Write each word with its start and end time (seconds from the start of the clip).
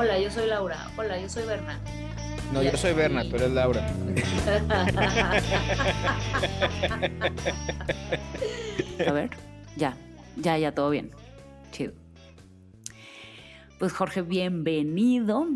Hola, 0.00 0.18
yo 0.18 0.30
soy 0.30 0.48
Laura. 0.48 0.90
Hola, 0.96 1.20
yo 1.20 1.28
soy 1.28 1.44
Berna. 1.44 1.78
No, 2.54 2.62
yo 2.62 2.74
soy 2.74 2.94
Berna, 2.94 3.22
tú 3.28 3.36
eres 3.36 3.50
Laura. 3.50 3.86
A 9.06 9.12
ver, 9.12 9.28
ya, 9.76 9.94
ya, 10.36 10.56
ya, 10.56 10.72
todo 10.72 10.88
bien. 10.88 11.10
Chido. 11.70 11.92
Pues 13.78 13.92
Jorge, 13.92 14.22
bienvenido 14.22 15.46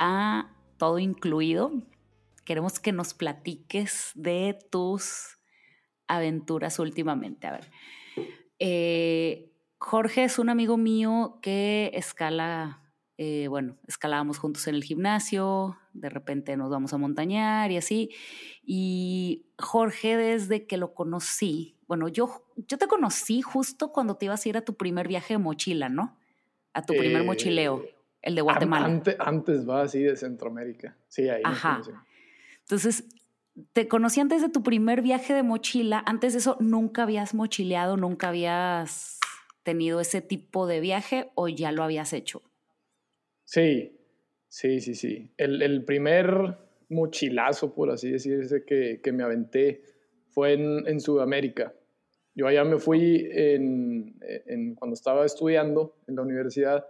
a 0.00 0.50
Todo 0.76 0.98
Incluido. 0.98 1.70
Queremos 2.44 2.80
que 2.80 2.90
nos 2.90 3.14
platiques 3.14 4.10
de 4.16 4.58
tus 4.72 5.38
aventuras 6.08 6.80
últimamente. 6.80 7.46
A 7.46 7.52
ver, 7.52 7.70
eh, 8.58 9.52
Jorge 9.78 10.24
es 10.24 10.40
un 10.40 10.48
amigo 10.48 10.76
mío 10.76 11.38
que 11.42 11.92
escala, 11.94 12.80
eh, 13.16 13.46
bueno, 13.48 13.76
escalábamos 13.86 14.38
juntos 14.38 14.66
en 14.66 14.74
el 14.74 14.82
gimnasio, 14.82 15.78
de 15.92 16.08
repente 16.08 16.56
nos 16.56 16.70
vamos 16.70 16.92
a 16.92 16.98
montañar 16.98 17.70
y 17.70 17.76
así. 17.76 18.10
Y 18.64 19.46
Jorge, 19.58 20.16
desde 20.16 20.66
que 20.66 20.76
lo 20.76 20.94
conocí, 20.94 21.76
bueno, 21.86 22.08
yo, 22.08 22.44
yo 22.56 22.76
te 22.78 22.88
conocí 22.88 23.40
justo 23.40 23.92
cuando 23.92 24.16
te 24.16 24.26
ibas 24.26 24.44
a 24.44 24.48
ir 24.48 24.56
a 24.56 24.64
tu 24.64 24.74
primer 24.74 25.06
viaje 25.06 25.34
de 25.34 25.38
mochila, 25.38 25.88
¿no? 25.88 26.18
A 26.72 26.82
tu 26.82 26.94
primer 26.94 27.22
Eh, 27.22 27.24
mochileo, 27.24 27.84
el 28.20 28.34
de 28.34 28.40
Guatemala. 28.40 28.86
Antes, 28.86 29.16
antes 29.20 29.68
va 29.68 29.82
así 29.82 30.02
de 30.02 30.16
Centroamérica. 30.16 30.96
Sí, 31.06 31.28
ahí. 31.28 31.42
Ajá. 31.44 31.82
Entonces, 32.60 33.04
te 33.72 33.86
conocí 33.86 34.18
antes 34.18 34.42
de 34.42 34.48
tu 34.48 34.64
primer 34.64 35.02
viaje 35.02 35.34
de 35.34 35.44
mochila. 35.44 36.02
Antes 36.04 36.32
de 36.32 36.40
eso, 36.40 36.56
¿nunca 36.58 37.04
habías 37.04 37.34
mochileado? 37.34 37.96
¿Nunca 37.96 38.30
habías 38.30 39.20
tenido 39.62 40.00
ese 40.00 40.20
tipo 40.20 40.66
de 40.66 40.80
viaje 40.80 41.30
o 41.36 41.46
ya 41.46 41.70
lo 41.70 41.84
habías 41.84 42.12
hecho? 42.12 42.42
Sí, 43.44 43.96
sí, 44.48 44.80
sí, 44.80 44.94
sí. 44.94 45.32
El, 45.36 45.62
el 45.62 45.84
primer 45.84 46.56
mochilazo, 46.88 47.74
por 47.74 47.90
así 47.90 48.10
decirse, 48.10 48.64
que, 48.64 49.00
que 49.02 49.12
me 49.12 49.22
aventé 49.22 49.82
fue 50.30 50.54
en, 50.54 50.86
en 50.86 51.00
Sudamérica. 51.00 51.74
Yo 52.34 52.46
allá 52.48 52.64
me 52.64 52.78
fui 52.78 53.28
en, 53.30 54.16
en- 54.46 54.74
cuando 54.74 54.94
estaba 54.94 55.24
estudiando 55.24 55.96
en 56.08 56.16
la 56.16 56.22
universidad 56.22 56.86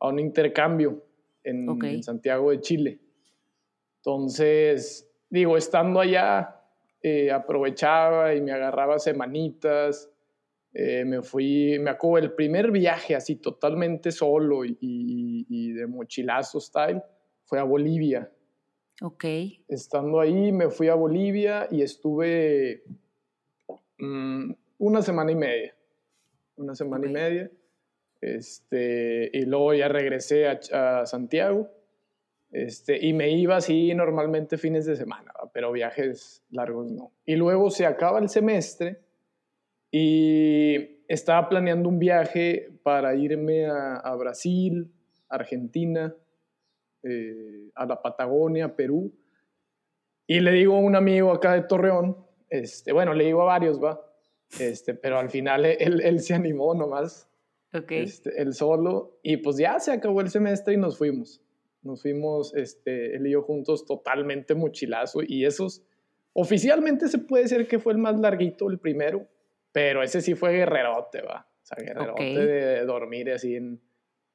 a 0.00 0.08
un 0.08 0.18
intercambio 0.18 1.04
en, 1.44 1.68
en 1.96 2.02
Santiago 2.02 2.50
de 2.50 2.60
Chile. 2.60 2.98
Entonces, 3.98 5.10
digo, 5.28 5.56
estando 5.56 6.00
allá, 6.00 6.62
eh, 7.02 7.30
aprovechaba 7.30 8.34
y 8.34 8.40
me 8.40 8.52
agarraba 8.52 8.98
semanitas. 8.98 10.10
Eh, 10.74 11.04
me 11.04 11.22
fui, 11.22 11.78
me 11.80 11.90
acuerdo, 11.90 12.26
el 12.28 12.32
primer 12.34 12.70
viaje 12.70 13.14
así 13.16 13.36
totalmente 13.36 14.12
solo 14.12 14.64
y, 14.64 14.76
y- 14.80 15.46
y 15.48 15.72
de 15.72 15.86
mochilazo 15.86 16.60
style 16.60 17.02
fue 17.44 17.58
a 17.58 17.62
Bolivia. 17.64 18.30
Ok, 19.02 19.24
Estando 19.68 20.20
ahí, 20.20 20.52
me 20.52 20.68
fui 20.70 20.88
a 20.88 20.94
Bolivia 20.94 21.68
y 21.70 21.82
estuve 21.82 22.82
mm, 23.98 24.52
una 24.78 25.02
semana 25.02 25.32
y 25.32 25.36
media. 25.36 25.74
Una 26.56 26.74
semana 26.74 27.04
Ok. 27.04 27.10
y 27.10 27.12
media. 27.12 27.50
Este, 28.20 29.30
y 29.32 29.42
luego 29.42 29.74
ya 29.74 29.88
regresé 29.88 30.48
a, 30.48 30.60
a 31.00 31.06
Santiago. 31.06 31.68
Este, 32.50 32.98
y 33.04 33.12
me 33.12 33.30
iba 33.30 33.56
así 33.56 33.94
normalmente 33.94 34.56
fines 34.58 34.86
de 34.86 34.96
semana, 34.96 35.32
pero 35.52 35.70
viajes 35.70 36.42
largos 36.50 36.90
no. 36.90 37.12
Y 37.26 37.36
luego 37.36 37.70
se 37.70 37.84
acaba 37.86 38.18
el 38.18 38.28
semestre 38.28 39.00
y 39.90 41.02
estaba 41.08 41.48
planeando 41.48 41.88
un 41.88 41.98
viaje 41.98 42.78
para 42.82 43.14
irme 43.14 43.66
a, 43.66 43.96
a 43.96 44.14
Brasil, 44.16 44.92
Argentina, 45.28 46.14
eh, 47.02 47.70
a 47.74 47.86
la 47.86 48.00
Patagonia, 48.02 48.74
Perú. 48.74 49.12
Y 50.26 50.40
le 50.40 50.52
digo 50.52 50.76
a 50.76 50.80
un 50.80 50.96
amigo 50.96 51.32
acá 51.32 51.54
de 51.54 51.62
Torreón, 51.62 52.16
este, 52.50 52.92
bueno, 52.92 53.14
le 53.14 53.24
digo 53.24 53.42
a 53.42 53.46
varios, 53.46 53.82
va, 53.82 54.00
este, 54.58 54.94
pero 54.94 55.18
al 55.18 55.30
final 55.30 55.64
él, 55.64 56.00
él 56.02 56.20
se 56.20 56.34
animó 56.34 56.74
nomás, 56.74 57.30
ok. 57.72 57.92
este, 57.92 58.40
él 58.40 58.52
solo, 58.52 59.18
y 59.22 59.38
pues 59.38 59.56
ya 59.56 59.78
se 59.80 59.92
acabó 59.92 60.20
el 60.20 60.28
semestre 60.28 60.74
y 60.74 60.76
nos 60.76 60.98
fuimos. 60.98 61.42
Nos 61.82 62.02
fuimos, 62.02 62.54
este, 62.54 63.16
él 63.16 63.26
y 63.26 63.30
yo 63.30 63.42
juntos, 63.42 63.86
totalmente 63.86 64.54
mochilazo, 64.54 65.20
y 65.26 65.46
esos, 65.46 65.82
oficialmente 66.34 67.08
se 67.08 67.18
puede 67.18 67.44
decir 67.44 67.66
que 67.68 67.78
fue 67.78 67.92
el 67.92 67.98
más 67.98 68.18
larguito, 68.18 68.68
el 68.68 68.78
primero, 68.78 69.26
pero 69.78 70.02
ese 70.02 70.20
sí 70.20 70.34
fue 70.34 70.54
guerrerote, 70.54 71.22
va. 71.22 71.46
O 71.62 71.64
sea, 71.64 71.78
guerrerote 71.80 72.32
Ok. 72.32 72.36
de 72.36 72.84
dormir 72.84 73.30
así 73.30 73.54
en, 73.54 73.80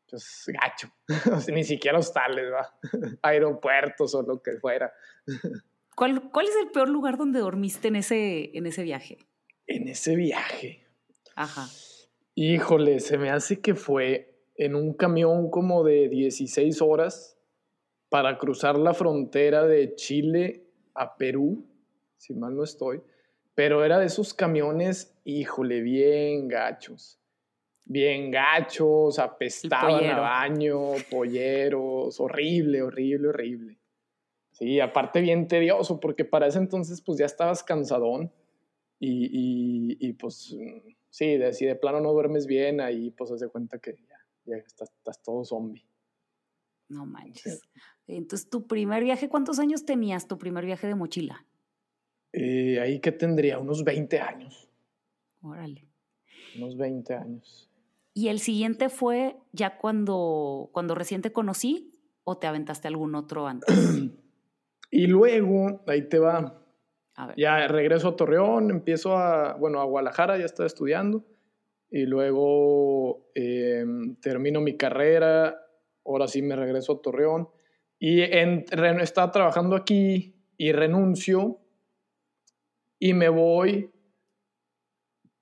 pues, 0.09 0.45
gacho. 0.47 0.87
Ni 1.53 1.65
siquiera 1.65 1.99
hostales, 1.99 2.45
va. 2.49 2.79
Aeropuertos 3.21 4.15
o 4.15 4.21
lo 4.21 4.41
que 4.41 4.53
fuera. 4.53 4.93
¿Cuál, 5.97 6.31
¿Cuál 6.31 6.47
es 6.47 6.55
el 6.63 6.71
peor 6.71 6.87
lugar 6.87 7.17
donde 7.17 7.41
dormiste 7.41 7.89
en 7.89 7.97
ese, 7.97 8.57
en 8.57 8.67
ese 8.67 8.83
viaje? 8.83 9.17
En 9.67 9.89
ese 9.89 10.15
viaje, 10.15 10.85
Ajá. 11.35 11.67
híjole, 12.35 13.01
se 13.01 13.17
me 13.17 13.29
hace 13.29 13.59
que 13.59 13.75
fue 13.75 14.45
en 14.55 14.75
un 14.75 14.93
camión 14.93 15.49
como 15.49 15.83
de 15.83 16.07
16 16.07 16.81
horas 16.81 17.37
para 18.07 18.37
cruzar 18.37 18.77
la 18.77 18.93
frontera 18.93 19.65
de 19.65 19.95
Chile 19.95 20.67
a 20.95 21.17
Perú, 21.17 21.65
si 22.17 22.33
mal 22.33 22.55
no 22.55 22.63
estoy. 22.63 23.01
Pero 23.55 23.83
era 23.83 23.99
de 23.99 24.07
esos 24.07 24.33
camiones, 24.33 25.15
híjole, 25.23 25.81
bien 25.81 26.47
gachos. 26.47 27.19
Bien 27.85 28.31
gachos, 28.31 29.19
apestaban 29.19 30.05
a 30.05 30.19
baño, 30.19 30.93
polleros, 31.11 32.19
horrible, 32.19 32.81
horrible, 32.81 33.27
horrible. 33.27 33.79
Sí, 34.51 34.79
aparte 34.79 35.19
bien 35.19 35.47
tedioso, 35.47 35.99
porque 35.99 36.25
para 36.25 36.47
ese 36.47 36.59
entonces 36.59 37.01
pues 37.01 37.17
ya 37.19 37.25
estabas 37.25 37.63
cansadón 37.63 38.31
y, 38.99 39.25
y, 39.25 39.97
y, 39.99 40.13
pues 40.13 40.55
sí, 41.09 41.37
de, 41.37 41.53
si 41.53 41.65
de 41.65 41.75
plano 41.75 41.99
no 41.99 42.13
duermes 42.13 42.45
bien, 42.45 42.79
ahí 42.79 43.11
pues 43.11 43.31
haz 43.31 43.41
de 43.41 43.49
cuenta 43.49 43.79
que 43.79 43.95
ya, 44.07 44.17
ya 44.45 44.55
estás, 44.57 44.91
estás 44.91 45.21
todo 45.21 45.43
zombie. 45.43 45.85
No 46.87 47.05
manches. 47.05 47.61
Entonces, 48.07 48.49
tu 48.49 48.67
primer 48.67 49.03
viaje, 49.03 49.29
¿cuántos 49.29 49.59
años 49.59 49.85
tenías 49.85 50.27
tu 50.27 50.37
primer 50.37 50.65
viaje 50.65 50.87
de 50.87 50.95
mochila? 50.95 51.45
Eh, 52.33 52.79
ahí 52.79 52.99
que 52.99 53.11
tendría 53.11 53.59
unos 53.59 53.83
20 53.83 54.19
años, 54.19 54.67
Órale. 55.41 55.87
unos 56.55 56.75
20 56.77 57.13
años. 57.13 57.69
¿Y 58.15 58.27
el 58.29 58.39
siguiente 58.39 58.89
fue 58.89 59.35
ya 59.51 59.77
cuando, 59.77 60.69
cuando 60.71 60.95
recién 60.95 61.21
te 61.21 61.31
conocí 61.31 61.95
o 62.23 62.37
te 62.37 62.47
aventaste 62.47 62.87
algún 62.87 63.15
otro 63.15 63.47
antes? 63.47 63.67
Y 64.95 65.07
luego, 65.07 65.81
ahí 65.87 66.03
te 66.07 66.19
va, 66.19 66.61
A 67.15 67.25
ver. 67.25 67.35
ya 67.35 67.67
regreso 67.67 68.09
a 68.09 68.15
Torreón, 68.15 68.69
empiezo 68.69 69.17
a, 69.17 69.55
bueno, 69.55 69.81
a 69.81 69.85
Guadalajara, 69.85 70.37
ya 70.37 70.45
estaba 70.45 70.67
estudiando, 70.67 71.25
y 71.89 72.05
luego 72.05 73.25
eh, 73.33 73.83
termino 74.21 74.61
mi 74.61 74.77
carrera, 74.77 75.59
ahora 76.05 76.27
sí 76.27 76.43
me 76.43 76.55
regreso 76.55 76.93
a 76.93 77.01
Torreón, 77.01 77.49
y 77.97 78.21
en, 78.21 78.65
estaba 79.01 79.31
trabajando 79.31 79.75
aquí 79.75 80.35
y 80.57 80.71
renuncio, 80.73 81.59
y 83.05 83.13
me 83.13 83.27
voy, 83.27 83.91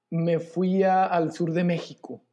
me 0.09 0.39
fui 0.39 0.81
a- 0.81 1.05
al 1.05 1.31
sur 1.31 1.51
de 1.53 1.63
México. 1.63 2.25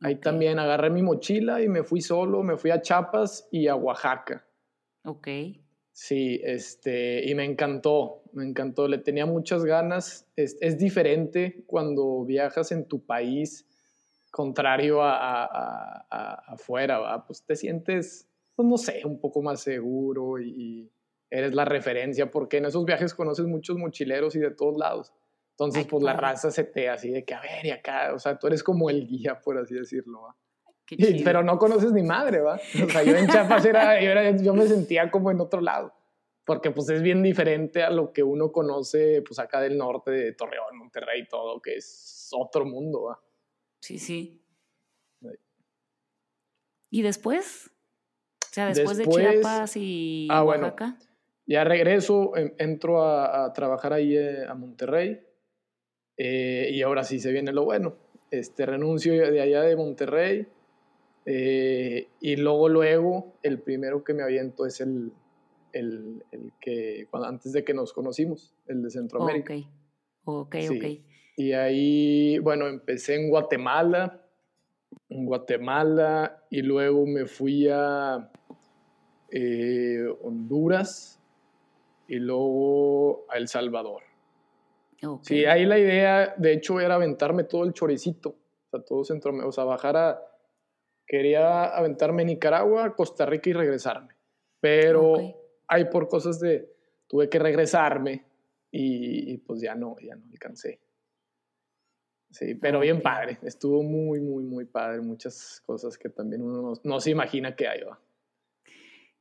Ahí 0.00 0.16
también 0.16 0.58
agarré 0.58 0.88
mi 0.88 1.02
mochila 1.02 1.60
y 1.62 1.68
me 1.68 1.82
fui 1.84 2.00
solo, 2.00 2.42
me 2.42 2.56
fui 2.56 2.70
a 2.70 2.80
Chiapas 2.80 3.48
y 3.50 3.68
a 3.68 3.76
Oaxaca. 3.76 4.46
Ok. 5.04 5.28
Sí, 5.92 6.40
este, 6.42 7.28
y 7.28 7.34
me 7.34 7.44
encantó, 7.44 8.22
me 8.32 8.44
encantó, 8.46 8.88
le 8.88 8.96
tenía 8.98 9.26
muchas 9.26 9.62
ganas. 9.64 10.26
Es, 10.36 10.56
es 10.62 10.78
diferente 10.78 11.64
cuando 11.66 12.24
viajas 12.24 12.72
en 12.72 12.88
tu 12.88 13.04
país, 13.04 13.66
contrario 14.30 15.02
a, 15.02 15.44
a- 15.44 16.06
a- 16.10 16.34
afuera, 16.54 16.98
¿va? 16.98 17.26
pues 17.26 17.44
te 17.44 17.56
sientes, 17.56 18.26
pues 18.54 18.66
no 18.66 18.78
sé, 18.78 19.02
un 19.04 19.20
poco 19.20 19.42
más 19.42 19.60
seguro 19.60 20.38
y 20.40 20.90
eres 21.30 21.54
la 21.54 21.64
referencia, 21.64 22.30
porque 22.30 22.58
en 22.58 22.66
esos 22.66 22.84
viajes 22.84 23.14
conoces 23.14 23.46
muchos 23.46 23.76
mochileros 23.76 24.34
y 24.36 24.38
de 24.40 24.50
todos 24.50 24.76
lados. 24.76 25.12
Entonces, 25.52 25.84
Ay, 25.84 25.90
pues 25.90 26.02
la 26.02 26.12
raza 26.12 26.50
se 26.50 26.64
te 26.64 26.88
así 26.88 27.10
de 27.10 27.24
que, 27.24 27.34
a 27.34 27.40
ver, 27.40 27.64
y 27.64 27.70
acá, 27.70 28.12
o 28.14 28.18
sea, 28.18 28.38
tú 28.38 28.46
eres 28.46 28.62
como 28.62 28.90
el 28.90 29.06
guía, 29.06 29.40
por 29.40 29.56
así 29.58 29.74
decirlo, 29.74 30.22
¿va? 30.22 30.36
Y- 30.90 31.24
pero 31.24 31.42
no 31.42 31.58
conoces 31.58 31.92
ni 31.92 32.02
madre, 32.02 32.40
¿va? 32.40 32.56
O 32.84 32.88
sea, 32.90 33.02
yo 33.02 33.16
en 33.16 33.26
Chiapas 33.26 33.64
era, 33.64 34.00
yo, 34.00 34.10
era- 34.10 34.36
yo 34.36 34.54
me 34.54 34.66
sentía 34.68 35.10
como 35.10 35.30
en 35.30 35.40
otro 35.40 35.60
lado, 35.60 35.92
porque 36.44 36.70
pues 36.70 36.88
es 36.90 37.02
bien 37.02 37.22
diferente 37.22 37.82
a 37.82 37.90
lo 37.90 38.12
que 38.12 38.22
uno 38.22 38.52
conoce, 38.52 39.22
pues 39.26 39.38
acá 39.40 39.60
del 39.60 39.76
norte 39.78 40.10
de 40.12 40.32
Torreón, 40.32 40.76
Monterrey 40.76 41.22
y 41.22 41.26
todo, 41.28 41.60
que 41.60 41.76
es 41.76 42.28
otro 42.32 42.64
mundo, 42.66 43.04
¿va? 43.04 43.20
Sí, 43.80 43.98
sí. 43.98 44.42
Ahí. 45.24 45.36
¿Y 46.90 47.02
después? 47.02 47.70
O 48.44 48.48
sea, 48.54 48.66
después, 48.68 48.96
Después- 48.98 49.24
de 49.24 49.32
Chiapas 49.32 49.76
y 49.76 50.28
Ah, 50.30 50.42
bueno. 50.42 50.74
Ya 51.46 51.64
regreso, 51.64 52.36
en- 52.36 52.54
entro 52.58 53.02
a, 53.02 53.44
a 53.44 53.52
trabajar 53.52 53.92
ahí 53.92 54.16
eh, 54.16 54.44
a 54.48 54.54
Monterrey 54.54 55.20
eh, 56.16 56.70
y 56.72 56.82
ahora 56.82 57.04
sí 57.04 57.20
se 57.20 57.30
viene 57.32 57.52
lo 57.52 57.64
bueno. 57.64 57.96
Este, 58.30 58.66
renuncio 58.66 59.12
de 59.30 59.40
allá 59.40 59.62
de 59.62 59.76
Monterrey 59.76 60.46
Eh, 61.28 62.08
y 62.20 62.36
luego, 62.36 62.68
luego, 62.68 63.34
el 63.42 63.58
primero 63.60 64.04
que 64.04 64.14
me 64.14 64.22
aviento 64.22 64.64
es 64.64 64.80
el, 64.80 65.12
el, 65.72 66.22
el 66.30 66.52
que, 66.60 67.08
cuando, 67.10 67.28
antes 67.28 67.52
de 67.52 67.64
que 67.64 67.74
nos 67.74 67.92
conocimos, 67.92 68.54
el 68.68 68.80
de 68.82 68.90
Centroamérica. 68.90 69.54
Ok, 69.56 69.66
ok, 70.24 70.56
Sí. 70.60 70.76
ok. 70.78 71.06
Y 71.36 71.52
ahí, 71.52 72.38
bueno, 72.38 72.68
empecé 72.68 73.16
en 73.16 73.28
Guatemala, 73.28 74.24
en 75.08 75.26
Guatemala, 75.26 76.44
y 76.48 76.62
luego 76.62 77.04
me 77.06 77.26
fui 77.26 77.66
a 77.68 78.30
eh, 79.32 80.06
Honduras 80.22 81.20
y 82.08 82.16
luego 82.16 83.26
a 83.30 83.36
El 83.36 83.48
Salvador. 83.48 84.02
ok. 85.02 85.24
Sí, 85.24 85.44
ahí 85.44 85.64
la 85.64 85.78
idea, 85.78 86.34
de 86.36 86.52
hecho, 86.52 86.80
era 86.80 86.94
aventarme 86.94 87.44
todo 87.44 87.64
el 87.64 87.72
choricito, 87.72 88.30
o 88.30 88.70
sea, 88.70 88.80
todo 88.84 89.04
Centroamérica, 89.04 89.48
o 89.48 89.52
sea, 89.52 89.64
bajar 89.64 89.96
a... 89.96 90.22
Quería 91.08 91.64
aventarme 91.66 92.24
Nicaragua, 92.24 92.94
Costa 92.96 93.26
Rica 93.26 93.50
y 93.50 93.52
regresarme. 93.52 94.14
Pero 94.60 95.12
Ok. 95.12 95.36
hay 95.68 95.84
por 95.86 96.08
cosas 96.08 96.40
de... 96.40 96.68
Tuve 97.06 97.28
que 97.28 97.38
regresarme 97.38 98.24
y, 98.72 99.32
y 99.32 99.38
pues 99.38 99.60
ya 99.60 99.76
no, 99.76 99.94
ya 100.00 100.16
no 100.16 100.24
alcancé. 100.32 100.80
Sí, 102.32 102.56
pero 102.56 102.80
bien 102.80 103.00
padre. 103.00 103.38
Estuvo 103.42 103.84
muy, 103.84 104.20
muy, 104.20 104.42
muy 104.42 104.64
padre. 104.64 105.00
Muchas 105.00 105.62
cosas 105.64 105.96
que 105.96 106.08
también 106.08 106.42
uno 106.42 106.60
no, 106.60 106.72
no 106.82 107.00
se 107.00 107.10
imagina 107.10 107.54
que 107.54 107.68
hay. 107.68 107.82
¿va? 107.82 108.00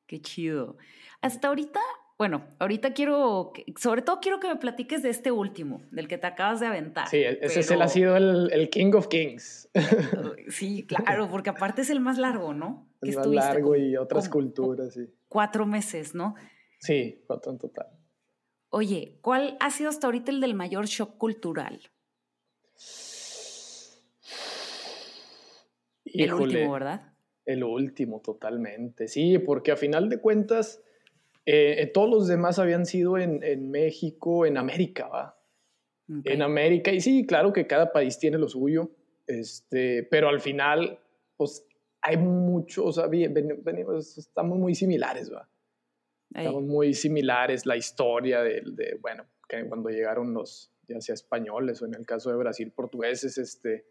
Qué 0.07 0.19
chido. 0.19 0.77
Hasta 1.21 1.49
ahorita, 1.49 1.79
bueno, 2.17 2.45
ahorita 2.59 2.93
quiero, 2.93 3.51
que- 3.53 3.65
sobre 3.77 4.01
todo 4.01 4.19
quiero 4.21 4.39
que 4.39 4.47
me 4.47 4.55
platiques 4.55 5.03
de 5.03 5.09
este 5.09 5.31
último, 5.31 5.81
del 5.91 6.07
que 6.07 6.17
te 6.17 6.27
acabas 6.27 6.59
de 6.61 6.67
aventar. 6.67 7.07
Sí, 7.09 7.17
e-, 7.17 7.39
ese 7.41 7.61
se 7.63 7.73
le 7.73 7.77
pero- 7.77 7.83
ha 7.83 7.87
sido 7.89 8.15
el, 8.17 8.49
el 8.53 8.69
King 8.69 8.93
of 8.95 9.07
Kings. 9.07 9.69
Sí, 10.49 10.85
claro, 10.87 11.27
porque 11.29 11.49
aparte 11.49 11.81
es 11.81 11.89
el 11.89 11.99
más 11.99 12.17
largo, 12.17 12.53
¿no? 12.53 12.87
Que 13.01 13.09
Es 13.09 13.15
más 13.17 13.25
estuviste 13.25 13.45
largo 13.53 13.75
y 13.75 13.97
otras 13.97 14.29
culturas, 14.29 14.93
sí. 14.93 15.09
Cuatro 15.27 15.65
meses, 15.65 16.15
¿no? 16.15 16.35
Sí, 16.79 17.21
cuatro 17.27 17.51
en 17.51 17.57
total. 17.57 17.87
Oye, 18.69 19.17
¿cuál 19.21 19.57
ha 19.59 19.69
sido 19.71 19.89
hasta 19.89 20.07
ahorita 20.07 20.31
el 20.31 20.39
del 20.41 20.53
mayor 20.53 20.85
shock 20.85 21.17
cultural? 21.17 21.79
El 26.05 26.33
último, 26.33 26.71
¿verdad? 26.71 27.13
El 27.45 27.63
último, 27.63 28.21
totalmente. 28.21 29.07
Sí, 29.07 29.37
porque 29.39 29.71
a 29.71 29.77
final 29.77 30.09
de 30.09 30.19
cuentas, 30.19 30.81
eh, 31.45 31.75
eh, 31.79 31.87
todos 31.87 32.09
los 32.09 32.27
demás 32.27 32.57
habían 32.59 32.85
sido 32.85 33.17
en, 33.17 33.43
en 33.43 33.69
México, 33.69 34.45
en 34.45 34.57
América, 34.57 35.07
¿va? 35.07 35.39
Ok. 36.09 36.25
En 36.25 36.41
América. 36.41 36.91
Y 36.91 37.01
sí, 37.01 37.25
claro 37.25 37.51
que 37.53 37.67
cada 37.67 37.91
país 37.91 38.17
tiene 38.19 38.37
lo 38.37 38.47
suyo, 38.47 38.91
este, 39.27 40.03
pero 40.03 40.29
al 40.29 40.39
final, 40.39 40.99
pues 41.37 41.65
hay 42.01 42.17
mucho, 42.17 42.85
o 42.85 42.91
sea, 42.91 43.07
ven- 43.07 43.33
venimos- 43.63 44.17
estamos 44.17 44.57
muy 44.59 44.75
similares, 44.75 45.31
¿va? 45.33 45.49
Ahí. 46.33 46.45
Estamos 46.45 46.63
muy 46.63 46.93
similares, 46.93 47.65
la 47.65 47.75
historia 47.77 48.41
de, 48.43 48.61
de, 48.65 48.97
bueno, 49.01 49.25
que 49.47 49.65
cuando 49.67 49.89
llegaron 49.89 50.33
los, 50.33 50.71
ya 50.87 50.99
sea 51.01 51.13
españoles 51.15 51.81
o 51.81 51.85
en 51.85 51.95
el 51.95 52.05
caso 52.05 52.29
de 52.29 52.37
Brasil, 52.37 52.71
portugueses, 52.71 53.37
este, 53.37 53.85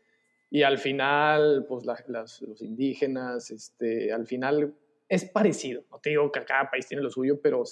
y 0.50 0.62
al 0.62 0.78
final, 0.78 1.64
pues 1.68 1.84
la- 1.84 2.04
las- 2.08 2.42
los 2.42 2.62
indígenas, 2.62 3.50
este, 3.50 4.12
al 4.12 4.26
final 4.26 4.74
es 5.08 5.24
parecido. 5.24 5.84
No 5.90 5.98
te 5.98 6.10
digo 6.10 6.30
que 6.30 6.44
cada 6.44 6.70
país 6.70 6.86
tiene 6.86 7.02
lo 7.02 7.10
suyo, 7.10 7.40
pero 7.40 7.64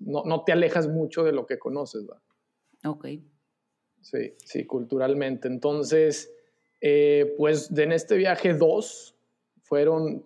no, 0.00 0.24
no 0.24 0.44
te 0.44 0.52
alejas 0.52 0.88
mucho 0.88 1.24
de 1.24 1.32
lo 1.32 1.46
que 1.46 1.58
conoces, 1.58 2.06
¿va? 2.08 2.20
Ok. 2.88 3.06
Sí, 4.00 4.34
sí, 4.44 4.66
culturalmente. 4.66 5.48
Entonces, 5.48 6.32
eh, 6.80 7.34
pues 7.36 7.70
en 7.76 7.92
este 7.92 8.16
viaje 8.16 8.54
dos 8.54 9.16
fueron 9.62 10.24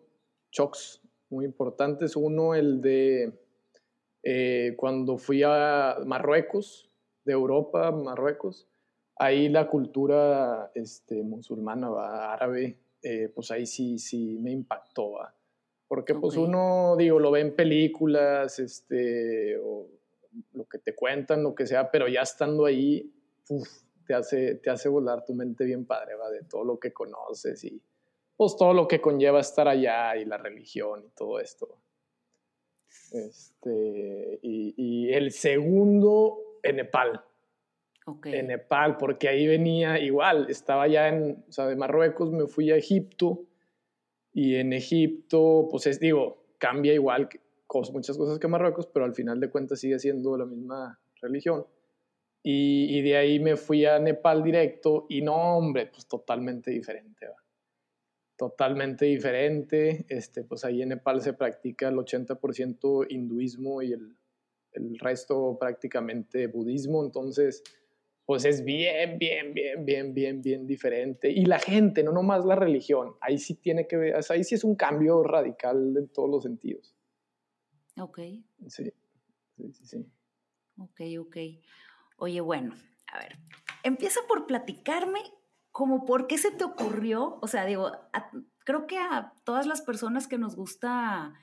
shocks 0.50 1.00
muy 1.30 1.44
importantes. 1.44 2.16
Uno, 2.16 2.54
el 2.54 2.80
de 2.80 3.32
eh, 4.22 4.74
cuando 4.76 5.16
fui 5.16 5.42
a 5.42 5.96
Marruecos, 6.04 6.90
de 7.24 7.32
Europa, 7.32 7.90
Marruecos. 7.90 8.68
Ahí 9.16 9.48
la 9.48 9.68
cultura 9.68 10.70
este, 10.74 11.22
musulmana, 11.22 11.88
árabe, 12.32 12.78
eh, 13.02 13.30
pues 13.34 13.50
ahí 13.50 13.66
sí, 13.66 13.98
sí 13.98 14.38
me 14.40 14.50
impactó. 14.50 15.12
¿va? 15.12 15.34
Porque 15.90 16.14
pues 16.14 16.36
uno, 16.36 16.94
digo, 16.96 17.18
lo 17.18 17.32
ve 17.32 17.40
en 17.40 17.56
películas, 17.56 18.60
este, 18.60 19.58
o 19.58 19.88
lo 20.52 20.64
que 20.66 20.78
te 20.78 20.94
cuentan, 20.94 21.42
lo 21.42 21.52
que 21.52 21.66
sea, 21.66 21.90
pero 21.90 22.06
ya 22.06 22.20
estando 22.20 22.64
ahí, 22.64 23.12
uf, 23.48 23.68
te, 24.06 24.14
hace, 24.14 24.54
te 24.54 24.70
hace 24.70 24.88
volar 24.88 25.24
tu 25.24 25.34
mente 25.34 25.64
bien 25.64 25.84
padre, 25.86 26.14
¿va? 26.14 26.30
De 26.30 26.44
todo 26.44 26.62
lo 26.62 26.78
que 26.78 26.92
conoces 26.92 27.64
y 27.64 27.82
pues 28.36 28.56
todo 28.56 28.72
lo 28.72 28.86
que 28.86 29.00
conlleva 29.00 29.40
estar 29.40 29.66
allá 29.66 30.16
y 30.16 30.26
la 30.26 30.36
religión 30.36 31.02
y 31.04 31.08
todo 31.08 31.40
esto. 31.40 31.80
Este, 33.10 34.38
y, 34.42 34.74
y 34.76 35.12
el 35.12 35.32
segundo 35.32 36.60
en 36.62 36.76
Nepal, 36.76 37.20
en 38.26 38.46
Nepal, 38.46 38.96
porque 38.96 39.28
ahí 39.28 39.44
venía 39.48 39.98
igual, 39.98 40.46
estaba 40.50 40.86
ya 40.86 41.08
en, 41.08 41.44
o 41.48 41.50
sea, 41.50 41.66
de 41.66 41.74
Marruecos 41.74 42.30
me 42.30 42.46
fui 42.46 42.70
a 42.70 42.76
Egipto 42.76 43.44
y 44.42 44.54
en 44.56 44.72
Egipto, 44.72 45.68
pues 45.70 45.86
es, 45.86 46.00
digo, 46.00 46.44
cambia 46.58 46.94
igual 46.94 47.28
que 47.28 47.40
cos- 47.66 47.92
muchas 47.92 48.16
cosas 48.16 48.38
que 48.38 48.48
Marruecos, 48.48 48.86
pero 48.86 49.04
al 49.04 49.14
final 49.14 49.38
de 49.38 49.50
cuentas 49.50 49.80
sigue 49.80 49.98
siendo 49.98 50.36
la 50.36 50.46
misma 50.46 50.98
religión. 51.20 51.66
Y, 52.42 52.98
y 52.98 53.02
de 53.02 53.16
ahí 53.18 53.38
me 53.38 53.56
fui 53.56 53.84
a 53.84 53.98
Nepal 53.98 54.42
directo 54.42 55.04
y 55.10 55.20
no, 55.20 55.58
hombre, 55.58 55.86
pues 55.92 56.06
totalmente 56.06 56.70
diferente. 56.70 57.26
¿va? 57.26 57.36
Totalmente 58.36 59.04
diferente. 59.04 60.06
Este, 60.08 60.42
pues 60.44 60.64
ahí 60.64 60.80
en 60.80 60.88
Nepal 60.90 61.20
se 61.20 61.34
practica 61.34 61.88
el 61.88 61.96
80% 61.96 63.06
hinduismo 63.10 63.82
y 63.82 63.92
el, 63.92 64.16
el 64.72 64.98
resto 64.98 65.58
prácticamente 65.60 66.46
budismo. 66.46 67.04
Entonces, 67.04 67.62
pues 68.30 68.44
es 68.44 68.64
bien, 68.64 69.18
bien, 69.18 69.52
bien, 69.54 69.84
bien, 69.84 70.14
bien, 70.14 70.40
bien 70.40 70.64
diferente. 70.64 71.32
Y 71.32 71.46
la 71.46 71.58
gente, 71.58 72.04
no 72.04 72.12
nomás 72.12 72.44
la 72.44 72.54
religión, 72.54 73.16
ahí 73.20 73.38
sí 73.38 73.56
tiene 73.56 73.88
que 73.88 73.96
ver, 73.96 74.14
o 74.14 74.22
sea, 74.22 74.36
ahí 74.36 74.44
sí 74.44 74.54
es 74.54 74.62
un 74.62 74.76
cambio 74.76 75.24
radical 75.24 75.96
en 75.96 76.06
todos 76.12 76.30
los 76.30 76.44
sentidos. 76.44 76.94
Ok. 77.98 78.20
Sí, 78.68 78.92
sí, 79.56 79.72
sí. 79.72 79.84
sí. 79.84 80.06
Ok, 80.78 81.00
ok. 81.18 81.36
Oye, 82.18 82.40
bueno, 82.40 82.72
a 83.08 83.18
ver, 83.18 83.36
empieza 83.82 84.20
por 84.28 84.46
platicarme 84.46 85.18
como 85.72 86.04
por 86.04 86.28
qué 86.28 86.38
se 86.38 86.52
te 86.52 86.62
ocurrió, 86.62 87.36
o 87.42 87.48
sea, 87.48 87.66
digo, 87.66 87.88
a- 87.88 88.30
creo 88.64 88.86
que 88.86 88.96
a 88.96 89.32
todas 89.42 89.66
las 89.66 89.82
personas 89.82 90.28
que 90.28 90.38
nos 90.38 90.54
gusta 90.54 91.34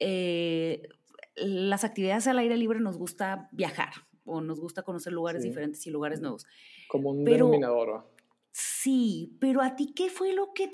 eh, 0.00 0.88
las 1.36 1.84
actividades 1.84 2.26
al 2.26 2.40
aire 2.40 2.56
libre 2.56 2.80
nos 2.80 2.98
gusta 2.98 3.48
viajar 3.52 3.90
o 4.24 4.40
nos 4.40 4.60
gusta 4.60 4.82
conocer 4.82 5.12
lugares 5.12 5.42
Sí. 5.42 5.48
diferentes 5.48 5.86
y 5.86 5.90
lugares 5.90 6.20
nuevos. 6.20 6.46
Como 6.88 7.10
un 7.10 7.24
Pero- 7.24 7.46
denominador. 7.46 8.06
Sí, 8.52 9.36
pero 9.40 9.62
a 9.62 9.76
ti, 9.76 9.92
¿qué 9.94 10.08
fue 10.10 10.32
lo 10.32 10.52
que 10.52 10.70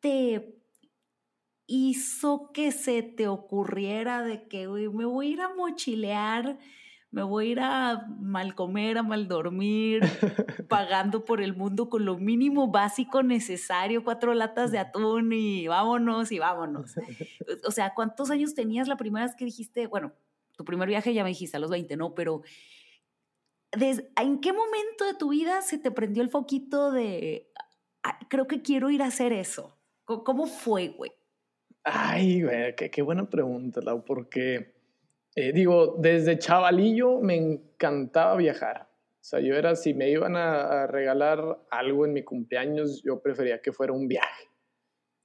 te 0.00 0.56
hizo 1.66 2.52
que 2.52 2.70
se 2.72 3.02
te 3.02 3.26
ocurriera 3.28 4.22
de 4.22 4.46
que 4.48 4.68
"Uy, 4.68 4.88
me 4.88 5.04
voy 5.04 5.26
a 5.28 5.30
ir 5.30 5.40
a 5.40 5.54
mochilear, 5.54 6.58
me 7.10 7.22
voy 7.24 7.48
a 7.48 7.50
ir 7.50 7.60
a 7.60 8.06
mal 8.20 8.54
comer, 8.54 8.98
a 8.98 9.02
mal 9.02 9.26
dormir, 9.26 10.00
pagando 10.68 11.24
por 11.24 11.40
el 11.40 11.56
mundo 11.56 11.88
con 11.88 12.04
lo 12.04 12.18
mínimo 12.18 12.68
básico 12.70 13.22
necesario, 13.24 14.04
cuatro 14.04 14.34
latas 14.34 14.70
de 14.70 14.78
atún 14.78 15.32
y 15.32 15.66
vámonos 15.66 16.30
y 16.30 16.38
vámonos? 16.38 16.94
O 17.66 17.70
sea, 17.72 17.94
¿cuántos 17.94 18.30
años 18.30 18.54
tenías 18.54 18.86
la 18.86 18.96
primera 18.96 19.26
vez 19.26 19.34
que 19.34 19.44
dijiste, 19.44 19.86
bueno, 19.88 20.12
tu 20.56 20.64
primer 20.64 20.88
viaje 20.88 21.12
ya 21.14 21.24
me 21.24 21.30
dijiste 21.30 21.56
a 21.56 21.60
los 21.60 21.70
20, 21.70 21.96
¿no? 21.96 22.14
Pero 22.14 22.42
des- 23.76 24.04
¿en 24.20 24.40
qué 24.40 24.52
momento 24.52 25.04
de 25.06 25.14
tu 25.14 25.30
vida 25.30 25.62
se 25.62 25.78
te 25.78 25.90
prendió 25.90 26.22
el 26.22 26.30
foquito 26.30 26.90
de, 26.92 27.50
"Ah, 28.02 28.18
creo 28.28 28.46
que 28.46 28.62
quiero 28.62 28.90
ir 28.90 29.02
a 29.02 29.06
hacer 29.06 29.32
eso? 29.32 29.76
¿Cómo- 30.04 30.24
¿Cómo 30.24 30.46
fue, 30.46 30.88
güey? 30.88 31.12
Ay, 31.84 32.42
güey, 32.42 32.74
qué, 32.74 32.90
qué 32.90 33.02
buena 33.02 33.28
pregunta, 33.30 33.80
Lau, 33.80 34.04
porque 34.04 34.74
eh, 35.38 35.52
digo, 35.52 35.96
desde 35.98 36.38
chavalillo 36.38 37.20
me 37.20 37.36
encantaba 37.36 38.36
viajar. 38.36 38.88
O 38.90 39.28
sea, 39.28 39.40
yo 39.40 39.54
era, 39.54 39.76
si 39.76 39.92
me 39.92 40.08
iban 40.08 40.34
a, 40.34 40.84
a 40.84 40.86
regalar 40.86 41.62
algo 41.70 42.06
en 42.06 42.12
mi 42.14 42.22
cumpleaños, 42.22 43.02
yo 43.02 43.20
prefería 43.20 43.60
que 43.60 43.70
fuera 43.72 43.92
un 43.92 44.08
viaje. 44.08 44.48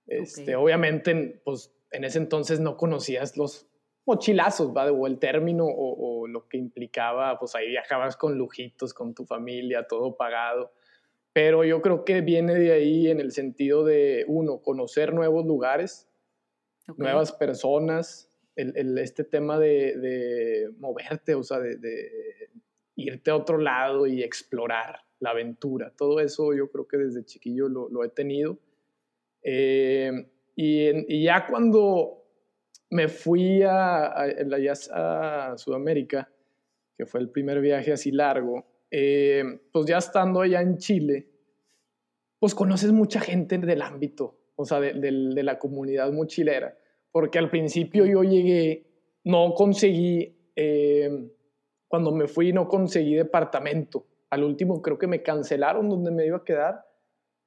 Este. 0.08 0.56
Obviamente, 0.58 1.12
en- 1.12 1.42
pues 1.46 1.72
en 1.92 2.04
ese 2.04 2.18
entonces 2.18 2.60
no 2.60 2.76
conocías 2.78 3.38
los 3.38 3.68
mochilazos, 4.06 4.72
¿va? 4.76 4.92
O 4.92 5.08
el 5.08 5.20
término 5.20 5.66
o, 5.66 6.22
o 6.24 6.28
lo 6.28 6.48
que 6.48 6.58
implicaba, 6.58 7.38
pues 7.40 7.56
ahí 7.56 7.68
viajabas 7.70 8.18
con 8.18 8.38
lujitos, 8.38 8.94
con 8.94 9.14
tu 9.14 9.26
familia, 9.26 9.88
todo 9.88 10.16
pagado. 10.18 10.74
Pero 11.34 11.64
yo 11.64 11.82
creo 11.82 12.04
que 12.04 12.22
viene 12.22 12.56
de 12.56 12.72
ahí 12.74 13.08
en 13.10 13.20
el 13.20 13.32
sentido 13.32 13.86
de, 13.86 14.26
uno, 14.28 14.62
conocer 14.62 15.14
nuevos 15.14 15.46
lugares, 15.46 16.10
Ok. 16.90 16.98
nuevas 16.98 17.32
personas, 17.32 18.28
el, 18.56 18.74
el- 18.76 18.98
este 18.98 19.24
tema 19.24 19.58
de, 19.60 19.96
de 19.98 20.70
moverte, 20.80 21.36
o 21.36 21.44
sea, 21.44 21.60
de, 21.60 21.78
de 21.78 22.50
irte 22.96 23.32
a 23.32 23.36
otro 23.38 23.58
lado 23.60 24.08
y 24.08 24.24
explorar 24.24 25.00
la 25.20 25.30
aventura. 25.30 25.94
Todo 25.96 26.20
eso 26.20 26.54
yo 26.54 26.70
creo 26.70 26.88
que 26.88 26.98
desde 26.98 27.24
chiquillo 27.24 27.70
lo, 27.70 27.88
lo 27.90 28.04
he 28.04 28.10
tenido. 28.10 28.58
Eh, 29.44 30.12
Y, 30.56 30.88
en- 30.88 31.06
y 31.08 31.24
ya 31.24 31.48
cuando 31.48 32.21
me 32.92 33.08
fui 33.08 33.64
a, 33.64 34.06
a- 34.14 35.58
Sudamérica, 35.58 36.30
que 36.98 37.06
fue 37.06 37.20
el 37.22 37.30
primer 37.30 37.60
viaje 37.62 37.92
así 37.92 38.12
largo, 38.12 38.66
eh, 38.92 39.44
pues 39.72 39.86
ya 39.86 39.98
estando 39.98 40.42
allá 40.42 40.62
en 40.62 40.78
Chile, 40.78 41.28
pues 42.40 42.54
conoces 42.54 42.92
mucha 42.92 43.20
gente 43.20 43.58
del 43.58 43.82
ámbito, 43.82 44.38
o 44.56 44.66
sea, 44.66 44.80
de, 44.80 44.94
de 44.94 45.44
la 45.44 45.58
comunidad 45.58 46.12
mochilera, 46.12 46.78
porque 47.12 47.40
al 47.40 47.50
principio 47.50 48.06
yo 48.06 48.24
llegué, 48.24 48.86
no 49.24 49.54
conseguí, 49.54 50.38
eh, 50.56 51.30
cuando 51.88 52.12
me 52.12 52.28
fui 52.28 52.52
no 52.52 52.68
conseguí 52.68 53.16
departamento, 53.16 54.06
al 54.30 54.44
último 54.44 54.82
creo 54.82 54.98
que 54.98 55.08
me 55.08 55.22
cancelaron 55.24 55.90
donde 55.90 56.12
me 56.12 56.26
iba 56.26 56.38
a 56.38 56.44
quedar, 56.44 56.86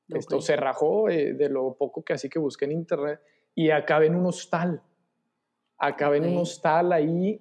esto 0.09 0.41
se 0.41 0.57
rajó 0.57 1.09
eh, 1.09 1.33
de 1.35 1.49
lo 1.49 1.77
poco 1.77 2.03
que 2.05 2.13
así 2.15 2.29
que 2.29 2.39
busqué 2.39 2.67
en 2.67 2.73
internet 2.73 3.21
y 3.55 3.71
acabé 3.71 4.07
en 4.07 4.15
un 4.17 4.27
hostal. 4.27 4.83
Acabé 5.79 6.19
en 6.19 6.27
un 6.27 6.39
hostal 6.39 6.93
ahí 6.93 7.41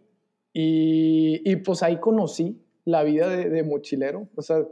y, 0.52 1.42
y 1.50 1.56
pues 1.58 1.84
ahí 1.84 2.00
conocí 2.00 2.62
la 2.86 3.04
vida 3.04 3.30
de, 3.30 3.50
de 3.50 3.64
mochilero. 3.64 4.28
O 4.36 4.42
sea, 4.42 4.66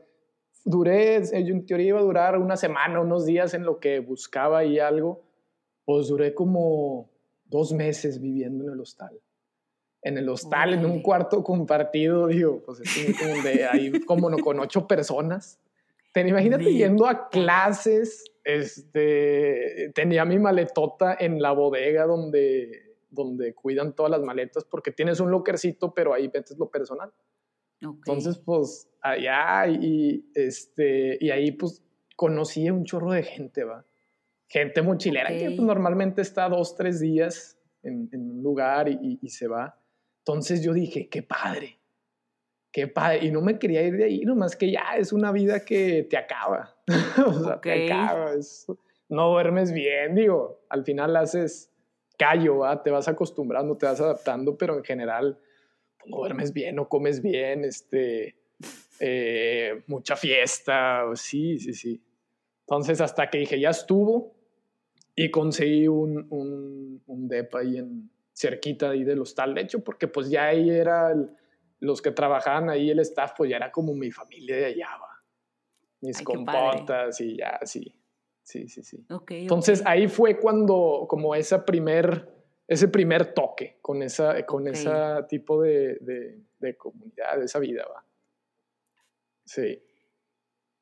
duré, 0.66 1.16
en 1.16 1.66
teoría 1.66 1.88
iba 1.88 2.00
a 2.00 2.04
durar 2.04 2.38
una 2.38 2.58
semana, 2.58 3.00
unos 3.02 3.26
días 3.26 3.54
en 3.54 3.64
lo 3.64 3.80
que 3.80 4.00
buscaba 4.00 4.60
ahí 4.60 4.80
algo. 4.80 5.24
Pues 5.86 6.08
duré 6.08 6.34
como 6.34 7.10
dos 7.46 7.74
meses 7.74 8.22
viviendo 8.22 8.66
en 8.66 8.72
el 8.72 8.80
hostal. 8.80 9.20
En 10.04 10.18
el 10.18 10.30
hostal, 10.30 10.74
en 10.74 10.86
un 10.86 11.02
cuarto 11.02 11.44
compartido, 11.44 12.28
digo, 12.28 12.62
pues 12.66 12.80
es 12.80 13.20
como 13.20 13.36
donde 13.36 13.66
hay 13.66 13.92
como 14.02 14.30
no, 14.30 14.38
con 14.40 14.60
ocho 14.60 14.88
personas. 14.88 15.60
Te 16.14 16.28
imagínate 16.28 16.74
yendo 16.74 17.06
a 17.06 17.30
clases, 17.30 18.26
este, 18.44 19.92
tenía 19.94 20.26
mi 20.26 20.40
maletota 20.40 21.16
en 21.20 21.42
la 21.42 21.52
bodega 21.52 22.06
donde, 22.06 22.91
donde 23.12 23.54
cuidan 23.54 23.94
todas 23.94 24.10
las 24.12 24.22
maletas 24.22 24.66
porque 24.66 24.92
tienes 24.92 25.20
un 25.20 25.30
lockercito, 25.30 25.94
pero 25.94 26.14
ahí 26.14 26.30
metes 26.34 26.58
lo 26.58 26.70
personal. 26.72 27.12
Ok. 27.86 27.96
Entonces, 28.08 28.38
pues 28.40 28.90
allá 29.02 29.68
y, 29.68 30.26
este, 30.34 31.18
y 31.20 31.30
ahí 31.30 31.52
pues 31.52 31.84
conocí 32.16 32.68
a 32.68 32.74
un 32.74 32.86
chorro 32.86 33.12
de 33.12 33.24
gente, 33.24 33.64
va. 33.64 33.86
Gente 34.48 34.82
mochilera 34.82 35.30
que 35.38 35.50
Ok. 35.50 35.56
pues, 35.58 35.66
normalmente 35.68 36.22
está 36.22 36.48
dos, 36.50 36.76
tres 36.76 37.00
días 37.00 37.58
en, 37.84 38.10
en 38.12 38.32
un 38.32 38.44
lugar 38.44 38.88
y, 38.90 38.94
y- 39.02 39.20
y 39.22 39.30
se 39.30 39.48
va. 39.48 39.78
Entonces 40.20 40.62
yo 40.64 40.72
dije, 40.74 41.10
qué 41.10 41.24
padre, 41.24 41.80
qué 42.72 42.88
padre. 42.88 43.26
Y 43.26 43.32
no 43.32 43.42
me 43.42 43.58
quería 43.58 43.82
ir 43.82 43.98
de 43.98 44.04
ahí, 44.06 44.22
nomás 44.22 44.56
que 44.56 44.72
ya 44.72 44.96
es 44.98 45.12
una 45.14 45.32
vida 45.32 45.66
que 45.66 46.04
te 46.10 46.16
acaba. 46.18 46.76
o 47.28 47.44
sea, 47.44 47.60
te 47.60 47.86
Ok. 47.86 47.92
acaba. 47.92 48.34
es- 48.34 48.68
no 49.10 49.30
duermes 49.32 49.74
bien, 49.74 50.16
digo, 50.16 50.62
al 50.70 50.86
final 50.86 51.16
haces 51.18 51.71
callo, 52.22 52.60
¿va? 52.60 52.84
te 52.84 52.92
vas 52.92 53.08
acostumbrando, 53.08 53.76
te 53.78 53.88
vas 53.88 54.00
adaptando, 54.00 54.56
pero 54.56 54.78
en 54.78 54.84
general 54.84 55.40
pues, 55.98 56.12
no 56.12 56.18
duermes 56.18 56.54
bien, 56.54 56.76
no 56.76 56.88
comes 56.88 57.20
bien, 57.22 57.66
este, 57.66 58.36
eh, 59.00 59.82
mucha 59.88 60.16
fiesta, 60.16 61.04
sí, 61.16 61.58
sí, 61.58 61.74
sí. 61.74 62.00
Entonces 62.62 63.02
hasta 63.02 63.28
que 63.30 63.40
dije, 63.40 63.60
ya 63.60 63.72
estuvo 63.72 64.36
y 65.16 65.32
conseguí 65.32 65.88
un, 65.88 66.28
un, 66.30 67.02
un 67.08 67.28
depa 67.28 67.60
ahí 67.60 67.78
en 67.78 68.12
cerquita 68.34 68.92
ahí 68.92 69.04
del 69.04 69.20
hostal, 69.22 69.56
de 69.56 69.62
hecho, 69.62 69.84
porque 69.84 70.08
pues 70.08 70.30
ya 70.30 70.46
ahí 70.48 70.70
era, 70.70 71.12
el- 71.12 71.30
los 71.80 72.02
que 72.04 72.12
trabajaban 72.12 72.70
ahí, 72.70 72.92
el 72.92 73.00
staff, 73.00 73.34
pues 73.36 73.50
ya 73.50 73.58
era 73.58 73.72
como 73.72 73.96
mi 73.96 74.12
familia 74.12 74.56
de 74.58 74.66
allá, 74.66 74.90
va. 75.02 75.08
Mis 76.02 76.20
Ay, 76.20 76.24
compotas 76.24 77.20
y 77.22 77.38
ya, 77.38 77.60
sí, 77.64 77.92
sí, 78.44 78.68
sí, 78.68 78.84
sí. 78.84 79.06
Ok, 79.10 79.32
Entonces 79.32 79.84
ahí 79.86 80.08
fue 80.08 80.40
cuando, 80.40 81.06
como 81.08 81.36
esa 81.36 81.66
primer, 81.66 82.30
ese 82.68 82.88
primer 82.88 83.34
toque 83.34 83.78
con 83.82 84.02
esa, 84.04 84.46
con 84.46 84.64
Ok. 84.68 84.74
ese 84.74 84.92
tipo 85.30 85.62
de, 85.62 85.98
de, 86.02 86.40
de 86.60 86.76
comunidad, 86.78 87.38
de 87.40 87.46
esa 87.46 87.60
vida, 87.60 87.86
va. 87.88 88.06
Sí. 89.46 89.82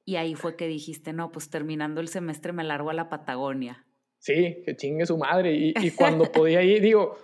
Y 0.06 0.16
ahí 0.16 0.36
fue 0.36 0.56
que 0.56 0.68
dijiste, 0.68 1.14
no, 1.14 1.32
pues 1.32 1.50
terminando 1.50 2.02
el 2.02 2.08
semestre 2.08 2.52
me 2.54 2.64
largo 2.64 2.90
a 2.90 2.94
la 2.94 3.10
Patagonia. 3.10 3.86
Sí, 4.18 4.62
que 4.66 4.76
chingue 4.76 5.06
su 5.06 5.18
madre. 5.18 5.54
Y, 5.54 5.74
y 5.76 5.92
cuando 5.92 6.26
podía 6.32 6.64
ir, 6.64 6.82
digo, 6.82 7.18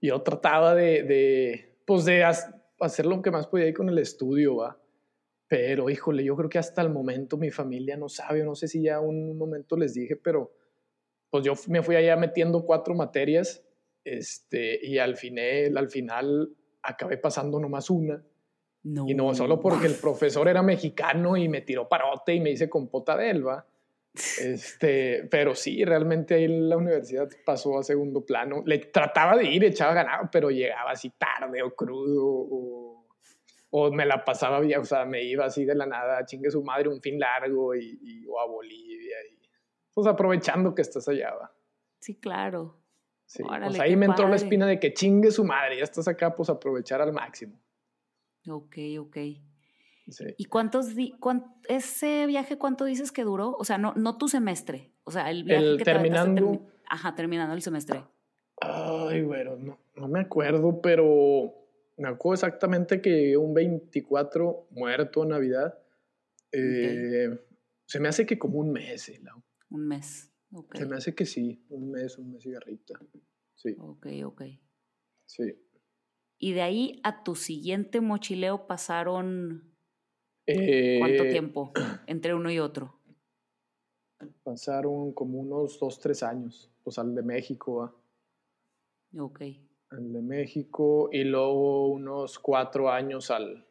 yo 0.00 0.20
trataba 0.22 0.74
de, 0.74 1.02
de 1.04 1.78
pues 1.86 2.04
de 2.04 2.24
hacer 2.24 3.06
lo 3.06 3.22
que 3.22 3.30
más 3.30 3.46
podía 3.46 3.66
ir 3.68 3.74
con 3.74 3.88
el 3.88 3.98
estudio, 3.98 4.56
va. 4.56 4.78
Pero, 5.48 5.90
híjole, 5.90 6.24
yo 6.24 6.36
creo 6.36 6.48
que 6.48 6.58
hasta 6.58 6.82
el 6.82 6.90
momento 6.90 7.36
mi 7.36 7.50
familia 7.50 7.96
no 7.96 8.08
sabe, 8.08 8.44
no 8.44 8.54
sé 8.54 8.68
si 8.68 8.82
ya 8.82 9.00
un 9.00 9.36
momento 9.36 9.76
les 9.76 9.94
dije, 9.94 10.16
pero 10.16 10.52
pues 11.30 11.44
yo 11.44 11.54
me 11.68 11.82
fui 11.82 11.96
allá 11.96 12.16
metiendo 12.16 12.64
cuatro 12.64 12.94
materias, 12.94 13.64
este, 14.04 14.78
y 14.84 14.98
al 14.98 15.16
final, 15.16 15.76
al 15.76 15.88
final 15.88 16.56
acabé 16.82 17.18
pasando 17.18 17.58
nomás 17.58 17.90
una. 17.90 18.24
No. 18.84 19.06
Y 19.08 19.14
no 19.14 19.34
solo 19.34 19.60
porque 19.60 19.86
el 19.86 19.94
profesor 20.00 20.48
era 20.48 20.62
mexicano 20.62 21.36
y 21.36 21.48
me 21.48 21.62
tiró 21.62 21.88
parote 21.88 22.34
y 22.34 22.40
me 22.40 22.50
hice 22.50 22.68
compota 22.68 23.16
de 23.16 23.30
él, 23.30 23.46
¿va? 23.46 23.66
Este, 24.14 25.26
pero 25.28 25.56
sí, 25.56 25.84
realmente 25.84 26.34
ahí 26.34 26.46
la 26.46 26.76
universidad 26.76 27.28
pasó 27.44 27.78
a 27.78 27.82
segundo 27.82 28.24
plano. 28.24 28.62
Le 28.64 28.78
trataba 28.78 29.36
de 29.36 29.44
ir, 29.44 29.64
echaba 29.64 29.92
ganado, 29.92 30.28
pero 30.30 30.50
llegaba 30.50 30.92
así 30.92 31.10
tarde 31.10 31.62
o 31.62 31.74
crudo 31.74 32.24
o, 32.24 33.03
o 33.76 33.90
me 33.90 34.06
la 34.06 34.24
pasaba 34.24 34.60
o 34.60 34.84
sea, 34.84 35.04
me 35.04 35.24
iba 35.24 35.46
así 35.46 35.64
de 35.64 35.74
la 35.74 35.84
nada, 35.84 36.24
chingue 36.24 36.48
su 36.48 36.62
madre, 36.62 36.88
un 36.88 37.00
fin 37.00 37.18
largo 37.18 37.74
y, 37.74 37.98
y- 38.00 38.24
o 38.28 38.38
a 38.38 38.46
Bolivia. 38.46 39.16
Y, 39.32 39.36
pues 39.92 40.06
aprovechando 40.06 40.72
que 40.76 40.82
estás 40.82 41.08
allá, 41.08 41.34
¿va? 41.34 41.52
Sí, 41.98 42.14
claro. 42.14 42.78
Sí, 43.26 43.42
Órale, 43.42 43.66
pues 43.66 43.80
ahí 43.80 43.96
me 43.96 44.06
entró 44.06 44.28
la 44.28 44.36
espina 44.36 44.66
de 44.68 44.78
que 44.78 44.94
chingue 44.94 45.32
su 45.32 45.42
madre, 45.44 45.78
ya 45.78 45.82
estás 45.82 46.06
acá, 46.06 46.36
pues 46.36 46.48
aprovechar 46.50 47.00
al 47.00 47.12
máximo. 47.12 47.58
Ok, 48.48 48.76
ok. 49.00 49.16
Sí. 50.08 50.24
¿Y 50.36 50.44
cuántos 50.44 50.94
di 50.94 51.10
cuán- 51.18 51.56
ese 51.66 52.26
viaje 52.26 52.56
cuánto 52.58 52.84
dices 52.84 53.10
que 53.10 53.24
duró? 53.24 53.56
O 53.58 53.64
sea, 53.64 53.76
no, 53.78 53.92
no 53.96 54.18
tu 54.18 54.28
semestre. 54.28 54.92
O 55.02 55.10
sea, 55.10 55.30
el 55.30 55.42
viaje 55.42 55.64
El 55.64 55.78
que 55.78 55.84
te 55.84 55.90
aventaste 55.90 56.24
terminando- 56.34 56.60
termi- 56.60 56.70
Ajá, 56.88 57.14
terminando 57.16 57.54
el 57.54 57.62
semestre. 57.62 58.04
Ay, 58.60 59.22
bueno, 59.22 59.56
no, 59.56 59.78
no 59.96 60.06
me 60.08 60.20
acuerdo, 60.20 60.80
pero 60.80 61.54
me 61.96 62.08
acuerdo 62.08 62.34
exactamente 62.34 63.00
que 63.00 63.36
un 63.36 63.54
24 63.54 64.68
muerto 64.70 65.24
Navidad. 65.24 65.78
Eh, 66.52 67.28
Se 67.86 68.00
me 68.00 68.08
hace 68.08 68.24
que 68.26 68.38
como 68.38 68.58
un 68.60 68.72
mes, 68.72 69.08
eh, 69.08 69.20
Lau. 69.22 69.42
Un 69.70 69.86
mes. 69.88 70.30
Ok. 70.52 70.76
Se 70.76 70.86
me 70.86 70.96
hace 70.96 71.14
que 71.14 71.26
sí, 71.26 71.64
un 71.68 71.90
mes, 71.90 72.16
un 72.18 72.32
mes 72.32 72.44
y 72.46 72.50
garrita. 72.50 72.98
Sí, 73.54 73.74
Ok, 73.78 74.06
ok. 74.24 74.42
sí. 75.26 75.54
Y 76.38 76.52
de 76.52 76.62
ahí 76.62 77.00
a 77.04 77.22
tu 77.24 77.34
siguiente 77.36 78.00
mochileo 78.00 78.66
pasaron 78.66 79.74
Eh, 80.46 80.98
cuánto 81.00 81.24
tiempo 81.24 81.72
entre 82.06 82.34
uno 82.34 82.50
y 82.50 82.58
otro. 82.58 83.00
Pasaron 84.42 85.12
como 85.12 85.40
unos 85.40 85.78
dos, 85.78 85.98
tres 86.00 86.22
años, 86.22 86.70
pues 86.82 86.98
al 86.98 87.14
de 87.14 87.22
México, 87.22 87.76
¿va? 87.76 89.22
Ok. 89.22 89.42
Al 89.96 90.12
de 90.12 90.22
México, 90.22 91.08
y 91.12 91.24
luego 91.24 91.88
unos 91.88 92.38
cuatro 92.38 92.90
años 92.90 93.30
al, 93.30 93.66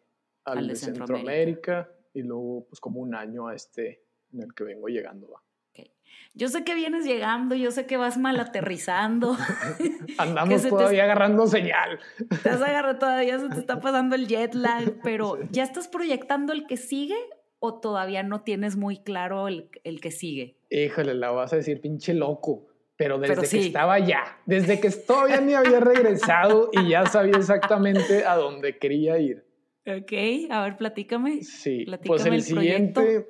al, 0.45 0.57
Al 0.57 0.67
de 0.67 0.73
de 0.73 0.75
Centroamérica, 0.79 1.89
y 2.13 2.21
luego 2.23 2.65
pues 2.69 2.79
como 2.79 2.99
un 3.01 3.15
año 3.15 3.47
a 3.47 3.55
este 3.55 4.03
en 4.31 4.41
el 4.43 4.53
que 4.53 4.63
vengo 4.63 4.87
llegando, 4.87 5.29
¿va? 5.29 5.41
Yo 6.35 6.47
sé 6.47 6.63
que 6.63 6.73
vienes 6.73 7.05
llegando, 7.05 7.53
yo 7.53 7.69
sé 7.69 7.85
que 7.85 7.95
vas 7.95 8.17
mal 8.17 8.39
aterrizando. 8.39 9.35
Andamos 10.17 10.61
se 10.61 10.69
te- 10.69 10.75
todavía 10.75 11.03
agarrando 11.03 11.45
señal. 11.45 11.99
te 12.41 12.49
has 12.49 12.61
agarrado 12.61 12.97
todavía, 12.97 13.37
se 13.39 13.49
te 13.49 13.59
está 13.59 13.79
pasando 13.81 14.15
el 14.15 14.27
jet 14.27 14.55
lag, 14.55 14.95
pero 15.03 15.37
¿ya 15.51 15.61
estás 15.63 15.87
proyectando 15.87 16.51
el 16.53 16.65
que 16.65 16.77
sigue 16.77 17.17
o 17.59 17.79
todavía 17.79 18.23
no 18.23 18.41
tienes 18.41 18.75
muy 18.77 18.97
claro 18.97 19.47
el, 19.47 19.69
el 19.83 20.01
que 20.01 20.09
sigue? 20.11 20.57
Híjole, 20.71 21.13
la 21.13 21.29
vas 21.31 21.53
a 21.53 21.57
decir 21.57 21.79
pinche 21.81 22.15
loco. 22.15 22.65
Pero 22.95 23.17
desde 23.17 23.33
Pero 23.33 23.41
que 23.41 23.47
sí. 23.47 23.59
estaba 23.67 23.93
allá, 23.95 24.23
desde 24.45 24.79
que 24.79 24.89
todavía 24.91 25.41
ni 25.41 25.53
había 25.53 25.79
regresado 25.79 26.69
y 26.71 26.89
ya 26.89 27.05
sabía 27.07 27.37
exactamente 27.37 28.23
a 28.25 28.35
dónde 28.35 28.77
quería 28.77 29.17
ir. 29.17 29.45
Ok, 29.85 30.13
a 30.51 30.61
ver, 30.63 30.77
platícame. 30.77 31.41
Sí, 31.43 31.85
Platícame 31.85 32.07
pues 32.07 32.25
el 32.25 32.33
el 32.35 32.45
proyecto. 32.45 33.01
siguiente 33.01 33.29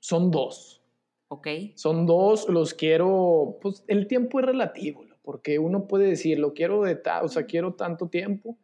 son 0.00 0.30
dos. 0.30 0.82
Ok, 1.28 1.46
Son 1.76 2.06
dos, 2.06 2.48
los 2.48 2.74
quiero, 2.74 3.58
pues 3.62 3.84
el 3.86 4.06
tiempo 4.08 4.40
es 4.40 4.46
relativo, 4.46 5.04
porque 5.22 5.58
uno 5.60 5.86
puede 5.86 6.08
decir, 6.08 6.38
lo 6.40 6.52
quiero 6.54 6.82
de 6.82 6.96
tal, 6.96 7.24
o 7.24 7.28
sea, 7.28 7.44
quiero 7.46 7.74
tanto 7.74 8.08
tiempo, 8.08 8.58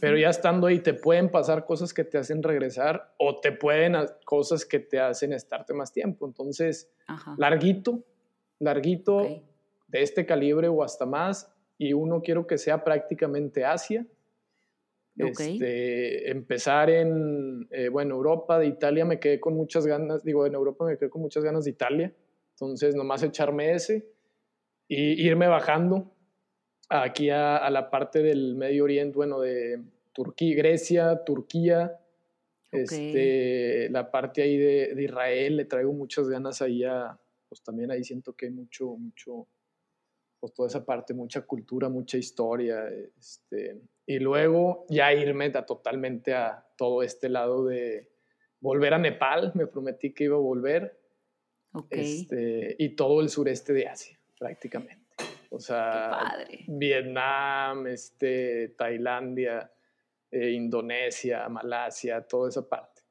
pero 0.00 0.18
ya 0.18 0.28
estando 0.28 0.66
ahí 0.66 0.80
te 0.80 0.92
pueden 0.94 1.30
pasar 1.30 1.64
cosas 1.64 1.94
que 1.94 2.02
te 2.04 2.18
hacen 2.18 2.42
regresar 2.42 3.14
o 3.18 3.38
te 3.40 3.52
pueden 3.52 3.94
cosas 4.24 4.64
que 4.66 4.80
te 4.80 4.98
hacen 5.00 5.32
estarte 5.32 5.72
más 5.72 5.92
tiempo. 5.92 6.26
Entonces, 6.26 6.90
Ajá. 7.06 7.34
larguito, 7.38 8.04
larguito 8.58 9.42
de 9.90 10.02
este 10.02 10.26
calibre 10.26 10.68
o 10.68 10.82
hasta 10.82 11.06
más, 11.06 11.52
y 11.78 11.92
uno 11.92 12.22
quiero 12.22 12.46
que 12.46 12.58
sea 12.58 12.84
prácticamente 12.84 13.64
Asia. 13.64 14.06
Ok. 15.20 15.40
Este, 15.40 16.30
empezar 16.30 16.88
en, 16.88 17.66
eh, 17.70 17.88
bueno, 17.88 18.14
Europa, 18.14 18.58
de 18.58 18.66
Italia 18.66 19.04
me 19.04 19.18
quedé 19.18 19.40
con 19.40 19.54
muchas 19.54 19.86
ganas, 19.86 20.24
digo, 20.24 20.46
en 20.46 20.54
Europa 20.54 20.84
me 20.84 20.96
quedé 20.96 21.10
con 21.10 21.22
muchas 21.22 21.44
ganas 21.44 21.64
de 21.64 21.70
Italia, 21.70 22.12
entonces 22.54 22.94
nomás 22.94 23.22
echarme 23.22 23.72
ese. 23.72 24.06
y 24.88 25.24
irme 25.24 25.46
bajando 25.46 26.12
aquí 26.88 27.30
a, 27.30 27.70
la 27.70 27.90
parte 27.90 28.22
del 28.22 28.56
Medio 28.56 28.84
Oriente, 28.84 29.16
bueno, 29.16 29.40
de 29.40 29.80
Turquía, 30.12 30.56
Grecia, 30.56 31.24
Turquía, 31.24 31.96
este, 32.72 33.88
la 33.90 34.10
parte 34.10 34.42
ahí 34.42 34.56
de, 34.56 34.94
de, 34.94 35.04
Israel, 35.04 35.56
le 35.56 35.64
traigo 35.64 35.92
muchas 35.92 36.28
ganas 36.28 36.60
ahí 36.60 36.82
a, 36.84 37.18
pues 37.48 37.62
también 37.62 37.90
ahí 37.90 38.04
siento 38.04 38.32
que 38.34 38.46
hay 38.46 38.52
mucho, 38.52 38.96
mucho, 38.96 39.46
pues 40.40 40.54
toda 40.54 40.68
esa 40.68 40.84
parte, 40.84 41.12
mucha 41.12 41.42
cultura, 41.42 41.88
mucha 41.88 42.16
historia, 42.16 42.88
este, 43.18 43.80
y 44.06 44.18
luego 44.18 44.86
ya 44.88 45.12
irme 45.12 45.52
a, 45.54 45.66
totalmente 45.66 46.34
a 46.34 46.66
todo 46.76 47.02
este 47.02 47.28
lado 47.28 47.66
de 47.66 48.10
volver 48.58 48.94
a 48.94 48.98
Nepal, 48.98 49.52
me 49.54 49.66
prometí 49.66 50.12
que 50.12 50.24
iba 50.24 50.36
a 50.36 50.40
volver, 50.40 50.98
este, 51.90 52.74
y 52.78 52.96
todo 52.96 53.20
el 53.20 53.28
sureste 53.28 53.72
de 53.72 53.86
Asia, 53.86 54.18
prácticamente. 54.38 55.06
O 55.50 55.60
sea, 55.60 56.46
Vietnam, 56.66 57.86
este, 57.88 58.68
Tailandia, 58.68 59.70
eh, 60.30 60.50
Indonesia, 60.50 61.48
Malasia, 61.48 62.22
toda 62.22 62.48
esa 62.48 62.68
parte. 62.68 63.02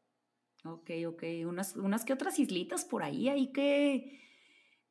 Ok, 0.64 0.92
ok. 1.08 1.24
Unas, 1.46 1.76
unas 1.76 2.06
que 2.06 2.14
otras 2.14 2.40
islitas 2.40 2.86
por 2.86 3.04
ahí, 3.04 3.30
ahí 3.30 3.52
que... 3.52 4.20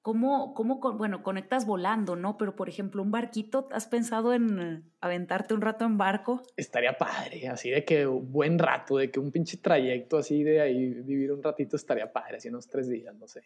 ¿Cómo, 0.09 0.55
cómo, 0.55 0.81
bueno, 0.97 1.23
conectas 1.23 1.67
volando, 1.67 2.17
¿no? 2.17 2.38
Pero, 2.38 2.57
por 2.57 2.71
ejemplo, 2.71 3.03
un 3.03 3.11
barquito, 3.11 3.69
¿has 3.73 3.87
pensado 3.87 4.33
en 4.33 4.91
aventarte 5.03 5.53
un 5.53 5.61
rato 5.61 5.85
en 5.85 5.99
barco? 5.99 6.43
Estaría 6.57 6.97
padre, 6.97 7.47
así 7.49 7.69
de 7.69 7.85
que 7.85 8.07
un 8.07 8.33
buen 8.33 8.59
rato, 8.59 8.97
de 8.97 9.11
que 9.11 9.21
un 9.21 9.31
pinche 9.31 9.59
trayecto 9.59 10.17
así 10.17 10.43
de 10.43 10.62
ahí 10.62 10.95
vivir 10.95 11.31
un 11.31 11.43
ratito 11.43 11.77
estaría 11.77 12.11
padre, 12.11 12.38
así 12.38 12.49
unos 12.49 12.67
tres 12.69 12.88
días, 12.88 13.15
no 13.17 13.29
sé. 13.29 13.43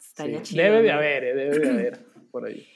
Estaría 0.00 0.42
chido. 0.42 0.64
Debe 0.64 0.82
de 0.82 0.90
haber, 0.90 1.22
eh, 1.22 1.34
debe 1.36 1.58
de 1.60 1.70
haber 1.70 1.98
por 2.32 2.46
ahí. 2.46 2.66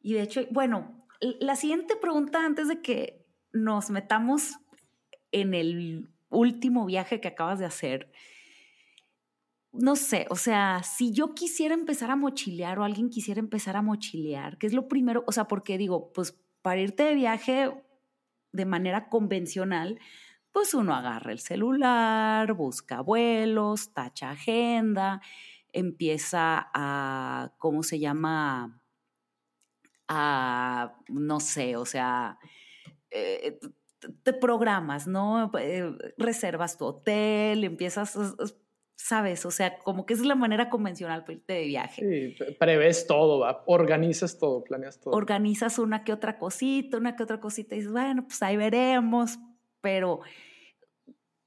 Y 0.00 0.14
de 0.14 0.22
hecho, 0.22 0.44
bueno, 0.50 1.06
la 1.20 1.54
siguiente 1.54 1.94
pregunta 1.94 2.44
antes 2.44 2.66
de 2.66 2.82
que 2.82 3.24
nos 3.52 3.90
metamos 3.90 4.54
en 5.30 5.54
el 5.54 6.08
último 6.28 6.86
viaje 6.86 7.20
que 7.20 7.28
acabas 7.28 7.60
de 7.60 7.66
hacer, 7.66 8.10
no 9.72 9.96
sé, 9.96 10.26
o 10.30 10.36
sea, 10.36 10.82
si 10.82 11.12
yo 11.12 11.34
quisiera 11.34 11.74
empezar 11.74 12.10
a 12.10 12.16
mochilear 12.16 12.78
o 12.78 12.84
alguien 12.84 13.10
quisiera 13.10 13.40
empezar 13.40 13.76
a 13.76 13.82
mochilear, 13.82 14.58
¿qué 14.58 14.66
es 14.66 14.74
lo 14.74 14.88
primero? 14.88 15.24
O 15.26 15.32
sea, 15.32 15.48
porque 15.48 15.78
digo, 15.78 16.12
pues 16.12 16.38
para 16.62 16.80
irte 16.80 17.04
de 17.04 17.14
viaje 17.14 17.72
de 18.52 18.64
manera 18.66 19.08
convencional, 19.08 19.98
pues 20.52 20.74
uno 20.74 20.94
agarra 20.94 21.32
el 21.32 21.40
celular, 21.40 22.52
busca 22.52 23.00
vuelos, 23.00 23.94
tacha 23.94 24.30
agenda, 24.30 25.22
empieza 25.72 26.70
a, 26.74 27.54
¿cómo 27.58 27.82
se 27.82 27.98
llama? 27.98 28.82
a, 30.08 30.94
no 31.08 31.40
sé, 31.40 31.76
o 31.76 31.86
sea, 31.86 32.38
eh, 33.10 33.58
te 34.22 34.32
programas, 34.32 35.06
¿no? 35.06 35.50
Eh, 35.58 35.90
reservas 36.18 36.76
tu 36.76 36.84
hotel, 36.84 37.64
empiezas, 37.64 38.16
sabes, 39.02 39.44
o 39.46 39.50
sea, 39.50 39.78
como 39.78 40.06
que 40.06 40.14
es 40.14 40.20
la 40.20 40.34
manera 40.34 40.70
convencional 40.70 41.24
para 41.24 41.34
irte 41.34 41.52
de 41.54 41.64
viaje. 41.64 42.34
Sí, 42.36 42.54
prevés 42.58 43.06
todo, 43.06 43.44
organizas 43.66 44.38
todo, 44.38 44.62
planeas 44.62 45.00
todo. 45.00 45.14
Organizas 45.14 45.78
una 45.78 46.04
que 46.04 46.12
otra 46.12 46.38
cosita, 46.38 46.98
una 46.98 47.16
que 47.16 47.22
otra 47.22 47.40
cosita 47.40 47.74
y 47.74 47.78
dices, 47.78 47.92
bueno, 47.92 48.24
pues 48.26 48.42
ahí 48.42 48.56
veremos, 48.56 49.38
pero 49.80 50.20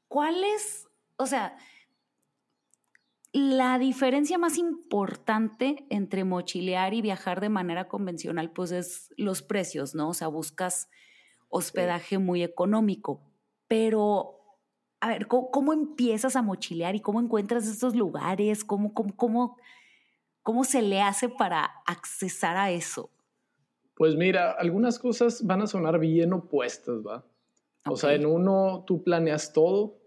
¿cuál 0.07 0.43
es, 0.43 0.87
o 1.17 1.25
sea, 1.25 1.57
la 3.31 3.79
diferencia 3.79 4.37
más 4.37 4.57
importante 4.57 5.85
entre 5.89 6.23
mochilear 6.23 6.93
y 6.93 7.01
viajar 7.01 7.41
de 7.41 7.49
manera 7.49 7.87
convencional, 7.87 8.51
pues 8.51 8.71
es 8.71 9.09
los 9.17 9.41
precios, 9.41 9.93
¿no? 9.93 10.09
O 10.09 10.13
sea, 10.13 10.27
buscas 10.27 10.89
hospedaje 11.49 12.17
muy 12.17 12.43
económico. 12.43 13.21
Pero, 13.67 14.34
a 15.05 15.09
ver, 15.09 15.27
¿cómo, 15.27 15.71
empiezas 15.71 16.35
a 16.35 16.41
mochilear 16.41 16.95
y 16.95 16.99
cómo 16.99 17.19
encuentras 17.21 17.67
estos 17.67 17.95
lugares? 17.95 18.65
¿Cómo, 18.65 18.91
cómo, 18.91 19.55
cómo, 20.41 20.63
se 20.63 20.81
le 20.81 20.99
hace 20.99 21.29
para 21.29 21.63
accesar 21.85 22.57
a 22.57 22.71
eso? 22.71 23.11
Pues 23.93 24.15
mira, 24.15 24.53
algunas 24.53 24.97
cosas 24.97 25.45
van 25.45 25.61
a 25.61 25.67
sonar 25.67 25.99
bien 25.99 26.33
opuestas, 26.33 27.05
¿va? 27.05 27.23
O 27.87 27.95
sea, 27.95 28.15
en 28.15 28.25
uno 28.25 28.83
tú 28.87 29.03
planeas 29.03 29.53
todo 29.53 29.99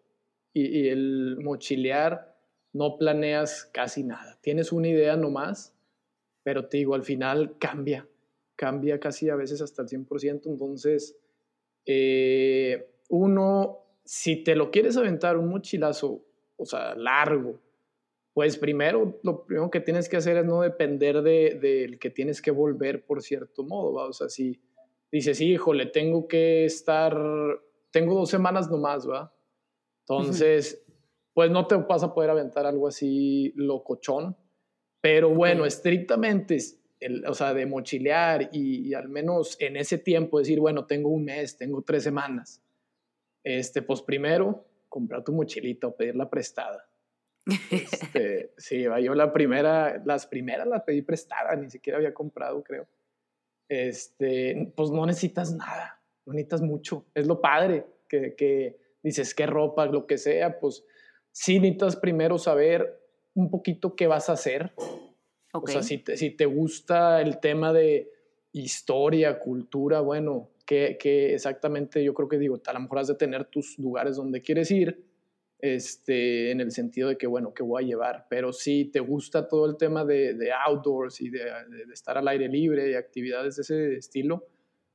y, 0.53 0.67
y 0.67 0.89
el 0.89 1.39
mochilear 1.45 2.37
no 2.73 2.99
planeas 2.99 3.71
casi 3.73 4.03
nada. 4.03 4.37
Tienes 4.41 4.73
una 4.73 4.89
idea 4.89 5.17
nomás, 5.17 5.77
pero 6.43 6.67
te 6.69 6.79
digo, 6.79 6.97
al 6.97 7.05
final 7.05 7.57
cambia, 7.61 8.09
cambia 8.57 8.99
casi 8.99 9.31
a 9.31 9.37
veces 9.37 9.63
hasta 9.63 9.83
el 9.83 9.89
100%. 9.89 10.47
Entonces, 10.47 11.17
eh, 11.87 12.91
uno, 13.09 13.88
si 14.09 14.43
te 14.43 14.57
lo 14.57 14.71
quieres 14.71 14.97
aventar 14.97 15.37
un 15.37 15.51
mochilazo, 15.51 16.25
o 16.57 16.65
sea, 16.65 16.95
largo, 16.95 17.61
pues 18.33 18.57
primero, 18.57 19.21
lo 19.23 19.45
primero 19.45 19.71
que 19.71 19.81
tienes 19.81 20.09
que 20.09 20.17
hacer 20.17 20.39
es 20.39 20.47
no 20.47 20.63
depender 20.63 21.21
del 21.21 21.61
de, 21.61 21.99
que 22.01 22.09
tienes 22.09 22.41
que 22.41 22.51
volver 22.51 23.05
por 23.05 23.21
cierto 23.21 23.65
modo, 23.65 23.93
¿va? 23.93 24.07
O 24.07 24.15
sea, 24.15 24.31
si 24.31 24.59
dices, 25.13 25.43
híjole, 25.43 25.85
tengo 25.85 26.27
que 26.27 26.65
estar, 26.65 27.15
tengo 27.91 28.15
dos 28.15 28.31
semanas 28.31 28.71
nomás, 28.71 29.07
¿va? 29.07 29.31
Entonces, 30.07 30.83
pues 31.35 31.51
no 31.51 31.67
te 31.67 31.75
vas 31.75 32.03
a 32.03 32.15
poder 32.15 32.31
aventar 32.31 32.65
algo 32.65 32.89
así 32.89 33.53
locochón. 33.57 34.35
Pero 35.03 35.35
bueno, 35.35 35.67
estrictamente, 35.67 36.57
el, 36.99 37.27
o 37.27 37.35
sea, 37.35 37.53
de 37.53 37.67
mochilear 37.67 38.49
y, 38.55 38.95
al 38.95 39.11
menos 39.11 39.61
en 39.61 39.77
ese 39.77 39.99
tiempo 39.99 40.39
decir, 40.39 40.61
bueno, 40.61 40.87
tengo 40.87 41.11
un 41.11 41.27
mes, 41.27 41.59
tengo 41.59 41.83
tres 41.83 42.05
semanas. 42.05 42.63
Este, 43.45 43.83
pues 43.83 44.03
primero, 44.03 44.67
comprar 44.89 45.25
tu 45.25 45.33
mochilita 45.33 45.87
o 45.87 45.97
pedirla 45.97 46.29
prestada. 46.29 46.89
Este, 47.71 48.53
sí, 48.59 48.83
yo 48.83 49.15
la 49.15 49.33
primera, 49.33 50.03
las 50.05 50.27
primeras 50.27 50.67
las 50.67 50.83
pedí 50.83 51.03
prestada, 51.03 51.57
ni 51.57 51.71
siquiera 51.71 51.99
había 51.99 52.13
comprado, 52.13 52.63
creo. 52.63 52.87
Este, 53.69 54.73
pues 54.77 54.91
no 54.91 55.07
necesitas 55.07 55.55
nada, 55.55 56.03
no 56.27 56.35
necesitas 56.35 56.61
mucho. 56.61 57.07
Es 57.15 57.27
lo 57.27 57.41
padre, 57.41 57.87
que, 58.09 58.35
que 58.35 58.79
dices, 59.03 59.35
qué 59.35 59.47
ropa, 59.47 59.87
lo 59.87 60.07
que 60.07 60.19
sea, 60.19 60.59
pues 60.59 60.85
sí 61.33 61.59
necesitas 61.59 61.97
primero 61.97 62.39
saber 62.39 63.01
un 63.35 63.51
poquito 63.51 63.95
qué 63.95 64.07
vas 64.07 64.29
a 64.29 64.33
hacer. 64.33 64.73
O 65.53 65.67
sea, 65.67 65.83
si 65.83 65.99
te, 65.99 66.17
si 66.17 66.31
te, 66.31 66.47
gusta 66.47 67.21
el 67.21 67.39
tema 67.41 67.73
de 67.73 68.11
historia, 68.53 69.39
cultura, 69.39 70.01
bueno, 70.01 70.51
que, 70.69 70.99
que, 71.01 71.33
exactamente 71.33 72.05
yo 72.05 72.13
creo 72.13 72.29
que 72.29 72.37
digo, 72.37 72.61
a 72.67 72.73
lo 72.75 72.81
mejor 72.81 72.99
has 72.99 73.09
de 73.09 73.15
tener 73.15 73.47
tus 73.47 73.79
lugares 73.79 74.17
donde 74.17 74.43
quieres 74.43 74.71
ir, 74.71 75.03
este, 75.61 76.51
en 76.51 76.61
el 76.61 76.71
sentido 76.73 77.09
de 77.09 77.17
que, 77.17 77.27
bueno, 77.27 77.55
¿qué 77.55 77.63
voy 77.63 77.83
a 77.83 77.87
llevar? 77.87 78.27
Pero 78.29 78.53
si 78.53 78.85
te 78.85 79.01
gusta 79.01 79.49
todo 79.49 79.65
el 79.65 79.79
tema 79.79 80.05
de, 80.05 80.35
de 80.35 80.53
outdoors 80.53 81.23
y 81.23 81.31
de, 81.31 81.39
de, 81.39 81.93
estar 81.95 82.19
al 82.19 82.29
aire 82.29 82.49
libre 82.49 82.91
y 82.91 82.95
actividades 82.97 83.57
de 83.57 83.63
ese 83.63 83.97
estilo, 83.97 84.47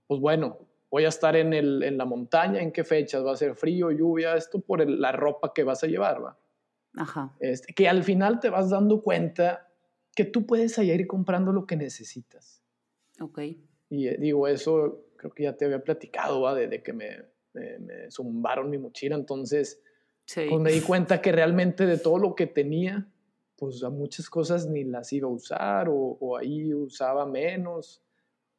pues 0.06 0.22
bueno, 0.22 0.60
voy 0.92 1.06
a 1.06 1.10
estar 1.10 1.36
en, 1.36 1.54
el, 1.54 1.82
en 1.82 1.98
la 1.98 2.06
montaña, 2.06 2.62
en 2.62 2.72
qué 2.72 2.84
fechas, 2.84 3.26
va 3.26 3.34
a 3.34 3.36
ser 3.36 3.56
frío, 3.56 3.90
lluvia, 3.90 4.36
esto 4.36 4.62
por 4.62 4.88
la 4.88 5.12
ropa 5.12 5.54
que 5.56 5.64
vas 5.64 5.84
a 5.84 5.88
llevar, 5.88 6.24
¿va? 6.24 6.38
Ajá. 6.96 7.36
Este, 7.40 7.74
que 7.74 7.90
al 7.90 8.04
final 8.04 8.40
te 8.40 8.52
vas 8.52 8.70
dando 8.70 9.02
cuenta 9.02 9.74
que 10.16 10.26
tú 10.26 10.46
puedes 10.46 10.78
allá 10.78 10.94
ir 10.94 11.08
comprando 11.08 11.52
lo 11.52 11.66
que 11.66 11.78
necesitas. 11.78 12.64
Ok. 13.20 13.40
Y 13.94 14.08
eh, 14.08 14.18
digo, 14.20 14.48
eso 14.48 15.06
creo 15.18 15.32
que 15.32 15.44
ya 15.44 15.56
te 15.56 15.66
había 15.66 15.84
platicado, 15.84 16.42
¿va? 16.42 16.56
De, 16.56 16.82
que 16.82 16.94
me, 16.94 17.26
me, 17.54 18.10
zumbaron 18.10 18.72
mi 18.72 18.80
mochila, 18.80 19.16
entonces 19.16 19.84
pues 20.26 20.60
me 20.60 20.72
di 20.72 20.82
cuenta 20.82 21.22
que 21.22 21.32
realmente 21.32 21.86
de 21.86 22.00
todo 22.00 22.18
lo 22.18 22.34
que 22.34 22.48
tenía, 22.48 23.08
pues 23.56 23.84
a 23.84 23.92
muchas 23.92 24.32
cosas 24.32 24.66
ni 24.66 24.84
las 24.84 25.14
iba 25.14 25.28
a 25.28 25.32
usar 25.32 25.90
o, 25.90 26.18
o 26.20 26.38
ahí 26.38 26.74
usaba 26.74 27.28
menos. 27.28 28.02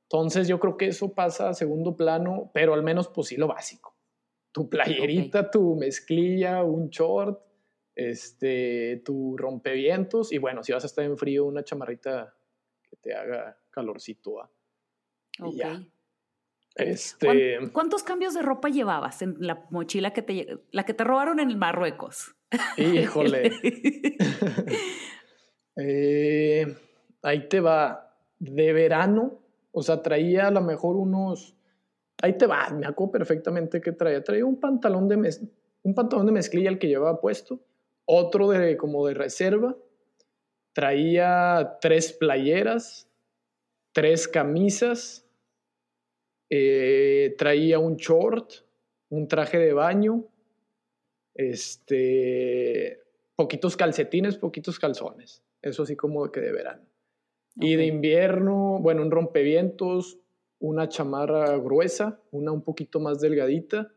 Entonces 0.03 0.47
yo 0.47 0.61
creo 0.61 0.77
que 0.77 0.87
eso 0.87 1.13
pasa 1.15 1.49
a 1.49 1.55
segundo 1.55 1.97
plano, 1.97 2.53
pero 2.55 2.73
al 2.73 2.85
menos 2.85 3.09
pues 3.09 3.27
sí 3.27 3.37
lo 3.37 3.49
básico. 3.49 3.97
Tu 4.53 4.69
playerita, 4.69 5.51
tu 5.51 5.75
mezclilla, 5.75 6.63
un 6.63 6.91
short, 6.91 7.43
este, 7.97 9.03
tu 9.05 9.37
rompevientos 9.37 10.33
y 10.33 10.39
bueno, 10.39 10.63
si 10.63 10.73
vas 10.73 10.85
a 10.85 10.87
estar 10.87 11.05
en 11.05 11.19
frío, 11.19 11.45
una 11.45 11.65
chamarrita 11.65 12.37
que 12.89 12.97
te 12.99 13.15
haga 13.17 13.59
calorcito. 13.71 14.49
¿Ah? 15.41 15.83
Este... 16.77 17.59
¿Cuántos 17.73 18.03
cambios 18.03 18.35
de 18.35 18.43
ropa 18.43 18.69
llevabas 18.69 19.23
en 19.23 19.37
la 19.39 19.67
mochila 19.71 20.13
que 20.13 20.23
te, 20.23 20.59
la 20.73 20.85
que 20.85 20.95
te 20.95 21.05
robaron 21.05 21.39
en 21.41 21.57
Marruecos? 21.59 22.35
Híjole. 22.77 23.53
Eh, 25.77 26.73
ahí 27.23 27.49
te 27.49 27.59
va. 27.59 28.17
De 28.39 28.73
verano 28.73 29.45
o 29.77 29.83
sea, 29.83 30.01
traía 30.03 30.47
a 30.47 30.51
lo 30.53 30.61
mejor 30.61 30.95
unos, 30.95 31.57
ahí 32.23 32.39
te 32.39 32.47
va, 32.47 32.71
me 32.71 32.87
acuerdo 32.87 33.11
perfectamente 33.11 33.81
que 33.81 33.91
traía. 33.91 34.23
Traía 34.23 34.47
un 34.47 34.61
pantalón 34.61 35.09
de, 35.09 35.17
un 35.83 35.95
pantalón 35.97 36.27
de 36.27 36.33
mezclilla 36.33 36.71
el 36.71 36.79
que 36.79 36.87
llevaba 36.87 37.21
puesto, 37.21 37.61
otro 38.05 38.51
de 38.51 38.77
como 38.77 39.05
de 39.09 39.15
reserva, 39.15 39.77
traía 40.73 41.79
tres 41.81 42.13
playeras, 42.13 43.11
tres 43.93 44.29
camisas, 44.29 45.24
eh, 46.57 47.35
traía 47.37 47.79
un 47.79 47.97
short, 47.97 48.53
un 49.09 49.29
traje 49.29 49.59
de 49.59 49.73
baño, 49.73 50.27
este, 51.35 53.03
poquitos 53.37 53.77
calcetines, 53.77 54.37
poquitos 54.37 54.79
calzones. 54.79 55.43
Eso 55.63 55.83
así 55.83 55.97
como 55.97 56.31
que 56.31 56.41
de 56.41 56.53
verano. 56.53 56.87
Y 57.57 57.77
de 57.77 57.87
invierno, 57.87 58.79
bueno, 58.81 59.03
un 59.03 59.11
rompevientos, 59.11 60.19
una 60.59 60.89
chamarra 60.89 61.57
gruesa, 61.59 62.21
una 62.33 62.53
un 62.53 62.63
poquito 62.63 62.99
más 63.01 63.21
delgadita 63.21 63.93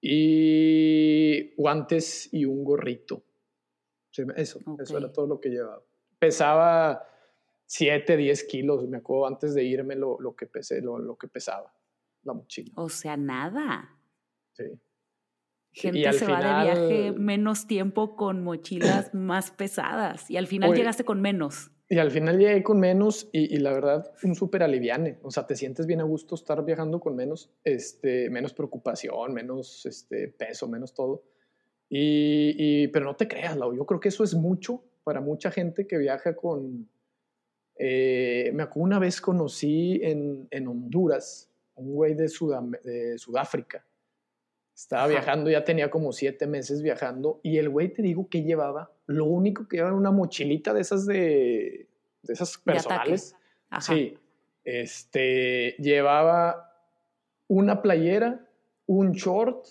y 0.00 1.54
guantes 1.54 2.32
y 2.32 2.44
un 2.44 2.64
gorrito. 2.64 3.22
Eso, 4.36 4.58
eso 4.78 4.98
era 4.98 5.12
todo 5.12 5.26
lo 5.26 5.40
que 5.40 5.50
llevaba. 5.50 5.82
Pesaba 6.18 7.06
7, 7.72 8.18
10 8.18 8.44
kilos, 8.44 8.86
me 8.86 8.98
acuerdo 8.98 9.26
antes 9.26 9.54
de 9.54 9.64
irme 9.64 9.96
lo, 9.96 10.20
lo 10.20 10.36
que 10.36 10.44
pesé, 10.44 10.82
lo, 10.82 10.98
lo, 10.98 11.16
que 11.16 11.26
pesaba 11.26 11.74
la 12.22 12.34
mochila. 12.34 12.70
O 12.76 12.90
sea, 12.90 13.16
nada. 13.16 13.98
Sí. 14.52 14.64
Gente 15.70 16.12
se 16.12 16.26
va 16.26 16.36
de 16.36 16.64
viaje 16.64 17.12
menos 17.12 17.66
tiempo 17.66 18.14
con 18.14 18.44
mochilas 18.44 19.14
más 19.14 19.52
pesadas 19.52 20.30
y 20.30 20.36
al 20.36 20.48
final 20.48 20.74
llegaste 20.74 21.04
con 21.04 21.22
menos. 21.22 21.70
Y 21.88 21.98
al 21.98 22.10
final 22.10 22.38
llegué 22.38 22.62
con 22.62 22.78
menos 22.78 23.30
y, 23.32 23.56
la 23.56 23.72
verdad, 23.72 24.12
un 24.22 24.34
súper 24.34 24.62
aliviane. 24.62 25.18
O 25.22 25.30
sea, 25.30 25.46
te 25.46 25.56
sientes 25.56 25.86
bien 25.86 26.02
a 26.02 26.04
gusto 26.04 26.34
estar 26.34 26.62
viajando 26.66 27.00
con 27.00 27.16
menos, 27.16 27.54
este, 27.64 28.28
menos 28.28 28.52
preocupación, 28.52 29.32
menos 29.32 29.86
este, 29.86 30.28
peso, 30.28 30.68
menos 30.68 30.92
todo. 30.92 31.24
Y, 31.88 32.88
pero 32.88 33.06
no 33.06 33.16
te 33.16 33.26
creas, 33.28 33.56
Lau, 33.56 33.74
yo 33.74 33.86
creo 33.86 33.98
que 33.98 34.10
eso 34.10 34.24
es 34.24 34.34
mucho 34.34 34.84
para 35.04 35.22
mucha 35.22 35.50
gente 35.50 35.86
que 35.86 35.96
viaja 35.96 36.36
con... 36.36 36.90
Eh, 37.84 38.52
me 38.54 38.62
acuerdo 38.62 38.84
una 38.84 38.98
vez 39.00 39.20
conocí 39.20 39.98
en, 40.04 40.46
en 40.52 40.68
Honduras 40.68 41.50
un 41.74 41.94
güey 41.94 42.14
de, 42.14 42.30
de 42.84 43.18
Sudáfrica. 43.18 43.84
Estaba 44.72 45.08
viajando, 45.08 45.50
ya 45.50 45.64
tenía 45.64 45.90
como 45.90 46.12
siete 46.12 46.46
meses 46.46 46.80
viajando 46.80 47.40
y 47.42 47.58
el 47.58 47.68
güey 47.68 47.92
te 47.92 48.02
digo 48.02 48.28
que 48.28 48.44
llevaba 48.44 48.92
lo 49.06 49.24
único 49.24 49.66
que 49.66 49.78
llevaba 49.78 49.96
una 49.96 50.12
mochilita 50.12 50.72
de 50.72 50.80
esas 50.80 51.06
de, 51.06 51.88
de 52.22 52.32
esas 52.32 52.56
personales. 52.58 53.34
sí. 53.80 54.16
Este, 54.64 55.74
llevaba 55.80 56.72
una 57.48 57.82
playera, 57.82 58.48
un 58.86 59.10
short, 59.10 59.66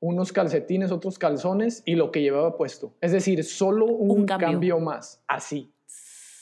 unos 0.00 0.30
calcetines, 0.30 0.92
otros 0.92 1.18
calzones 1.18 1.82
y 1.86 1.94
lo 1.94 2.12
que 2.12 2.20
llevaba 2.20 2.58
puesto. 2.58 2.94
Es 3.00 3.12
decir, 3.12 3.42
solo 3.44 3.86
un, 3.86 4.26
cambio. 4.26 4.78
más, 4.78 5.24
así. 5.26 5.72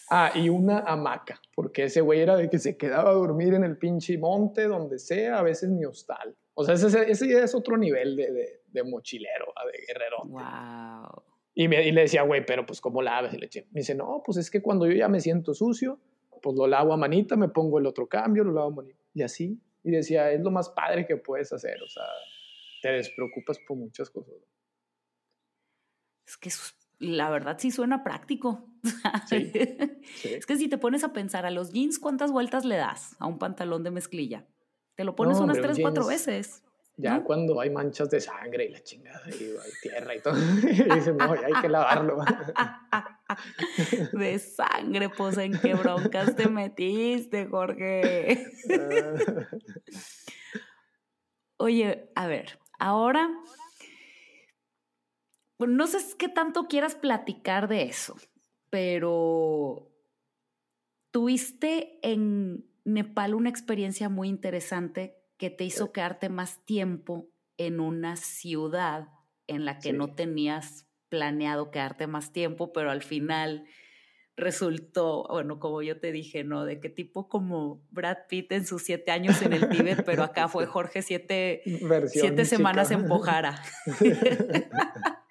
Ah, 0.08 0.32
y 0.34 0.48
una 0.48 0.80
hamaca, 0.80 1.40
porque 1.54 1.84
ese 1.84 2.00
güey 2.00 2.20
era 2.20 2.36
de 2.36 2.48
que 2.48 2.58
se 2.58 2.76
quedaba 2.76 3.10
a 3.10 3.14
dormir 3.14 3.54
en 3.54 3.64
el 3.64 3.76
pinche 3.76 4.16
monte, 4.18 4.68
donde 4.68 4.98
sea, 4.98 5.38
a 5.38 5.42
veces 5.42 5.68
ni 5.70 5.84
hostal. 5.84 6.36
O 6.54 6.64
sea, 6.64 6.74
ese, 6.74 7.10
ese 7.10 7.42
es 7.42 7.54
otro 7.54 7.76
nivel 7.76 8.16
de, 8.16 8.32
de, 8.32 8.60
de 8.68 8.82
mochilero, 8.84 9.52
de 9.72 9.86
guerrero. 9.86 10.18
Wow. 10.24 11.22
Y, 11.54 11.68
me, 11.68 11.82
y 11.86 11.90
le 11.90 12.02
decía, 12.02 12.22
güey, 12.22 12.44
pero 12.44 12.64
pues 12.66 12.80
¿cómo 12.80 13.02
laves? 13.02 13.34
Y 13.34 13.38
le 13.38 13.48
me 13.72 13.80
dice, 13.80 13.94
no, 13.94 14.22
pues 14.24 14.38
es 14.38 14.50
que 14.50 14.62
cuando 14.62 14.86
yo 14.86 14.92
ya 14.92 15.08
me 15.08 15.20
siento 15.20 15.54
sucio, 15.54 15.98
pues 16.42 16.54
lo 16.54 16.66
lavo 16.66 16.92
a 16.92 16.96
manita, 16.96 17.34
me 17.34 17.48
pongo 17.48 17.78
el 17.78 17.86
otro 17.86 18.06
cambio, 18.06 18.44
lo 18.44 18.52
lavo 18.52 18.68
a 18.68 18.74
manita. 18.74 19.00
Y 19.14 19.22
así. 19.22 19.58
Y 19.82 19.90
decía, 19.90 20.30
es 20.30 20.40
lo 20.40 20.50
más 20.50 20.68
padre 20.68 21.06
que 21.06 21.16
puedes 21.16 21.52
hacer. 21.52 21.82
O 21.82 21.88
sea, 21.88 22.04
te 22.82 22.90
despreocupas 22.90 23.58
por 23.66 23.76
muchas 23.76 24.10
cosas. 24.10 24.34
Es 26.26 26.36
que 26.36 26.50
la 26.98 27.30
verdad 27.30 27.56
sí 27.58 27.70
suena 27.70 28.02
práctico. 28.02 28.68
Sí, 29.28 29.50
Es 30.36 30.46
que 30.46 30.56
si 30.56 30.68
te 30.68 30.78
pones 30.78 31.02
a 31.02 31.12
pensar 31.12 31.44
a 31.44 31.50
los 31.50 31.72
jeans, 31.72 31.98
¿cuántas 31.98 32.30
vueltas 32.30 32.64
le 32.64 32.76
das 32.76 33.16
a 33.18 33.26
un 33.26 33.38
pantalón 33.38 33.82
de 33.82 33.90
mezclilla? 33.90 34.46
Te 34.94 35.02
lo 35.04 35.16
pones 35.16 35.38
unas 35.38 35.60
tres, 35.60 35.78
cuatro 35.80 36.06
veces. 36.06 36.62
Ya 36.96 37.22
cuando 37.22 37.60
hay 37.60 37.68
manchas 37.68 38.08
de 38.08 38.20
sangre 38.20 38.64
y 38.64 38.68
la 38.70 38.82
chingada 38.82 39.20
y 39.28 39.44
hay 39.44 39.70
tierra 39.82 40.14
y 40.14 40.20
todo, 40.20 40.34
y 40.62 40.94
dicen, 40.94 41.16
no, 41.18 41.32
hay 41.32 41.52
que 41.60 41.68
lavarlo. 41.68 42.18
De 44.12 44.38
sangre, 44.38 45.10
pues 45.10 45.36
en 45.36 45.58
qué 45.58 45.74
broncas 45.74 46.34
te 46.36 46.48
metiste, 46.48 47.46
Jorge. 47.46 48.46
Oye, 51.58 52.10
a 52.14 52.26
ver, 52.26 52.58
ahora, 52.78 53.28
no 55.58 55.86
sé 55.86 55.98
qué 56.18 56.28
tanto 56.28 56.68
quieras 56.68 56.94
platicar 56.94 57.68
de 57.68 57.84
eso, 57.84 58.16
pero 58.70 59.90
tuviste 61.10 61.98
en 62.02 62.66
Nepal 62.84 63.34
una 63.34 63.48
experiencia 63.48 64.08
muy 64.08 64.28
interesante 64.28 65.16
que 65.38 65.50
te 65.50 65.64
hizo 65.64 65.92
quedarte 65.92 66.28
más 66.28 66.64
tiempo 66.64 67.30
en 67.56 67.80
una 67.80 68.16
ciudad 68.16 69.08
en 69.46 69.64
la 69.64 69.78
que 69.78 69.92
no 69.92 70.14
tenías 70.14 70.86
planeado 71.08 71.70
quedarte 71.70 72.06
más 72.06 72.32
tiempo, 72.32 72.72
pero 72.72 72.90
al 72.90 73.02
final 73.02 73.64
resultó, 74.36 75.26
bueno, 75.30 75.58
como 75.58 75.80
yo 75.82 75.98
te 75.98 76.12
dije, 76.12 76.44
¿no? 76.44 76.64
De 76.64 76.78
qué 76.78 76.90
tipo 76.90 77.28
como 77.28 77.82
Brad 77.90 78.18
Pitt 78.28 78.52
en 78.52 78.66
sus 78.66 78.82
siete 78.82 79.10
años 79.10 79.40
en 79.40 79.54
el 79.54 79.68
Tíbet, 79.70 80.04
pero 80.04 80.22
acá 80.22 80.48
fue 80.48 80.66
Jorge 80.66 81.02
siete, 81.02 81.62
siete 82.08 82.44
semanas 82.44 82.90
en 82.90 83.06
Pojara. 83.06 83.62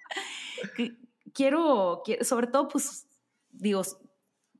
quiero, 1.32 2.02
quiero, 2.04 2.24
sobre 2.24 2.46
todo, 2.46 2.68
pues, 2.68 3.06
digo, 3.50 3.82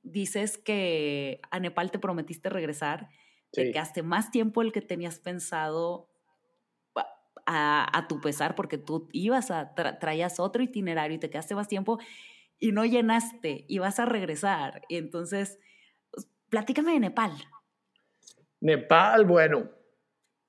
dices 0.03 0.59
que 0.59 1.41
a 1.51 1.61
Nepal 1.61 1.91
te 1.91 1.99
prometiste 1.99 2.49
regresar 2.49 3.09
te 3.57 3.73
quedaste 3.73 4.03
más 4.03 4.31
tiempo 4.31 4.63
el 4.63 4.73
que 4.73 4.83
tenías 4.83 5.19
pensado 5.19 6.09
a, 7.49 8.07
tu 8.09 8.21
pesar, 8.21 8.57
porque 8.57 8.77
tú 8.77 9.09
ibas 9.13 9.53
a, 9.53 9.73
traías 9.75 10.41
otro 10.41 10.63
itinerario 10.63 11.17
y 11.17 11.21
te 11.21 11.31
quedaste 11.31 11.55
más 11.55 11.69
tiempo 11.69 11.99
y 12.59 12.73
no 12.73 12.85
llenaste 12.85 13.65
y 13.69 13.79
vas 13.79 14.01
a 14.01 14.05
regresar. 14.05 14.83
Y 14.89 14.97
entonces, 14.97 15.59
pues, 16.11 16.29
platícame 16.49 16.93
de 16.93 17.01
Nepal. 17.01 17.33
Nepal, 18.61 19.25
bueno, 19.27 19.71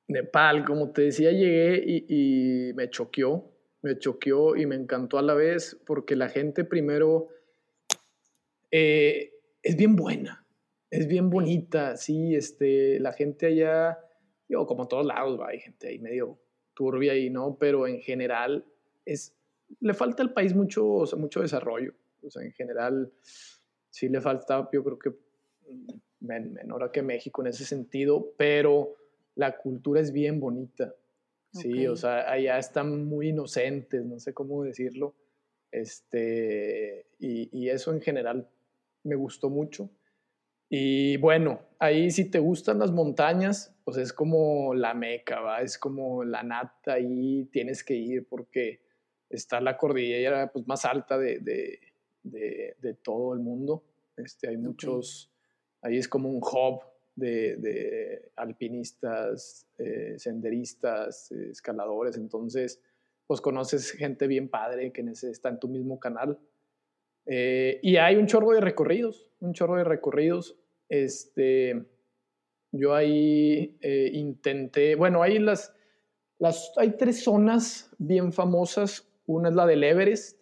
Nepal, 0.08 0.66
como 0.66 0.92
te 0.92 1.04
decía, 1.04 1.32
llegué 1.32 1.84
y, 1.86 2.74
me 2.74 2.90
choqueó, 2.90 3.57
me 3.82 3.98
choqueó 3.98 4.56
y 4.56 4.66
me 4.66 4.76
encantó 4.76 5.18
a 5.18 5.22
la 5.22 5.34
vez 5.34 5.80
porque 5.86 6.16
la 6.16 6.30
gente 6.30 6.64
primero 6.64 7.28
eh, 8.72 9.34
es 9.62 9.76
bien 9.76 9.96
buena 9.96 10.48
es 10.90 11.08
bien 11.08 11.30
bonita, 11.30 11.98
sí, 11.98 12.36
este, 12.36 13.00
la 13.00 13.12
gente 13.12 13.48
allá, 13.48 14.00
yo 14.48 14.66
como 14.66 14.88
todos 14.88 15.06
lados, 15.06 15.40
hay 15.46 15.60
gente 15.60 15.90
ahí 15.90 16.00
medio 16.00 16.40
turbia 16.74 17.16
y 17.16 17.30
¿no? 17.30 17.58
Pero 17.60 17.88
en 17.88 18.00
general 18.00 18.66
es, 19.06 19.36
le 19.80 19.94
falta 19.94 20.24
al 20.24 20.34
país 20.34 20.56
mucho, 20.56 21.04
mucho 21.18 21.42
desarrollo, 21.42 21.94
o 22.24 22.30
sea, 22.30 22.44
en 22.44 22.54
general 22.54 23.12
sí 23.90 24.08
le 24.08 24.22
falta, 24.22 24.70
yo 24.72 24.84
creo 24.84 25.00
que 25.00 25.14
menor 26.20 26.92
que 26.92 27.02
México 27.02 27.42
en 27.42 27.48
ese 27.48 27.66
sentido, 27.66 28.34
pero 28.38 28.96
la 29.36 29.58
cultura 29.58 30.00
es 30.00 30.12
bien 30.12 30.40
bonita, 30.40 30.96
sí, 31.52 31.88
o 31.88 31.96
sea, 31.96 32.30
allá 32.32 32.58
están 32.58 33.06
muy 33.06 33.30
inocentes, 33.30 34.06
no 34.06 34.20
sé 34.20 34.34
cómo 34.34 34.64
decirlo, 34.64 35.16
este, 35.72 37.08
y, 37.20 37.50
y 37.58 37.70
eso 37.70 37.94
en 37.94 38.02
general 38.02 38.50
me 39.04 39.16
gustó 39.16 39.50
mucho. 39.50 39.90
Y 40.70 41.18
bueno, 41.18 41.62
ahí 41.80 42.12
si 42.12 42.30
te 42.30 42.40
gustan 42.40 42.80
las 42.80 42.92
montañas, 42.92 43.74
pues 43.86 43.98
es 43.98 44.12
como 44.12 44.74
la 44.74 44.94
meca, 44.94 45.40
¿va? 45.40 45.62
Es 45.62 45.78
como 45.78 46.24
la 46.24 46.44
nata, 46.44 46.94
ahí 46.94 47.46
tienes 47.46 47.84
que 47.84 47.96
ir 47.96 48.28
porque 48.28 48.82
está 49.30 49.62
la 49.62 49.78
cordillera 49.78 50.52
pues, 50.52 50.68
más 50.68 50.84
alta 50.84 51.18
de, 51.18 51.40
de, 51.40 52.76
de, 52.80 52.94
todo 52.96 53.34
el 53.34 53.40
mundo. 53.40 53.84
Este, 54.18 54.50
hay 54.50 54.58
muchos, 54.58 55.32
ahí 55.82 55.98
es 55.98 56.10
como 56.10 56.30
un 56.30 56.42
hub 56.42 56.82
de, 57.18 58.32
alpinistas, 58.38 59.68
eh, 59.78 60.16
senderistas, 60.18 61.32
escaladores, 61.32 62.16
entonces 62.16 62.82
pues 63.26 63.42
conoces 63.42 63.92
gente 63.92 64.26
bien 64.28 64.48
padre 64.48 64.94
que 64.94 65.02
está 65.02 65.50
en 65.50 65.60
tu 65.60 65.68
mismo 65.68 66.00
canal 66.00 66.40
eh, 67.28 67.80
y 67.84 67.98
hay 67.98 68.16
un 68.16 68.26
chorro 68.26 68.52
de 68.52 68.62
recorridos, 68.62 69.30
un 69.40 69.54
chorro 69.54 69.76
de 69.76 69.84
recorridos. 69.84 70.58
Este, 70.88 71.86
yo 72.72 72.96
ahí 72.96 73.78
eh, 73.82 74.10
intenté, 74.14 74.96
bueno, 74.96 75.22
hay 75.22 75.38
las, 75.38 75.76
las, 76.40 76.72
hay 76.78 76.92
tres 76.92 77.24
zonas 77.24 77.94
bien 77.98 78.32
famosas. 78.32 79.06
Una 79.26 79.50
es 79.50 79.56
la 79.56 79.66
del 79.66 79.84
Everest, 79.84 80.37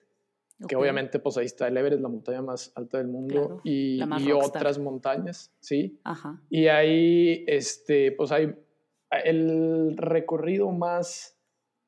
que 0.68 0.76
obviamente 0.76 1.20
pues 1.20 1.38
ahí 1.38 1.46
está 1.46 1.68
el 1.68 1.78
Everest, 1.78 2.02
la 2.02 2.10
montaña 2.10 2.42
más 2.42 2.72
alta 2.76 2.98
del 2.98 3.08
mundo, 3.08 3.62
y, 3.64 4.00
y 4.20 4.32
otras 4.32 4.80
montañas, 4.80 5.54
¿sí? 5.60 6.00
Ajá. 6.04 6.42
Y 6.50 6.68
ahí, 6.68 7.44
este, 7.48 8.12
pues 8.14 8.32
hay 8.32 8.56
el 9.24 9.96
recorrido 9.98 10.72
más 10.72 11.38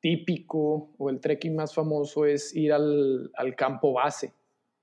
típico 0.00 0.94
o 0.98 1.10
el 1.10 1.20
trekking 1.20 1.56
más 1.56 1.74
famoso 1.74 2.24
es 2.24 2.54
ir 2.54 2.72
al, 2.72 3.30
al 3.34 3.56
campo 3.56 3.92
base 3.92 4.32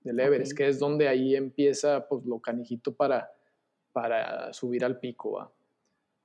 del 0.01 0.19
Everest, 0.19 0.55
que 0.55 0.67
es 0.67 0.77
donde 0.77 1.07
ahí 1.07 1.35
empieza 1.35 2.07
pues 2.07 2.25
lo 2.25 2.39
canijito 2.39 2.93
para, 2.93 3.31
para 3.91 4.53
subir 4.53 4.85
al 4.85 4.99
pico, 4.99 5.33
¿va? 5.33 5.51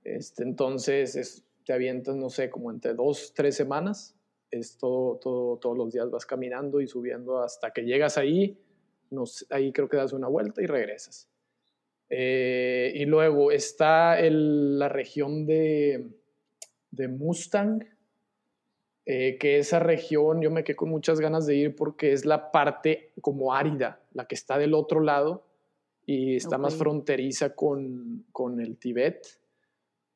Este, 0.02 0.42
entonces 0.42 1.14
es, 1.16 1.44
te 1.64 1.72
avientas, 1.72 2.16
no 2.16 2.30
sé, 2.30 2.50
como 2.50 2.70
entre 2.70 2.94
dos, 2.94 3.32
tres 3.34 3.56
semanas, 3.56 4.16
es 4.50 4.76
todo, 4.78 5.16
todo, 5.16 5.58
todos 5.58 5.76
los 5.76 5.92
días 5.92 6.10
vas 6.10 6.26
caminando 6.26 6.80
y 6.80 6.86
subiendo 6.86 7.40
hasta 7.42 7.72
que 7.72 7.82
llegas 7.82 8.18
ahí, 8.18 8.58
ahí 9.50 9.72
creo 9.72 9.88
que 9.88 9.96
das 9.96 10.12
una 10.12 10.28
vuelta 10.28 10.62
y 10.62 10.66
regresas. 10.66 11.28
Eh, 12.08 12.92
y 12.94 13.04
luego 13.04 13.52
está 13.52 14.18
el, 14.18 14.78
la 14.78 14.88
región 14.88 15.46
de, 15.46 16.10
de 16.90 17.08
Mustang, 17.08 17.84
eh, 19.06 19.38
que 19.38 19.58
esa 19.58 19.78
región 19.78 20.42
yo 20.42 20.50
me 20.50 20.64
quedé 20.64 20.76
con 20.76 20.90
muchas 20.90 21.20
ganas 21.20 21.46
de 21.46 21.56
ir 21.56 21.76
porque 21.76 22.12
es 22.12 22.24
la 22.24 22.50
parte 22.50 23.12
como 23.20 23.54
árida, 23.54 24.02
la 24.12 24.26
que 24.26 24.34
está 24.34 24.58
del 24.58 24.74
otro 24.74 25.00
lado 25.00 25.46
y 26.04 26.36
está 26.36 26.58
más 26.58 26.74
fronteriza 26.74 27.54
con, 27.54 28.26
con 28.32 28.60
el 28.60 28.76
Tíbet. 28.76 29.26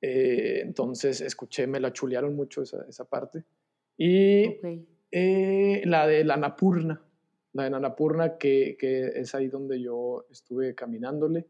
Eh, 0.00 0.60
entonces 0.62 1.20
escuché, 1.20 1.66
me 1.66 1.80
la 1.80 1.92
chulearon 1.92 2.34
mucho 2.34 2.62
esa, 2.62 2.84
esa 2.88 3.04
parte. 3.04 3.44
Y 3.96 4.46
Ok. 4.48 4.64
eh, 5.12 5.82
la 5.84 6.06
de 6.06 6.24
la 6.24 6.36
Napurna, 6.36 7.00
la 7.52 7.64
de 7.64 7.70
la 7.70 7.80
Napurna, 7.80 8.36
que, 8.36 8.76
que 8.78 9.06
es 9.14 9.34
ahí 9.34 9.48
donde 9.48 9.80
yo 9.80 10.26
estuve 10.30 10.74
caminándole. 10.74 11.46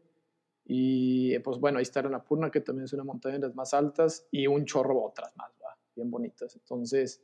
Y 0.67 1.33
eh, 1.33 1.39
pues 1.41 1.59
bueno, 1.59 1.77
ahí 1.79 1.83
está 1.83 2.01
la 2.01 2.09
Napurna, 2.09 2.49
que 2.51 2.61
también 2.61 2.85
es 2.85 2.93
una 2.93 3.03
montaña 3.03 3.35
de 3.35 3.41
las 3.47 3.55
más 3.55 3.73
altas, 3.73 4.27
y 4.31 4.47
un 4.47 4.65
chorro 4.65 5.03
otras 5.03 5.35
más, 5.37 5.51
¿va? 5.63 5.77
bien 5.95 6.09
bonitas. 6.11 6.55
Entonces, 6.55 7.21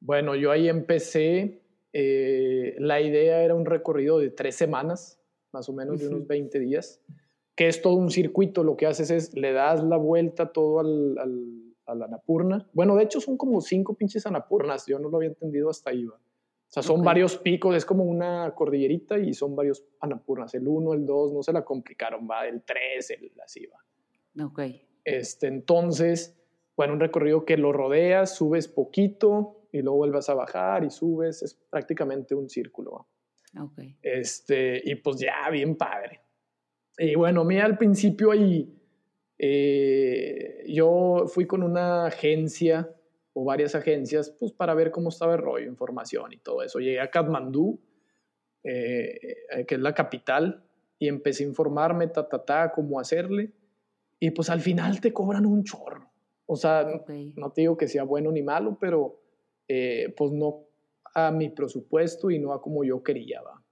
bueno, 0.00 0.34
yo 0.34 0.50
ahí 0.50 0.68
empecé. 0.68 1.60
eh, 1.92 2.74
la 2.78 3.00
idea 3.00 3.42
era 3.44 3.54
un 3.54 3.64
recorrido 3.64 4.18
de 4.18 4.30
tres 4.30 4.56
semanas, 4.56 5.20
más 5.52 5.68
o 5.68 5.72
menos 5.72 6.00
de 6.00 6.08
unos 6.08 6.20
Ujú. 6.20 6.28
20 6.28 6.58
días, 6.58 7.00
que 7.54 7.68
es 7.68 7.80
todo 7.80 7.94
un 7.94 8.10
circuito. 8.10 8.64
Lo 8.64 8.76
que 8.76 8.86
haces 8.86 9.10
es 9.12 9.34
le 9.34 9.52
das 9.52 9.82
la 9.84 9.96
vuelta 9.96 10.52
todo 10.52 10.80
al, 10.80 11.16
al- 11.18 11.63
a 11.86 11.94
la 11.94 12.06
Annapurna. 12.06 12.68
Bueno, 12.72 12.96
de 12.96 13.04
hecho 13.04 13.20
son 13.20 13.36
como 13.36 13.60
cinco 13.60 13.94
pinches 13.94 14.26
Annapurnas. 14.26 14.86
Yo 14.86 14.98
no 14.98 15.08
lo 15.08 15.16
había 15.18 15.30
entendido 15.30 15.70
hasta 15.70 15.90
ahí. 15.90 16.04
¿va? 16.04 16.16
O 16.16 16.72
sea, 16.74 16.82
son 16.82 17.02
varios 17.02 17.36
picos, 17.36 17.76
es 17.76 17.84
como 17.84 18.04
una 18.04 18.52
cordillerita 18.54 19.18
y 19.18 19.32
son 19.32 19.54
varios 19.54 19.84
Annapurnas. 20.00 20.54
El 20.54 20.66
1, 20.66 20.94
el 20.94 21.06
2, 21.06 21.32
no 21.32 21.42
se 21.42 21.52
la 21.52 21.64
complicaron, 21.64 22.28
va. 22.28 22.46
El 22.46 22.62
3, 22.62 23.10
el 23.10 23.32
así 23.44 23.66
va. 23.66 24.44
Ok. 24.44 24.60
Este, 25.04 25.46
entonces, 25.46 26.36
bueno, 26.76 26.94
un 26.94 27.00
recorrido 27.00 27.44
que 27.44 27.56
lo 27.56 27.72
rodeas, 27.72 28.34
subes 28.34 28.66
poquito 28.66 29.68
y 29.70 29.82
luego 29.82 29.98
vuelves 29.98 30.28
a 30.28 30.34
bajar 30.34 30.82
y 30.84 30.90
subes. 30.90 31.42
Es 31.42 31.54
prácticamente 31.54 32.34
un 32.34 32.48
círculo. 32.48 32.92
¿va? 32.92 33.64
Ok. 33.64 33.78
Este, 34.02 34.82
y 34.84 34.96
pues 34.96 35.18
ya, 35.20 35.48
bien 35.50 35.76
padre. 35.76 36.22
Y 36.98 37.14
bueno, 37.14 37.42
a 37.42 37.44
mí 37.44 37.58
al 37.58 37.76
principio 37.76 38.30
ahí, 38.30 38.72
eh, 39.38 40.64
yo 40.68 41.24
fui 41.26 41.46
con 41.46 41.62
una 41.62 42.06
agencia 42.06 42.94
o 43.32 43.44
varias 43.44 43.74
agencias, 43.74 44.30
pues 44.38 44.52
para 44.52 44.74
ver 44.74 44.90
cómo 44.90 45.08
estaba 45.08 45.34
el 45.34 45.40
rollo, 45.40 45.66
información 45.66 46.32
y 46.32 46.38
todo 46.38 46.62
eso. 46.62 46.78
Llegué 46.78 47.00
a 47.00 47.10
Katmandú, 47.10 47.80
eh, 48.62 49.18
eh, 49.50 49.66
que 49.66 49.74
es 49.74 49.80
la 49.80 49.92
capital, 49.92 50.64
y 50.98 51.08
empecé 51.08 51.44
a 51.44 51.48
informarme, 51.48 52.06
ta, 52.06 52.28
ta, 52.28 52.44
ta, 52.44 52.72
cómo 52.72 53.00
hacerle. 53.00 53.52
Y 54.20 54.30
pues 54.30 54.48
al 54.50 54.60
final 54.60 55.00
te 55.00 55.12
cobran 55.12 55.44
un 55.44 55.64
chorro. 55.64 56.10
O 56.46 56.56
sea, 56.56 56.86
Ok. 56.94 57.10
no 57.36 57.50
te 57.50 57.62
digo 57.62 57.76
que 57.76 57.88
sea 57.88 58.04
bueno 58.04 58.30
ni 58.30 58.42
malo, 58.42 58.78
pero 58.80 59.20
eh, 59.66 60.14
pues 60.16 60.30
no 60.30 60.66
a 61.14 61.30
mi 61.30 61.48
presupuesto 61.48 62.30
y 62.30 62.38
no 62.38 62.52
a 62.52 62.62
como 62.62 62.84
yo 62.84 63.02
quería, 63.02 63.42
¿va? 63.42 63.62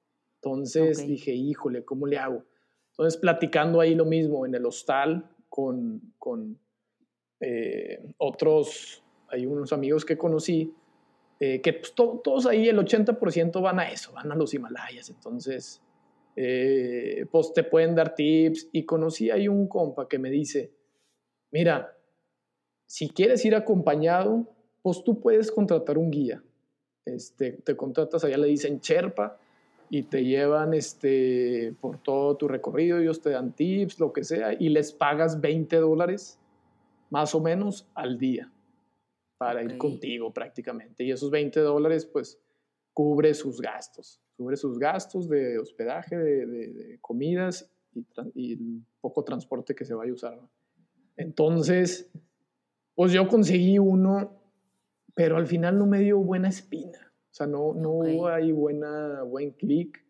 Entonces 0.42 0.98
Ok. 0.98 1.06
dije, 1.06 1.32
híjole, 1.32 1.84
¿cómo 1.84 2.06
le 2.06 2.18
hago? 2.18 2.44
Entonces 2.90 3.18
platicando 3.20 3.80
ahí 3.80 3.94
lo 3.94 4.04
mismo 4.04 4.44
en 4.44 4.54
el 4.54 4.66
hostal 4.66 5.30
con, 5.52 6.00
con 6.18 6.58
eh, 7.40 8.14
otros, 8.16 9.02
hay 9.28 9.44
unos 9.44 9.70
amigos 9.74 10.02
que 10.06 10.16
conocí, 10.16 10.72
eh, 11.38 11.60
que 11.60 11.74
pues, 11.74 11.92
to- 11.94 12.22
todos 12.24 12.46
ahí, 12.46 12.70
el 12.70 12.78
80% 12.78 13.60
van 13.60 13.78
a 13.78 13.90
eso, 13.90 14.12
van 14.12 14.32
a 14.32 14.34
los 14.34 14.54
Himalayas, 14.54 15.10
entonces 15.10 15.82
eh, 16.36 17.26
pues 17.30 17.52
te 17.52 17.64
pueden 17.64 17.94
dar 17.94 18.14
tips 18.14 18.70
y 18.72 18.84
conocí 18.86 19.30
ahí 19.30 19.46
un 19.46 19.68
compa 19.68 20.08
que 20.08 20.18
me 20.18 20.30
dice, 20.30 20.70
mira, 21.50 21.98
si 22.86 23.10
quieres 23.10 23.44
ir 23.44 23.54
acompañado, 23.54 24.48
pues 24.80 25.04
tú 25.04 25.20
puedes 25.20 25.52
contratar 25.52 25.98
un 25.98 26.10
guía. 26.10 26.42
Este, 27.04 27.52
te 27.52 27.76
contratas, 27.76 28.24
allá 28.24 28.38
le 28.38 28.46
dicen 28.46 28.78
Sherpa 28.78 29.38
y 29.94 30.04
te 30.04 30.24
llevan 30.24 30.72
este, 30.72 31.74
por 31.78 31.98
todo 32.02 32.34
tu 32.38 32.48
recorrido, 32.48 32.98
ellos 32.98 33.20
te 33.20 33.28
dan 33.28 33.52
tips, 33.52 34.00
lo 34.00 34.10
que 34.10 34.24
sea, 34.24 34.54
y 34.58 34.70
les 34.70 34.90
pagas 34.90 35.38
20 35.38 35.76
dólares 35.76 36.38
más 37.10 37.34
o 37.34 37.42
menos 37.42 37.86
al 37.92 38.16
día 38.16 38.50
para 39.36 39.62
ir 39.62 39.76
contigo 39.76 40.32
prácticamente. 40.32 41.04
Y 41.04 41.10
esos 41.10 41.30
20 41.30 41.60
dólares 41.60 42.06
pues 42.06 42.40
cubre 42.94 43.34
sus 43.34 43.60
gastos, 43.60 44.18
cubre 44.38 44.56
sus 44.56 44.78
gastos 44.78 45.28
de 45.28 45.58
hospedaje, 45.58 46.16
de, 46.16 46.46
de- 46.46 46.68
de 46.72 46.98
comidas 47.02 47.70
y, 48.34 48.52
el 48.54 48.80
poco 49.02 49.22
transporte 49.24 49.74
que 49.74 49.84
se 49.84 49.92
vaya 49.92 50.10
a 50.12 50.14
usar. 50.14 50.40
Entonces, 51.18 52.10
pues 52.94 53.12
yo 53.12 53.28
conseguí 53.28 53.78
uno, 53.78 54.40
pero 55.14 55.36
al 55.36 55.46
final 55.46 55.78
no 55.78 55.84
me 55.84 55.98
dio 55.98 56.18
buena 56.18 56.48
espina. 56.48 57.11
O 57.32 57.34
sea, 57.34 57.46
no, 57.46 57.72
no 57.72 57.92
Ok. 57.92 58.08
hubo 58.10 58.28
ahí 58.28 58.52
buena, 58.52 59.22
buen 59.22 59.52
clic. 59.52 60.04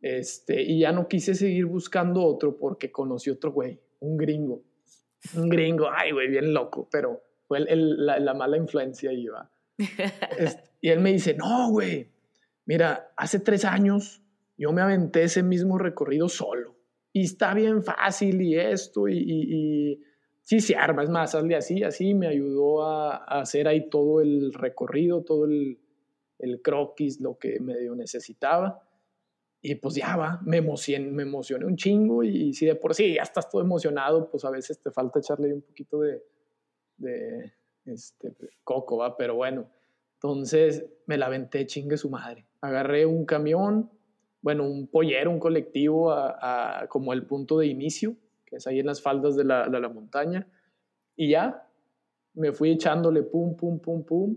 Este, 0.00 0.62
y 0.62 0.80
ya 0.80 0.92
no 0.92 1.08
quise 1.08 1.34
seguir 1.34 1.66
buscando 1.66 2.24
otro 2.24 2.56
porque 2.56 2.90
conocí 2.90 3.28
otro 3.30 3.52
güey, 3.52 3.78
un 4.00 4.16
gringo. 4.16 4.62
Un 5.36 5.48
gringo, 5.50 5.88
ay, 5.94 6.12
güey, 6.12 6.28
bien 6.28 6.52
loco, 6.54 6.88
pero 6.90 7.22
fue 7.46 7.58
el- 7.58 7.68
el- 7.68 8.06
la, 8.06 8.18
la 8.18 8.34
mala 8.34 8.56
influencia 8.56 9.10
va. 9.32 9.50
Este, 10.38 10.62
y 10.80 10.88
él 10.88 11.00
me 11.00 11.12
dice, 11.12 11.34
no, 11.34 11.70
güey, 11.70 12.08
mira, 12.64 13.12
hace 13.16 13.40
tres 13.40 13.64
años 13.66 14.22
yo 14.56 14.72
me 14.72 14.80
aventé 14.82 15.24
ese 15.24 15.42
mismo 15.42 15.76
recorrido 15.78 16.28
solo. 16.30 16.76
Y 17.12 17.24
está 17.24 17.52
bien 17.54 17.82
fácil 17.82 18.40
y 18.42 18.58
esto, 18.58 19.06
y, 19.08 19.18
y- 19.18 19.92
y 19.92 20.02
sí 20.42 20.60
se 20.60 20.76
arma, 20.76 21.02
es 21.02 21.10
más, 21.10 21.34
hazle 21.34 21.56
así, 21.56 21.82
así, 21.82 22.14
me 22.14 22.26
ayudó 22.26 22.84
a, 22.84 23.16
a 23.16 23.40
hacer 23.40 23.68
ahí 23.68 23.88
todo 23.88 24.20
el 24.20 24.52
recorrido, 24.52 25.22
todo 25.22 25.44
el, 25.46 25.78
el 26.38 26.60
croquis, 26.62 27.20
lo 27.20 27.38
que 27.38 27.60
medio 27.60 27.94
necesitaba. 27.94 28.82
Y 29.62 29.76
pues 29.76 29.94
ya 29.94 30.16
va, 30.16 30.40
me 30.44 30.58
emocioné, 30.58 31.10
me 31.10 31.22
un 31.66 31.76
chingo 31.76 32.22
y, 32.22 32.52
si 32.52 32.66
de 32.66 32.74
por 32.74 32.94
sí 32.94 33.14
ya 33.14 33.22
estás 33.22 33.48
todo 33.48 33.62
emocionado, 33.62 34.28
pues 34.30 34.44
a 34.44 34.50
veces 34.50 34.78
te 34.78 34.90
falta 34.90 35.20
echarle 35.20 35.54
un 35.54 35.62
poquito 35.62 36.00
de, 36.00 36.22
este, 37.86 38.34
coco, 38.62 38.98
va, 38.98 39.16
pero 39.16 39.36
bueno. 39.36 39.66
Entonces 40.14 40.84
me 41.06 41.16
la 41.16 41.26
aventé 41.26 41.66
chingue 41.66 41.96
su 41.96 42.10
madre. 42.10 42.46
Agarré 42.60 43.06
un 43.06 43.24
camión, 43.24 43.90
bueno, 44.42 44.64
un 44.64 44.86
pollero, 44.86 45.30
un 45.30 45.38
colectivo 45.38 46.12
a, 46.12 46.82
a- 46.82 46.88
como 46.88 47.12
el 47.14 47.26
punto 47.26 47.58
de 47.58 47.66
inicio, 47.66 48.16
que 48.44 48.56
es 48.56 48.66
ahí 48.66 48.80
en 48.80 48.86
las 48.86 49.00
faldas 49.00 49.34
de 49.36 49.44
la, 49.44 49.68
de 49.68 49.80
la 49.80 49.88
montaña, 49.88 50.46
y 51.16 51.30
ya 51.30 51.66
me 52.34 52.52
fui 52.52 52.70
echándole 52.72 53.22
pum, 53.22 53.56
pum, 53.56 53.78
pum, 53.78 54.04
pum. 54.04 54.36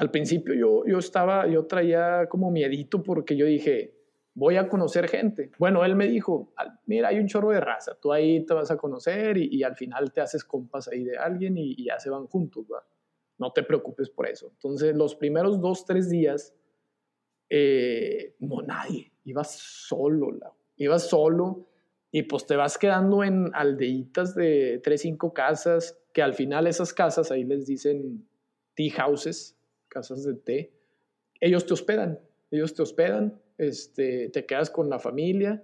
Al 0.00 0.10
principio 0.10 0.54
yo, 0.54 0.84
yo 0.86 0.98
estaba, 0.98 1.46
yo 1.46 1.66
traía 1.66 2.26
como 2.28 2.50
miedito 2.50 3.02
porque 3.02 3.36
yo 3.36 3.44
dije, 3.46 3.94
voy 4.34 4.56
a 4.56 4.68
conocer 4.68 5.08
gente. 5.08 5.50
Bueno, 5.58 5.84
él 5.84 5.94
me 5.94 6.06
dijo, 6.06 6.52
"Al- 6.56 6.78
mira, 6.86 7.08
hay 7.08 7.18
un 7.18 7.26
chorro 7.26 7.50
de 7.50 7.60
raza, 7.60 7.96
tú 8.00 8.12
ahí 8.12 8.44
te 8.46 8.54
vas 8.54 8.70
a 8.70 8.76
conocer 8.78 9.36
y, 9.36 9.48
y 9.54 9.62
al 9.62 9.76
final 9.76 10.10
te 10.12 10.20
haces 10.22 10.42
compas 10.44 10.88
ahí 10.88 11.04
de 11.04 11.18
alguien 11.18 11.58
y, 11.58 11.74
y 11.76 11.84
ya 11.84 11.98
se 11.98 12.08
van 12.08 12.26
juntos, 12.28 12.64
¿va? 12.72 12.82
No 13.38 13.52
te 13.52 13.62
preocupes 13.62 14.08
por 14.08 14.26
eso. 14.26 14.48
Entonces, 14.52 14.94
los 14.96 15.14
primeros 15.14 15.60
dos, 15.60 15.84
tres 15.84 16.08
días, 16.08 16.54
eh, 17.48 18.36
no 18.38 18.62
nadie, 18.62 19.12
ibas 19.24 19.50
solo, 19.52 20.32
la- 20.32 20.52
ibas 20.76 21.08
solo 21.08 21.66
y 22.12 22.22
pues 22.22 22.46
te 22.46 22.56
vas 22.56 22.78
quedando 22.78 23.22
en 23.24 23.50
aldeitas 23.54 24.34
de 24.34 24.80
tres, 24.82 25.02
cinco 25.02 25.32
casas, 25.32 25.98
que 26.12 26.22
al 26.22 26.34
final 26.34 26.66
esas 26.66 26.92
casas, 26.92 27.30
ahí 27.30 27.44
les 27.44 27.66
dicen 27.66 28.26
tea 28.74 28.92
houses, 29.04 29.56
casas 29.90 30.24
de 30.24 30.32
té, 30.34 30.72
ellos 31.40 31.66
te 31.66 31.74
hospedan, 31.74 32.18
ellos 32.50 32.72
te 32.74 32.80
hospedan, 32.82 33.38
este, 33.58 34.30
te 34.30 34.46
quedas 34.46 34.70
con 34.70 34.88
la 34.88 34.98
familia 34.98 35.62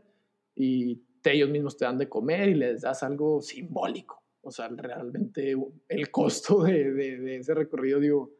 y 0.54 0.96
te- 1.22 1.32
ellos 1.32 1.48
mismos 1.48 1.76
te 1.78 1.86
dan 1.86 1.96
de 1.96 2.08
comer 2.08 2.48
y 2.50 2.54
les 2.54 2.82
das 2.82 3.02
algo 3.02 3.40
simbólico. 3.40 4.22
O 4.42 4.50
sea, 4.50 4.68
realmente 4.68 5.56
el 5.88 6.10
costo 6.10 6.62
de, 6.62 6.92
de- 6.92 7.18
de 7.18 7.36
ese 7.36 7.54
recorrido, 7.54 7.98
digo, 8.00 8.30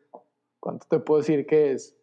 ¿cuánto 0.61 0.87
te 0.89 0.99
puedo 0.99 1.21
decir 1.21 1.47
que 1.47 1.73
es? 1.73 1.97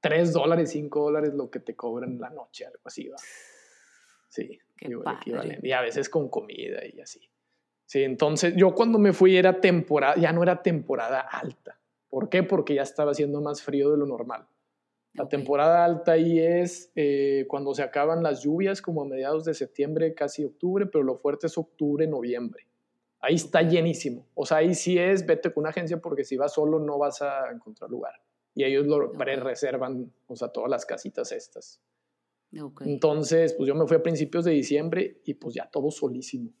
3 0.00 0.32
dólares, 0.32 0.70
5 0.70 1.02
dólares 1.02 1.34
lo 1.34 1.50
que 1.50 1.60
te 1.60 1.74
cobran 1.76 2.18
la 2.18 2.30
noche, 2.30 2.64
algo 2.66 2.80
así, 2.84 3.08
va. 3.08 3.16
Sí, 4.28 4.58
Qué 4.76 4.88
digo, 4.88 5.02
equivalente. 5.10 5.66
Y 5.66 5.72
a 5.72 5.82
veces 5.82 6.08
con 6.08 6.28
comida 6.28 6.80
y 6.86 7.00
así. 7.00 7.20
Sí, 7.84 8.02
entonces 8.04 8.54
yo 8.56 8.72
cuando 8.74 8.98
me 8.98 9.12
fui 9.12 9.36
era 9.36 9.60
temporada, 9.60 10.14
ya 10.16 10.32
no 10.32 10.42
era 10.42 10.62
temporada 10.62 11.20
alta. 11.20 11.79
¿Por 12.10 12.28
qué? 12.28 12.42
Porque 12.42 12.74
ya 12.74 12.82
estaba 12.82 13.12
haciendo 13.12 13.40
más 13.40 13.62
frío 13.62 13.90
de 13.90 13.96
lo 13.96 14.06
normal. 14.06 14.46
La 15.14 15.28
temporada 15.28 15.84
alta 15.84 16.12
ahí 16.12 16.38
es 16.38 16.92
eh, 16.94 17.44
cuando 17.48 17.74
se 17.74 17.82
acaban 17.82 18.22
las 18.22 18.42
lluvias, 18.42 18.80
como 18.82 19.02
a 19.02 19.04
mediados 19.04 19.44
de 19.44 19.54
septiembre, 19.54 20.14
casi 20.14 20.44
octubre, 20.44 20.86
pero 20.86 21.02
lo 21.02 21.16
fuerte 21.16 21.46
es 21.48 21.58
octubre, 21.58 22.06
noviembre. 22.06 22.66
Ahí 23.20 23.34
está 23.34 23.62
llenísimo. 23.62 24.26
O 24.34 24.46
sea, 24.46 24.58
ahí 24.58 24.74
sí 24.74 24.98
es, 24.98 25.26
vete 25.26 25.52
con 25.52 25.62
una 25.62 25.70
agencia 25.70 26.00
porque 26.00 26.24
si 26.24 26.36
vas 26.36 26.54
solo 26.54 26.78
no 26.78 26.98
vas 26.98 27.22
a 27.22 27.50
encontrar 27.52 27.90
lugar. 27.90 28.14
Y 28.54 28.64
ellos 28.64 28.86
lo 28.86 29.10
Ok. 29.10 29.18
pre-reservan, 29.18 30.12
o 30.26 30.36
sea, 30.36 30.48
todas 30.48 30.70
las 30.70 30.86
casitas 30.86 31.32
estas. 31.32 31.80
Entonces, 32.80 33.54
pues 33.54 33.68
yo 33.68 33.74
me 33.74 33.86
fui 33.86 33.96
a 33.96 34.02
principios 34.02 34.44
de 34.44 34.52
diciembre 34.52 35.20
y 35.24 35.34
pues 35.34 35.54
ya 35.54 35.68
todo 35.70 35.90
solísimo. 35.90 36.52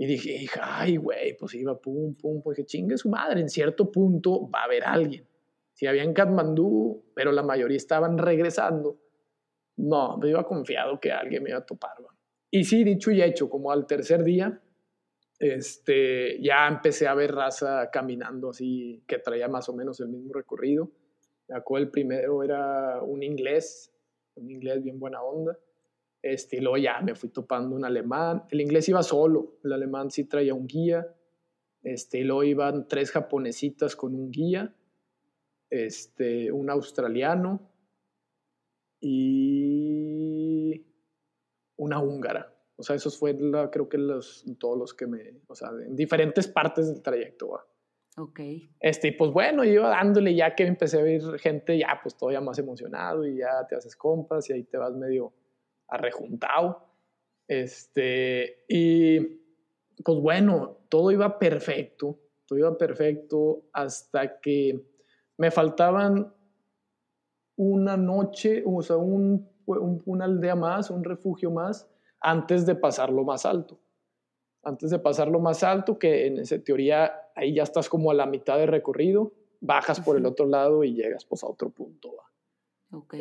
Y 0.00 0.06
dije, 0.06 0.30
hija, 0.30 0.80
ay, 0.80 0.96
güey, 0.96 1.36
pues 1.36 1.54
iba 1.54 1.76
pum, 1.76 2.14
pum, 2.14 2.40
pues 2.40 2.56
que 2.56 2.64
chingue 2.64 2.96
su 2.96 3.08
madre. 3.08 3.40
En 3.40 3.48
cierto 3.48 3.90
punto 3.90 4.48
va 4.48 4.60
a 4.60 4.64
haber 4.64 4.84
alguien. 4.84 5.26
Si 5.72 5.88
había 5.88 6.04
en 6.04 6.14
Katmandú, 6.14 7.02
pero 7.14 7.32
la 7.32 7.42
mayoría 7.42 7.76
estaban 7.76 8.16
regresando, 8.16 9.00
no, 9.76 10.16
me 10.18 10.28
iba 10.28 10.44
confiado 10.44 11.00
que 11.00 11.10
alguien 11.10 11.42
me 11.42 11.50
iba 11.50 11.58
a 11.58 11.66
topar. 11.66 11.96
¿va? 12.00 12.16
Y 12.48 12.62
sí, 12.62 12.84
dicho 12.84 13.10
y 13.10 13.20
hecho, 13.22 13.50
como 13.50 13.72
al 13.72 13.88
tercer 13.88 14.22
día, 14.22 14.62
este, 15.40 16.40
ya 16.40 16.68
empecé 16.68 17.08
a 17.08 17.14
ver 17.14 17.34
raza 17.34 17.90
caminando 17.90 18.50
así, 18.50 19.02
que 19.04 19.18
traía 19.18 19.48
más 19.48 19.68
o 19.68 19.72
menos 19.72 19.98
el 19.98 20.10
mismo 20.10 20.32
recorrido. 20.32 20.92
Me 21.48 21.56
acuerdo 21.56 21.86
el 21.86 21.90
primero 21.90 22.44
era 22.44 23.02
un 23.02 23.24
inglés, 23.24 23.92
un 24.36 24.48
inglés 24.48 24.80
bien 24.80 25.00
buena 25.00 25.20
onda. 25.22 25.58
Este, 26.22 26.56
y 26.56 26.60
luego 26.60 26.76
ya 26.76 27.00
me 27.00 27.14
fui 27.14 27.28
topando 27.28 27.76
un 27.76 27.84
alemán. 27.84 28.44
El 28.50 28.60
inglés 28.60 28.88
iba 28.88 29.02
solo, 29.02 29.58
el 29.64 29.72
alemán 29.72 30.10
sí 30.10 30.24
traía 30.24 30.54
un 30.54 30.66
guía. 30.66 31.06
Este, 31.82 32.18
y 32.18 32.24
luego 32.24 32.42
iban 32.44 32.88
tres 32.88 33.10
japonesitas 33.12 33.94
con 33.94 34.14
un 34.14 34.30
guía, 34.32 34.74
este, 35.70 36.50
un 36.50 36.70
australiano 36.70 37.70
y 39.00 40.84
una 41.76 42.00
húngara. 42.02 42.54
O 42.76 42.82
sea, 42.82 42.96
esos 42.96 43.16
fueron 43.18 43.52
la- 43.52 43.70
creo 43.70 43.88
que 43.88 43.98
los, 43.98 44.44
todos 44.58 44.78
los 44.78 44.94
que 44.94 45.06
me, 45.06 45.40
o 45.46 45.54
sea, 45.54 45.70
en 45.84 45.96
diferentes 45.96 46.46
partes 46.48 46.88
del 46.88 47.02
trayecto. 47.02 47.50
¿va? 47.50 47.64
Ok. 48.18 48.40
Este, 48.80 49.08
y 49.08 49.12
pues 49.12 49.30
bueno, 49.32 49.64
yo 49.64 49.72
iba 49.72 49.88
dándole 49.88 50.34
ya 50.34 50.54
que 50.54 50.64
empecé 50.64 50.98
a 50.98 51.02
ver 51.02 51.22
gente 51.38 51.78
ya 51.78 51.98
pues 52.02 52.16
todavía 52.16 52.40
más 52.40 52.58
emocionado 52.58 53.26
y 53.26 53.38
ya 53.38 53.66
te 53.68 53.76
haces 53.76 53.96
compas 53.96 54.48
y 54.50 54.52
ahí 54.52 54.64
te 54.64 54.76
vas 54.78 54.94
medio 54.94 55.32
arrejuntado. 55.88 56.84
Este, 57.46 58.64
y 58.68 59.20
pues 60.04 60.18
bueno, 60.20 60.78
todo 60.88 61.10
iba 61.10 61.38
perfecto, 61.38 62.18
todo 62.46 62.58
iba 62.58 62.76
perfecto 62.78 63.62
hasta 63.72 64.40
que 64.40 64.80
me 65.38 65.50
faltaban 65.50 66.32
una 67.56 67.96
noche, 67.96 68.62
o 68.64 68.82
sea, 68.82 68.96
un, 68.96 69.48
un- 69.66 70.02
una 70.06 70.24
aldea 70.26 70.54
más, 70.54 70.90
un 70.90 71.02
refugio 71.04 71.50
más, 71.50 71.88
antes 72.20 72.66
de 72.66 72.74
pasar 72.74 73.10
lo 73.10 73.24
más 73.24 73.44
alto. 73.46 73.78
Antes 74.62 74.90
de 74.90 74.98
pasar 74.98 75.28
lo 75.28 75.40
más 75.40 75.62
alto, 75.62 75.98
que 75.98 76.26
en 76.26 76.38
esa 76.38 76.58
teoría 76.58 77.12
ahí 77.34 77.54
ya 77.54 77.62
estás 77.62 77.88
como 77.88 78.10
a 78.10 78.14
la 78.14 78.26
mitad 78.26 78.58
de 78.58 78.66
recorrido, 78.66 79.32
bajas 79.60 80.00
por 80.00 80.16
el 80.16 80.26
otro 80.26 80.46
lado 80.46 80.84
y 80.84 80.94
llegas 80.94 81.24
pues 81.24 81.42
a 81.42 81.46
otro 81.48 81.70
punto. 81.70 82.12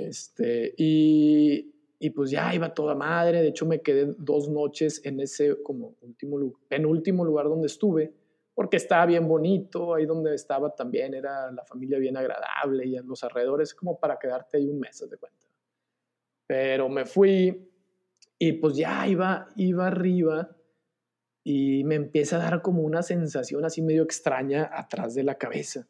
Este, 0.07 0.73
y, 0.77 1.73
y 1.99 2.11
pues 2.11 2.29
ya 2.29 2.53
iba 2.53 2.73
toda 2.73 2.95
madre. 2.95 3.41
De 3.41 3.49
hecho, 3.49 3.65
me 3.65 3.81
quedé 3.81 4.13
dos 4.17 4.49
noches 4.49 5.01
en 5.03 5.19
ese 5.19 5.61
como 5.63 5.95
último, 6.01 6.53
penúltimo 6.67 7.25
lugar 7.25 7.47
donde 7.47 7.67
estuve, 7.67 8.13
porque 8.53 8.77
estaba 8.77 9.05
bien 9.05 9.27
bonito. 9.27 9.95
Ahí 9.95 10.05
donde 10.05 10.35
estaba 10.35 10.73
también 10.75 11.13
era 11.13 11.51
la 11.51 11.63
familia 11.65 11.97
bien 11.97 12.17
agradable 12.17 12.85
y 12.85 12.95
en 12.95 13.07
los 13.07 13.23
alrededores, 13.23 13.73
como 13.73 13.99
para 13.99 14.19
quedarte 14.19 14.57
ahí 14.57 14.67
un 14.67 14.79
mes, 14.79 15.03
de 15.09 15.17
cuenta. 15.17 15.47
Pero 16.45 16.87
me 16.87 17.05
fui 17.05 17.69
y 18.39 18.53
pues 18.53 18.75
ya 18.75 19.07
iba, 19.07 19.49
iba 19.55 19.87
arriba 19.87 20.55
y 21.43 21.83
me 21.83 21.95
empieza 21.95 22.35
a 22.35 22.39
dar 22.39 22.61
como 22.61 22.83
una 22.83 23.01
sensación 23.01 23.65
así 23.65 23.81
medio 23.81 24.03
extraña 24.03 24.69
atrás 24.71 25.15
de 25.15 25.23
la 25.23 25.35
cabeza. 25.35 25.87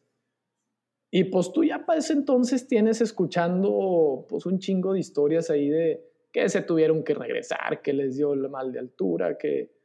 Y 1.10 1.26
pues 1.26 1.52
tú 1.54 1.63
ya 1.63 1.86
para 1.86 2.00
ese 2.00 2.13
entonces 2.13 2.67
tienes 2.67 3.02
escuchando 3.02 4.26
pues 4.28 4.46
un 4.46 4.60
chingo 4.60 4.93
de 4.93 5.00
historias 5.00 5.50
ahí 5.50 5.70
de 5.70 6.06
que 6.32 6.50
se 6.50 6.62
tuvieron 6.62 7.04
que 7.04 7.13
regresar, 7.13 7.82
que 7.82 7.93
les 7.93 8.17
dio 8.17 8.34
el 8.34 8.50
mal 8.50 8.72
de 8.72 8.80
altura, 8.80 9.38
que... 9.38 9.76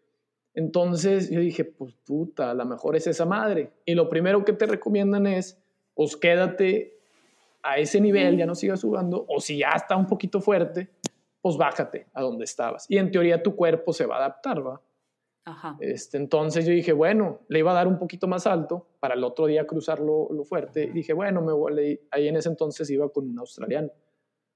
Entonces 0.55 1.31
yo 1.31 1.41
dije, 1.41 1.65
pues 1.65 1.95
puta, 2.05 2.51
a 2.51 2.55
lo 2.55 2.67
mejor 2.67 2.95
es 2.95 3.07
esa 3.07 3.25
madre. 3.25 3.71
Y 3.87 3.95
lo 3.95 4.11
primero 4.11 4.45
que 4.45 4.53
te 4.53 4.67
recomiendan 4.67 5.27
es, 5.27 5.59
pues 5.95 6.15
quédate 6.15 6.99
a 7.63 7.79
ese 7.79 8.01
nivel, 8.01 8.37
ya 8.37 8.45
no 8.45 8.55
sigas 8.55 8.83
jugando, 8.83 9.25
o 9.29 9.41
si 9.41 9.59
ya 9.59 9.71
está 9.71 9.97
un 9.97 10.07
poquito 10.07 10.41
fuerte, 10.43 10.91
pues 11.41 11.57
bájate 11.57 12.07
a 12.13 12.21
donde 12.21 12.45
estabas. 12.45 12.87
Y 12.91 12.99
en 12.99 13.11
teoría 13.11 13.43
tu 13.43 13.57
cuerpo 13.57 13.93
se 13.93 14.05
va 14.05 14.17
a 14.17 14.19
adaptar, 14.19 14.67
¿va? 14.67 14.81
Ajá. 15.44 15.76
Este, 15.81 16.18
entonces 16.18 16.64
yo 16.66 16.72
dije, 16.72 16.92
bueno, 16.92 17.40
le 17.48 17.59
iba 17.59 17.72
a 17.72 17.74
dar 17.74 17.88
un 17.88 17.98
poquito 17.98 18.28
más 18.28 18.46
alto 18.46 18.87
para 19.00 19.14
el 19.14 19.24
otro 19.24 19.46
día 19.46 19.66
cruzar 19.66 19.98
lo, 20.00 20.28
fuerte. 20.44 20.85
Y 20.85 20.90
dije, 20.90 21.12
bueno, 21.12 21.42
me 21.42 21.52
voy, 21.52 21.74
le- 21.74 22.07
ahí 22.11 22.28
en 22.28 22.37
ese 22.37 22.48
entonces 22.48 22.88
iba 22.90 23.09
con 23.09 23.28
un 23.28 23.38
australiano. 23.38 23.90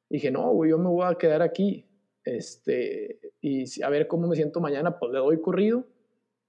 Dije, 0.08 0.30
no, 0.30 0.52
güey, 0.52 0.70
yo 0.70 0.78
me 0.78 0.88
voy 0.88 1.06
a 1.06 1.16
quedar 1.16 1.42
aquí. 1.42 1.84
Este, 2.24 3.20
y 3.40 3.64
a 3.82 3.88
ver 3.90 4.06
cómo 4.06 4.28
me 4.28 4.36
siento 4.36 4.60
mañana, 4.60 4.98
pues 4.98 5.12
le 5.12 5.18
doy 5.18 5.40
corrido. 5.40 5.84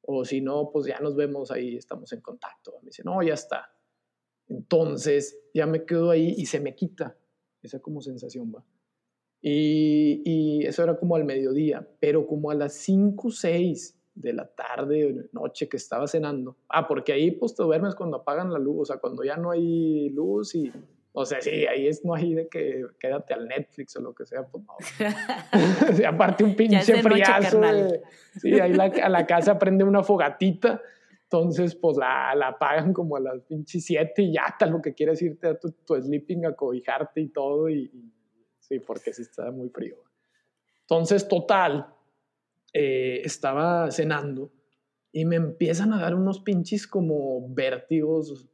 O 0.02 0.24
si 0.24 0.40
no, 0.42 0.70
pues 0.72 0.86
ya 0.86 1.00
nos 1.00 1.16
vemos 1.16 1.52
ahí, 1.52 1.76
estamos 1.76 2.14
en 2.14 2.22
contacto. 2.22 2.74
Me 2.82 2.88
dice, 2.90 3.04
no, 3.04 3.22
ya 3.24 3.34
está. 3.34 3.72
Entonces 4.48 5.40
ya 5.54 5.66
me 5.66 5.84
quedo 5.86 6.12
ahí 6.12 6.34
y 6.38 6.46
se 6.46 6.60
me 6.60 6.76
quita 6.76 7.18
esa 7.62 7.80
como 7.80 8.02
sensación, 8.02 8.54
va. 8.56 8.64
Y, 9.42 10.22
y 10.26 10.66
eso 10.66 10.84
era 10.84 10.98
como 10.98 11.16
al 11.16 11.26
mediodía, 11.26 11.88
pero 12.00 12.26
como 12.26 12.52
a 12.52 12.56
las 12.56 12.74
5 12.74 13.28
o 13.28 13.32
6 13.32 13.97
de 14.18 14.34
la 14.34 14.48
tarde 14.48 15.06
o 15.06 15.40
noche 15.40 15.70
que 15.70 15.78
estaba 15.78 16.08
cenando. 16.08 16.58
Ah, 16.70 16.88
porque 16.88 17.14
ahí 17.14 17.32
pues 17.32 17.56
te 17.56 17.64
duermes 17.64 17.96
cuando 17.96 18.18
apagan 18.18 18.52
la 18.52 18.60
luz, 18.60 18.78
o 18.82 18.86
sea, 18.86 18.98
cuando 18.98 19.24
ya 19.24 19.38
no 19.38 19.52
hay 19.52 20.10
luz 20.10 20.56
y, 20.56 20.72
o 21.14 21.26
sea, 21.26 21.40
sí, 21.42 21.66
ahí 21.68 21.88
es 21.88 22.04
no 22.04 22.16
hay 22.16 22.34
de 22.34 22.48
que 22.48 22.86
quédate 23.00 23.34
al 23.34 23.48
Netflix 23.48 23.96
o 23.96 24.02
lo 24.02 24.14
que 24.14 24.26
sea, 24.26 24.46
pues 24.46 24.64
no. 24.66 24.74
Sí, 25.96 26.04
aparte 26.04 26.44
un 26.44 26.56
pinche 26.56 26.80
friazo. 27.02 27.60
de- 27.60 28.02
sí, 28.40 28.60
ahí 28.60 28.74
la, 28.74 28.86
a 28.86 29.10
la 29.10 29.26
casa 29.26 29.58
prende 29.60 29.84
una 29.84 30.04
fogatita, 30.04 30.82
entonces 31.24 31.76
pues 31.76 31.98
la, 31.98 32.34
la 32.36 32.48
apagan 32.50 32.94
como 32.94 33.18
a 33.18 33.20
las 33.20 33.42
pinches 33.44 33.86
7 33.86 34.22
y 34.24 34.34
ya 34.34 34.46
hasta 34.46 34.66
lo 34.66 34.82
que 34.82 34.94
quieres 34.94 35.22
irte 35.22 35.48
a 35.48 35.60
tu, 35.60 35.72
tu 35.72 35.96
sleeping 36.02 36.46
a 36.46 36.54
cobijarte 36.54 37.22
y 37.22 37.30
todo 37.30 37.70
y, 37.70 37.84
y 37.94 38.14
sí, 38.60 38.80
porque 38.80 39.14
sí 39.14 39.22
está 39.22 39.52
muy 39.52 39.70
frío. 39.70 39.96
Entonces, 40.82 41.28
total, 41.28 41.86
eh, 42.74 43.22
estaba 43.24 43.92
cenando 43.92 44.52
y 45.12 45.26
me 45.26 45.36
empiezan 45.38 45.94
a 45.94 46.00
dar 46.00 46.16
unos 46.16 46.42
pinches 46.42 46.88
como 46.88 47.48
vértigos, 47.50 48.48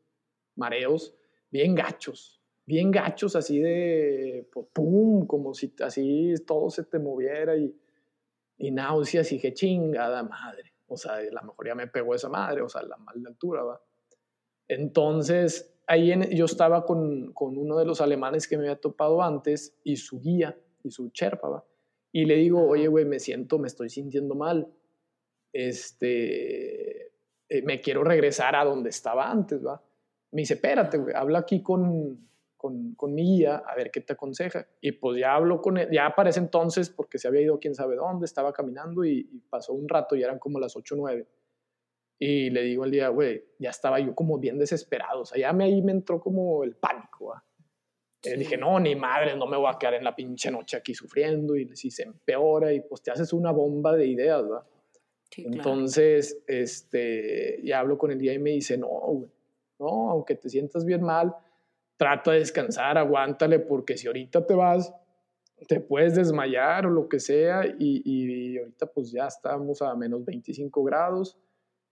mareos, 0.55 1.15
bien 1.49 1.75
gachos, 1.75 2.41
bien 2.65 2.91
gachos, 2.91 3.35
así 3.35 3.59
de 3.59 4.47
pues, 4.51 4.67
pum, 4.71 5.25
como 5.27 5.53
si 5.53 5.73
así 5.83 6.33
todo 6.45 6.69
se 6.69 6.83
te 6.83 6.99
moviera 6.99 7.57
y, 7.57 7.75
y 8.57 8.71
náuseas 8.71 9.31
y 9.31 9.39
que 9.39 9.53
chingada 9.53 10.23
madre. 10.23 10.73
O 10.87 10.97
sea, 10.97 11.15
a 11.15 11.23
lo 11.23 11.41
mejor 11.43 11.67
ya 11.67 11.75
me 11.75 11.87
pegó 11.87 12.13
esa 12.13 12.29
madre, 12.29 12.61
o 12.61 12.69
sea, 12.69 12.83
la 12.83 12.97
mal 12.97 13.21
de 13.21 13.27
altura, 13.29 13.63
va. 13.63 13.81
Entonces, 14.67 15.75
ahí 15.87 16.13
yo 16.35 16.45
estaba 16.45 16.85
con, 16.85 17.33
con 17.33 17.57
uno 17.57 17.77
de 17.77 17.85
los 17.85 17.99
alemanes 17.99 18.47
que 18.47 18.57
me 18.57 18.63
había 18.63 18.79
topado 18.79 19.21
antes 19.21 19.75
y 19.83 19.97
su 19.97 20.19
guía 20.19 20.57
y 20.83 20.91
su 20.91 21.09
cherpa, 21.09 21.49
va. 21.49 21.65
Y 22.15 22.25
le 22.25 22.35
digo, 22.35 22.65
oye, 22.65 22.87
güey, 22.87 23.05
me 23.05 23.19
siento, 23.19 23.57
me 23.57 23.67
estoy 23.67 23.89
sintiendo 23.89 24.35
mal. 24.35 24.71
Este, 25.51 27.07
eh, 27.49 27.61
me 27.63 27.81
quiero 27.81 28.03
regresar 28.03 28.55
a 28.55 28.63
donde 28.63 28.91
estaba 28.91 29.29
antes, 29.29 29.65
va. 29.65 29.83
Me 30.31 30.41
dice, 30.41 30.53
espérate, 30.53 30.99
güey, 30.99 31.15
habla 31.15 31.39
aquí 31.39 31.63
con, 31.63 32.29
con, 32.55 32.93
con 32.93 33.15
mi 33.15 33.23
guía 33.23 33.63
a 33.67 33.75
ver 33.75 33.89
qué 33.89 33.99
te 34.01 34.13
aconseja. 34.13 34.67
Y 34.79 34.91
pues 34.91 35.19
ya 35.19 35.33
hablo 35.33 35.59
con 35.59 35.79
él, 35.79 35.89
ya 35.91 36.13
para 36.15 36.29
ese 36.29 36.39
entonces, 36.39 36.91
porque 36.91 37.17
se 37.17 37.27
había 37.27 37.41
ido 37.41 37.59
quién 37.59 37.73
sabe 37.73 37.95
dónde, 37.95 38.25
estaba 38.25 38.53
caminando 38.53 39.03
y, 39.03 39.27
y 39.31 39.39
pasó 39.49 39.73
un 39.73 39.89
rato, 39.89 40.15
ya 40.15 40.27
eran 40.27 40.39
como 40.39 40.59
las 40.59 40.75
8 40.75 40.93
o 40.93 40.97
9. 40.99 41.27
Y 42.19 42.51
le 42.51 42.61
digo 42.61 42.83
al 42.83 42.91
día, 42.91 43.09
güey, 43.09 43.43
ya 43.57 43.71
estaba 43.71 43.99
yo 43.99 44.13
como 44.13 44.37
bien 44.37 44.59
desesperado, 44.59 45.21
o 45.21 45.25
sea, 45.25 45.39
ya 45.39 45.51
me, 45.51 45.63
ahí 45.63 45.81
me 45.81 45.91
entró 45.91 46.19
como 46.19 46.63
el 46.63 46.75
pánico, 46.75 47.29
¿va? 47.29 47.43
Sí. 48.23 48.37
dije, 48.37 48.57
no, 48.57 48.79
ni 48.79 48.95
madre, 48.95 49.35
no 49.35 49.45
me 49.45 49.57
voy 49.57 49.69
a 49.69 49.77
quedar 49.77 49.95
en 49.95 50.03
la 50.03 50.15
pinche 50.15 50.49
noche 50.49 50.77
aquí 50.77 50.93
sufriendo 50.93 51.55
y 51.55 51.67
si 51.75 51.91
se 51.91 52.03
empeora 52.03 52.71
y 52.71 52.79
pues 52.81 53.01
te 53.01 53.11
haces 53.11 53.33
una 53.33 53.51
bomba 53.51 53.95
de 53.95 54.07
ideas, 54.07 54.43
¿va? 54.49 54.65
Sí, 55.29 55.43
claro. 55.43 55.57
Entonces, 55.57 56.41
este, 56.47 57.59
ya 57.63 57.79
hablo 57.79 57.97
con 57.97 58.11
el 58.11 58.19
día 58.19 58.33
y 58.33 58.39
me 58.39 58.51
dice, 58.51 58.77
no, 58.77 58.87
güey, 58.87 59.29
no, 59.79 60.11
aunque 60.11 60.35
te 60.35 60.49
sientas 60.49 60.85
bien 60.85 61.01
mal, 61.01 61.35
trata 61.97 62.31
de 62.31 62.39
descansar, 62.39 62.97
aguántale, 62.97 63.59
porque 63.59 63.97
si 63.97 64.07
ahorita 64.07 64.45
te 64.45 64.53
vas, 64.53 64.93
te 65.67 65.79
puedes 65.79 66.15
desmayar 66.15 66.85
o 66.85 66.89
lo 66.89 67.09
que 67.09 67.19
sea, 67.19 67.65
y, 67.65 68.01
y 68.05 68.57
ahorita 68.57 68.85
pues 68.87 69.11
ya 69.11 69.27
estamos 69.27 69.81
a 69.81 69.93
menos 69.95 70.23
25 70.23 70.83
grados, 70.83 71.37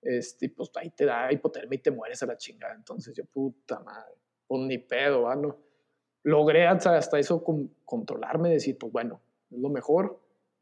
este, 0.01 0.49
pues 0.49 0.71
ahí 0.75 0.89
te 0.89 1.05
da 1.05 1.32
hipotermia 1.32 1.77
y 1.77 1.82
te 1.82 1.91
mueres 1.91 2.21
a 2.23 2.25
la 2.25 2.38
chingada. 2.38 2.73
Entonces 2.73 3.15
yo, 3.15 3.25
puta 3.25 3.79
madre, 3.79 4.15
pues 4.47 4.61
ni 4.63 4.77
pedo, 4.77 5.23
¿va? 5.23 5.36
No. 5.36 5.57
Logré 6.24 6.67
hasta, 6.67 6.97
hasta 6.97 7.19
eso 7.19 7.43
con- 7.43 7.74
controlarme, 7.86 8.49
decir, 8.49 8.78
pues 8.78 8.91
bueno, 8.91 9.22
es 9.49 9.57
lo 9.59 9.69
mejor, 9.69 10.19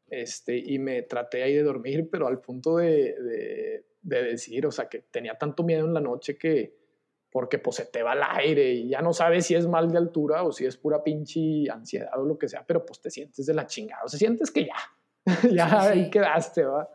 este, 0.08 0.56
y 0.56 0.78
me 0.78 1.02
traté 1.02 1.42
ahí 1.42 1.54
de 1.54 1.62
dormir, 1.62 2.08
pero 2.10 2.26
al 2.26 2.40
punto 2.40 2.76
de, 2.78 3.14
de, 3.20 3.84
de 4.02 4.22
decir, 4.22 4.66
o 4.66 4.72
sea, 4.72 4.88
que 4.88 5.00
tenía 5.10 5.36
tanto 5.36 5.62
miedo 5.62 5.86
en 5.86 5.94
la 5.94 6.00
noche 6.00 6.36
que, 6.36 6.74
porque 7.30 7.58
pues 7.58 7.76
se 7.76 7.84
te 7.86 8.02
va 8.02 8.14
el 8.14 8.22
aire 8.22 8.72
y 8.72 8.88
ya 8.88 9.00
no 9.02 9.12
sabes 9.12 9.46
si 9.46 9.54
es 9.54 9.68
mal 9.68 9.90
de 9.92 9.98
altura 9.98 10.42
o 10.42 10.50
si 10.50 10.66
es 10.66 10.76
pura 10.76 11.04
pinche 11.04 11.70
ansiedad 11.70 12.10
o 12.18 12.24
lo 12.24 12.36
que 12.36 12.48
sea, 12.48 12.64
pero 12.66 12.84
pues 12.84 13.00
te 13.00 13.10
sientes 13.10 13.46
de 13.46 13.54
la 13.54 13.66
chingada, 13.66 14.02
o 14.04 14.08
sea, 14.08 14.18
sientes 14.18 14.50
que 14.50 14.66
ya, 14.66 14.74
ya 15.52 15.68
Sí, 15.82 15.92
sí. 15.92 15.98
ahí 16.00 16.10
quedaste, 16.10 16.64
¿va? 16.64 16.88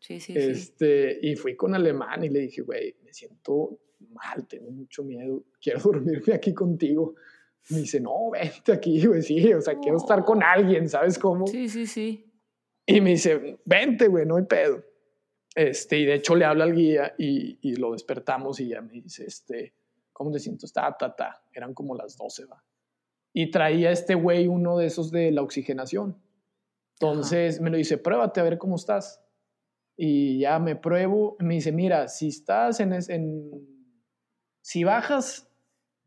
Sí, 0.00 0.20
sí, 0.20 0.34
sí. 0.34 0.38
Este, 0.38 1.18
y 1.22 1.36
fui 1.36 1.56
con 1.56 1.74
alemán 1.74 2.22
y 2.22 2.28
le 2.28 2.40
dije, 2.40 2.60
güey, 2.62 2.96
me 3.02 3.12
siento 3.14 3.78
mal, 4.10 4.46
tengo 4.46 4.70
mucho 4.70 5.02
miedo, 5.04 5.42
quiero 5.60 5.80
dormirme 5.84 6.34
aquí 6.34 6.52
contigo. 6.52 7.14
Me 7.70 7.78
dice, 7.78 8.00
no, 8.00 8.30
vente 8.30 8.72
aquí, 8.72 9.04
güey, 9.06 9.22
sí, 9.22 9.52
o 9.52 9.60
sea, 9.60 9.78
quiero 9.78 9.98
estar 9.98 10.24
con 10.24 10.42
alguien, 10.42 10.88
¿sabes 10.88 11.18
cómo? 11.18 11.46
Sí, 11.46 11.68
sí, 11.68 11.86
sí. 11.86 12.24
Y 12.86 13.00
me 13.00 13.10
dice, 13.10 13.58
vente, 13.64 14.08
güey, 14.08 14.24
no 14.24 14.36
hay 14.36 14.44
pedo. 14.44 14.82
Este, 15.54 15.98
y 15.98 16.04
de 16.06 16.14
hecho 16.14 16.34
le 16.36 16.44
habla 16.44 16.64
al 16.64 16.74
guía 16.74 17.14
y, 17.18 17.58
y 17.60 17.76
lo 17.76 17.92
despertamos 17.92 18.60
y 18.60 18.68
ya 18.68 18.80
me 18.80 18.92
dice, 18.92 19.24
este, 19.26 19.74
¿cómo 20.12 20.30
te 20.30 20.38
siento? 20.38 20.66
Ta, 20.72 20.96
ta, 20.98 21.14
ta. 21.14 21.42
Eran 21.52 21.74
como 21.74 21.94
las 21.94 22.16
12, 22.16 22.46
va. 22.46 22.64
Y 23.34 23.50
traía 23.50 23.90
este 23.90 24.14
güey 24.14 24.46
uno 24.46 24.78
de 24.78 24.86
esos 24.86 25.10
de 25.10 25.30
la 25.32 25.42
oxigenación. 25.42 26.16
Entonces 26.94 27.60
me 27.60 27.70
lo 27.70 27.76
dice, 27.76 27.98
pruébate 27.98 28.40
a 28.40 28.44
ver 28.44 28.56
cómo 28.58 28.76
estás. 28.76 29.22
Y 29.96 30.40
ya 30.40 30.58
me 30.58 30.76
pruebo. 30.76 31.36
Me 31.40 31.54
dice, 31.54 31.72
mira, 31.72 32.08
si 32.08 32.28
estás 32.28 32.80
en, 32.80 32.92
es- 32.94 33.08
en 33.08 33.50
si 34.62 34.84
bajas, 34.84 35.47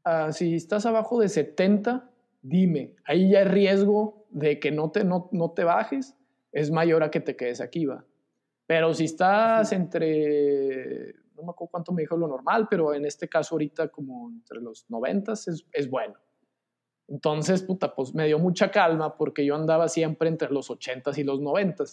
ah, 0.04 0.32
si 0.32 0.56
estás 0.56 0.86
abajo 0.86 1.20
de 1.20 1.30
70, 1.30 2.10
dime. 2.41 2.95
Ahí 3.06 3.32
ya 3.32 3.41
el 3.41 3.49
riesgo 3.49 4.26
de 4.30 4.60
que 4.60 4.72
no 4.72 4.91
te, 4.91 5.04
no, 5.04 5.30
no 5.32 5.52
te 5.52 5.64
bajes 5.64 6.16
es 6.52 6.72
mayor 6.72 7.04
a 7.04 7.12
que 7.12 7.20
te 7.20 7.36
quedes 7.36 7.62
aquí, 7.62 7.86
va. 7.86 8.06
Pero 8.68 8.93
si 8.93 9.06
estás 9.06 9.72
entre, 9.74 11.14
no 11.36 11.43
me 11.43 11.52
acuerdo 11.52 11.72
cuánto 11.72 11.91
me 11.91 12.04
dijo 12.04 12.16
lo 12.16 12.28
normal, 12.28 12.68
pero 12.70 12.93
en 12.93 13.06
este 13.06 13.28
caso 13.28 13.56
ahorita 13.56 13.89
como 13.89 14.30
entre 14.30 14.62
los 14.62 14.89
90 14.89 15.34
es, 15.34 15.66
es 15.72 15.89
bueno. 15.89 16.16
Entonces, 17.08 17.62
puta, 17.64 17.93
pues 17.93 18.14
me 18.14 18.28
dio 18.28 18.39
mucha 18.39 18.72
calma 18.72 19.18
porque 19.18 19.45
yo 19.45 19.56
andaba 19.56 19.89
siempre 19.89 20.30
entre 20.30 20.49
los 20.49 20.70
80 20.70 21.12
y 21.18 21.24
los 21.24 21.41
90. 21.41 21.84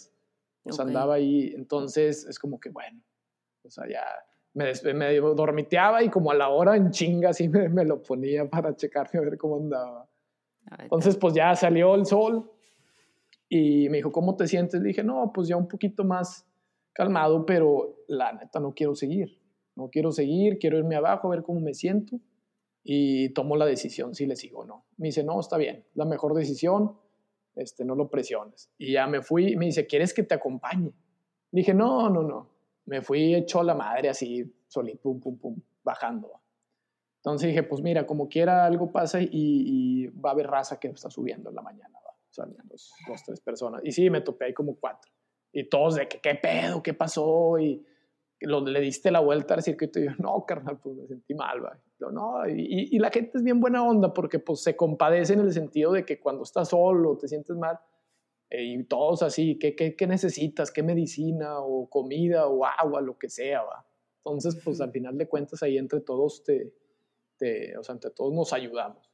Pues 0.63 0.79
andaba 0.79 1.15
ahí, 1.15 1.53
entonces 1.55 2.25
es 2.25 2.39
como 2.39 2.59
que 2.59 2.69
bueno, 2.69 3.01
o 3.63 3.69
sea, 3.69 3.87
ya 3.89 4.03
me, 4.59 4.93
me 4.93 5.15
dormiteaba 5.15 6.03
y 6.03 6.09
como 6.09 6.31
a 6.31 6.35
la 6.35 6.49
hora 6.49 6.75
en 6.75 6.91
chinga 6.91 7.29
así 7.29 7.47
me, 7.47 7.69
me 7.69 7.85
lo 7.85 8.01
ponía 8.01 8.49
para 8.49 8.75
checarme 8.75 9.19
a 9.19 9.23
ver 9.23 9.37
cómo 9.37 9.57
andaba. 9.57 10.09
A 10.67 10.77
ver, 10.77 10.83
Entonces, 10.83 11.15
pues 11.15 11.33
ya 11.33 11.55
salió 11.55 11.95
el 11.95 12.05
sol 12.05 12.51
y 13.47 13.89
me 13.89 13.97
dijo, 13.97 14.11
¿cómo 14.11 14.35
te 14.35 14.47
sientes? 14.47 14.81
Le 14.81 14.89
dije, 14.89 15.03
no, 15.03 15.31
pues 15.33 15.47
ya 15.47 15.55
un 15.55 15.67
poquito 15.67 16.03
más 16.03 16.45
calmado, 16.93 17.45
pero 17.45 18.03
la 18.07 18.33
neta 18.33 18.59
no 18.59 18.73
quiero 18.73 18.95
seguir. 18.95 19.39
No 19.75 19.89
quiero 19.89 20.11
seguir, 20.11 20.59
quiero 20.59 20.77
irme 20.77 20.97
abajo 20.97 21.27
a 21.27 21.31
ver 21.31 21.43
cómo 21.43 21.61
me 21.61 21.73
siento 21.73 22.19
y 22.83 23.29
tomo 23.29 23.55
la 23.55 23.65
decisión 23.65 24.13
si 24.13 24.25
le 24.25 24.35
sigo 24.35 24.59
o 24.59 24.65
no. 24.65 24.85
Me 24.97 25.07
dice, 25.07 25.23
no, 25.23 25.39
está 25.39 25.57
bien, 25.57 25.85
la 25.93 26.05
mejor 26.05 26.33
decisión, 26.33 26.97
este, 27.55 27.85
no 27.85 27.95
lo 27.95 28.09
presiones. 28.09 28.69
Y 28.77 28.93
ya 28.93 29.07
me 29.07 29.21
fui, 29.21 29.55
me 29.55 29.67
dice, 29.67 29.87
¿quieres 29.87 30.13
que 30.13 30.23
te 30.23 30.35
acompañe? 30.35 30.91
Le 31.51 31.61
dije, 31.61 31.73
no, 31.73 32.09
no, 32.09 32.23
no. 32.23 32.58
Me 32.89 33.03
fui 33.03 33.35
hecho 33.35 33.59
a 33.59 33.63
la 33.63 33.75
madre 33.75 34.09
así, 34.09 34.51
solito, 34.67 34.99
pum, 35.03 35.19
pum, 35.19 35.37
pum, 35.37 35.61
bajando. 35.83 36.41
Entonces 37.17 37.49
dije, 37.49 37.61
pues 37.63 37.81
mira, 37.81 38.07
como 38.07 38.27
quiera 38.27 38.65
algo 38.65 38.91
pasa 38.91 39.21
y, 39.21 39.29
y 39.31 40.07
va 40.07 40.31
a 40.31 40.33
haber 40.33 40.47
raza 40.47 40.79
que 40.79 40.87
está 40.87 41.11
subiendo 41.11 41.49
en 41.49 41.55
la 41.55 41.61
mañana, 41.61 41.99
¿va? 42.03 42.11
O 42.11 42.33
sea, 42.33 42.45
dos, 42.47 42.91
tres 43.25 43.41
personas. 43.41 43.81
Y 43.83 43.91
sí, 43.91 44.09
me 44.09 44.21
topé 44.21 44.45
ahí 44.45 44.53
como 44.53 44.75
cuatro. 44.75 45.11
Y 45.51 45.69
todos 45.69 45.95
de 45.95 46.07
que, 46.07 46.19
¿qué 46.19 46.35
pedo? 46.35 46.81
¿Qué 46.81 46.95
pasó? 46.95 47.59
Y 47.59 47.85
lo, 48.41 48.61
le 48.61 48.79
diste 48.79 49.11
la 49.11 49.19
vuelta 49.19 49.53
al 49.53 49.61
circuito 49.61 49.99
y 49.99 50.05
yo, 50.05 50.11
no, 50.17 50.45
carnal, 50.45 50.79
pues 50.79 50.95
me 50.95 51.05
sentí 51.07 51.35
mal, 51.35 51.63
¿va? 51.63 51.77
Yo, 51.99 52.09
no, 52.09 52.47
y, 52.47 52.89
y 52.91 52.97
la 52.97 53.11
gente 53.11 53.37
es 53.37 53.43
bien 53.43 53.59
buena 53.59 53.83
onda 53.83 54.13
porque 54.13 54.39
pues 54.39 54.63
se 54.63 54.75
compadece 54.75 55.33
en 55.33 55.41
el 55.41 55.51
sentido 55.51 55.91
de 55.91 56.05
que 56.05 56.19
cuando 56.19 56.43
estás 56.43 56.69
solo, 56.69 57.17
te 57.17 57.27
sientes 57.27 57.55
mal, 57.55 57.79
eh, 58.49 58.63
y 58.63 58.83
todos 58.83 59.21
así, 59.21 59.59
¿qué, 59.59 59.75
qué, 59.75 59.95
¿qué 59.95 60.07
necesitas? 60.07 60.71
¿Qué 60.71 60.81
medicina 60.81 61.59
o 61.59 61.89
comida 61.89 62.47
o 62.47 62.65
agua, 62.65 63.01
lo 63.01 63.17
que 63.17 63.29
sea, 63.29 63.61
va? 63.63 63.85
Entonces, 64.17 64.59
pues 64.63 64.81
al 64.81 64.91
final 64.91 65.17
de 65.17 65.27
cuentas 65.27 65.61
ahí 65.63 65.77
entre 65.77 66.01
todos 66.01 66.43
te, 66.43 66.73
te, 67.37 67.77
o 67.77 67.83
sea, 67.83 67.93
entre 67.93 68.11
todos 68.11 68.33
nos 68.33 68.51
ayudamos. 68.53 69.09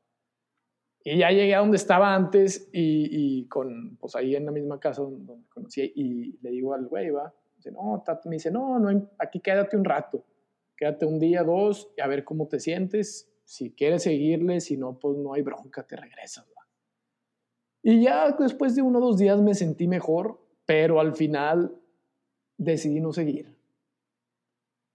Y 1.04 1.20
ya 1.20 1.30
llegué 1.30 1.54
a 1.54 1.60
donde 1.60 1.78
estaba 1.78 2.16
antes 2.16 2.70
y, 2.74 3.42
y 3.42 3.48
con, 3.48 3.96
pues 3.98 4.16
ahí 4.16 4.36
en 4.36 4.46
la 4.46 4.52
misma 4.52 4.80
casa 4.80 5.04
donde 5.04 5.36
conocí 5.50 5.92
y 5.96 6.38
le 6.42 6.50
digo 6.50 6.74
al 6.74 6.88
güey, 6.88 7.12
va, 7.12 7.32
dice, 7.56 7.72
no, 7.72 8.02
Tato", 8.04 8.28
me 8.28 8.38
dice, 8.38 8.50
no, 8.50 8.80
no, 8.80 9.12
aquí 9.20 9.40
quédate 9.40 9.78
un 9.78 9.86
rato, 9.86 10.26
quédate 10.76 11.06
un 11.06 11.20
día, 11.20 11.44
dos, 11.44 11.92
y 11.96 12.02
a 12.02 12.08
ver 12.08 12.24
cómo 12.24 12.48
te 12.48 12.60
sientes, 12.60 13.32
si 13.44 13.72
quieres 13.76 14.02
seguirle, 14.02 14.62
si 14.62 14.78
no, 14.78 14.98
pues 14.98 15.16
no 15.18 15.34
hay 15.34 15.44
bronca, 15.44 15.86
te 15.86 15.96
regresas. 15.96 16.48
Y 17.88 18.02
ya 18.02 18.32
después 18.32 18.76
de 18.76 18.82
uno 18.82 18.98
o 18.98 19.02
dos 19.02 19.20
días 19.20 19.40
me 19.42 19.54
sentí 19.54 19.88
mejor, 19.88 20.40
pero 20.66 21.00
al 21.00 21.14
final 21.14 21.80
decidí 22.58 23.00
no 23.00 23.14
seguir. 23.14 23.56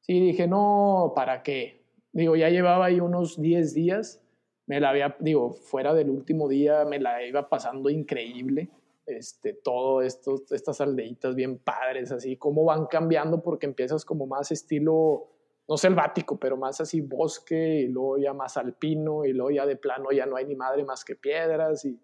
Sí, 0.01 0.19
dije, 0.19 0.49
no, 0.49 1.13
¿para 1.15 1.45
qué? 1.45 1.85
Digo, 2.11 2.35
ya 2.35 2.49
llevaba 2.49 2.87
ahí 2.87 2.99
unos 2.99 3.41
10 3.41 3.75
días, 3.75 4.21
me 4.67 4.81
la 4.81 4.91
había, 4.91 5.17
digo, 5.21 5.53
fuera 5.53 5.95
del 5.95 6.11
último 6.11 6.49
día, 6.49 6.85
me 6.85 6.99
la 6.99 7.25
iba 7.25 7.49
pasando 7.49 7.91
increíble. 7.91 8.71
Este, 9.07 9.53
todo 9.53 10.03
esto, 10.03 10.43
estas 10.51 10.81
aldeitas 10.81 11.37
bien 11.37 11.59
padres, 11.59 12.11
así, 12.11 12.37
cómo 12.39 12.65
van 12.65 12.87
cambiando, 12.87 13.41
porque 13.41 13.67
empiezas 13.67 14.05
como 14.05 14.27
más 14.27 14.51
estilo, 14.51 15.29
no 15.69 15.77
selvático, 15.77 16.41
pero 16.41 16.57
más 16.57 16.81
así 16.81 17.03
bosque, 17.03 17.83
y 17.83 17.87
luego 17.87 18.19
ya 18.19 18.35
más 18.35 18.57
alpino, 18.57 19.25
y 19.25 19.33
luego 19.33 19.53
ya 19.53 19.65
de 19.65 19.77
plano 19.77 20.11
ya 20.11 20.27
no 20.27 20.35
hay 20.35 20.47
ni 20.47 20.57
madre 20.57 20.85
más 20.85 21.05
que 21.05 21.15
piedras, 21.15 21.85
y, 21.85 21.97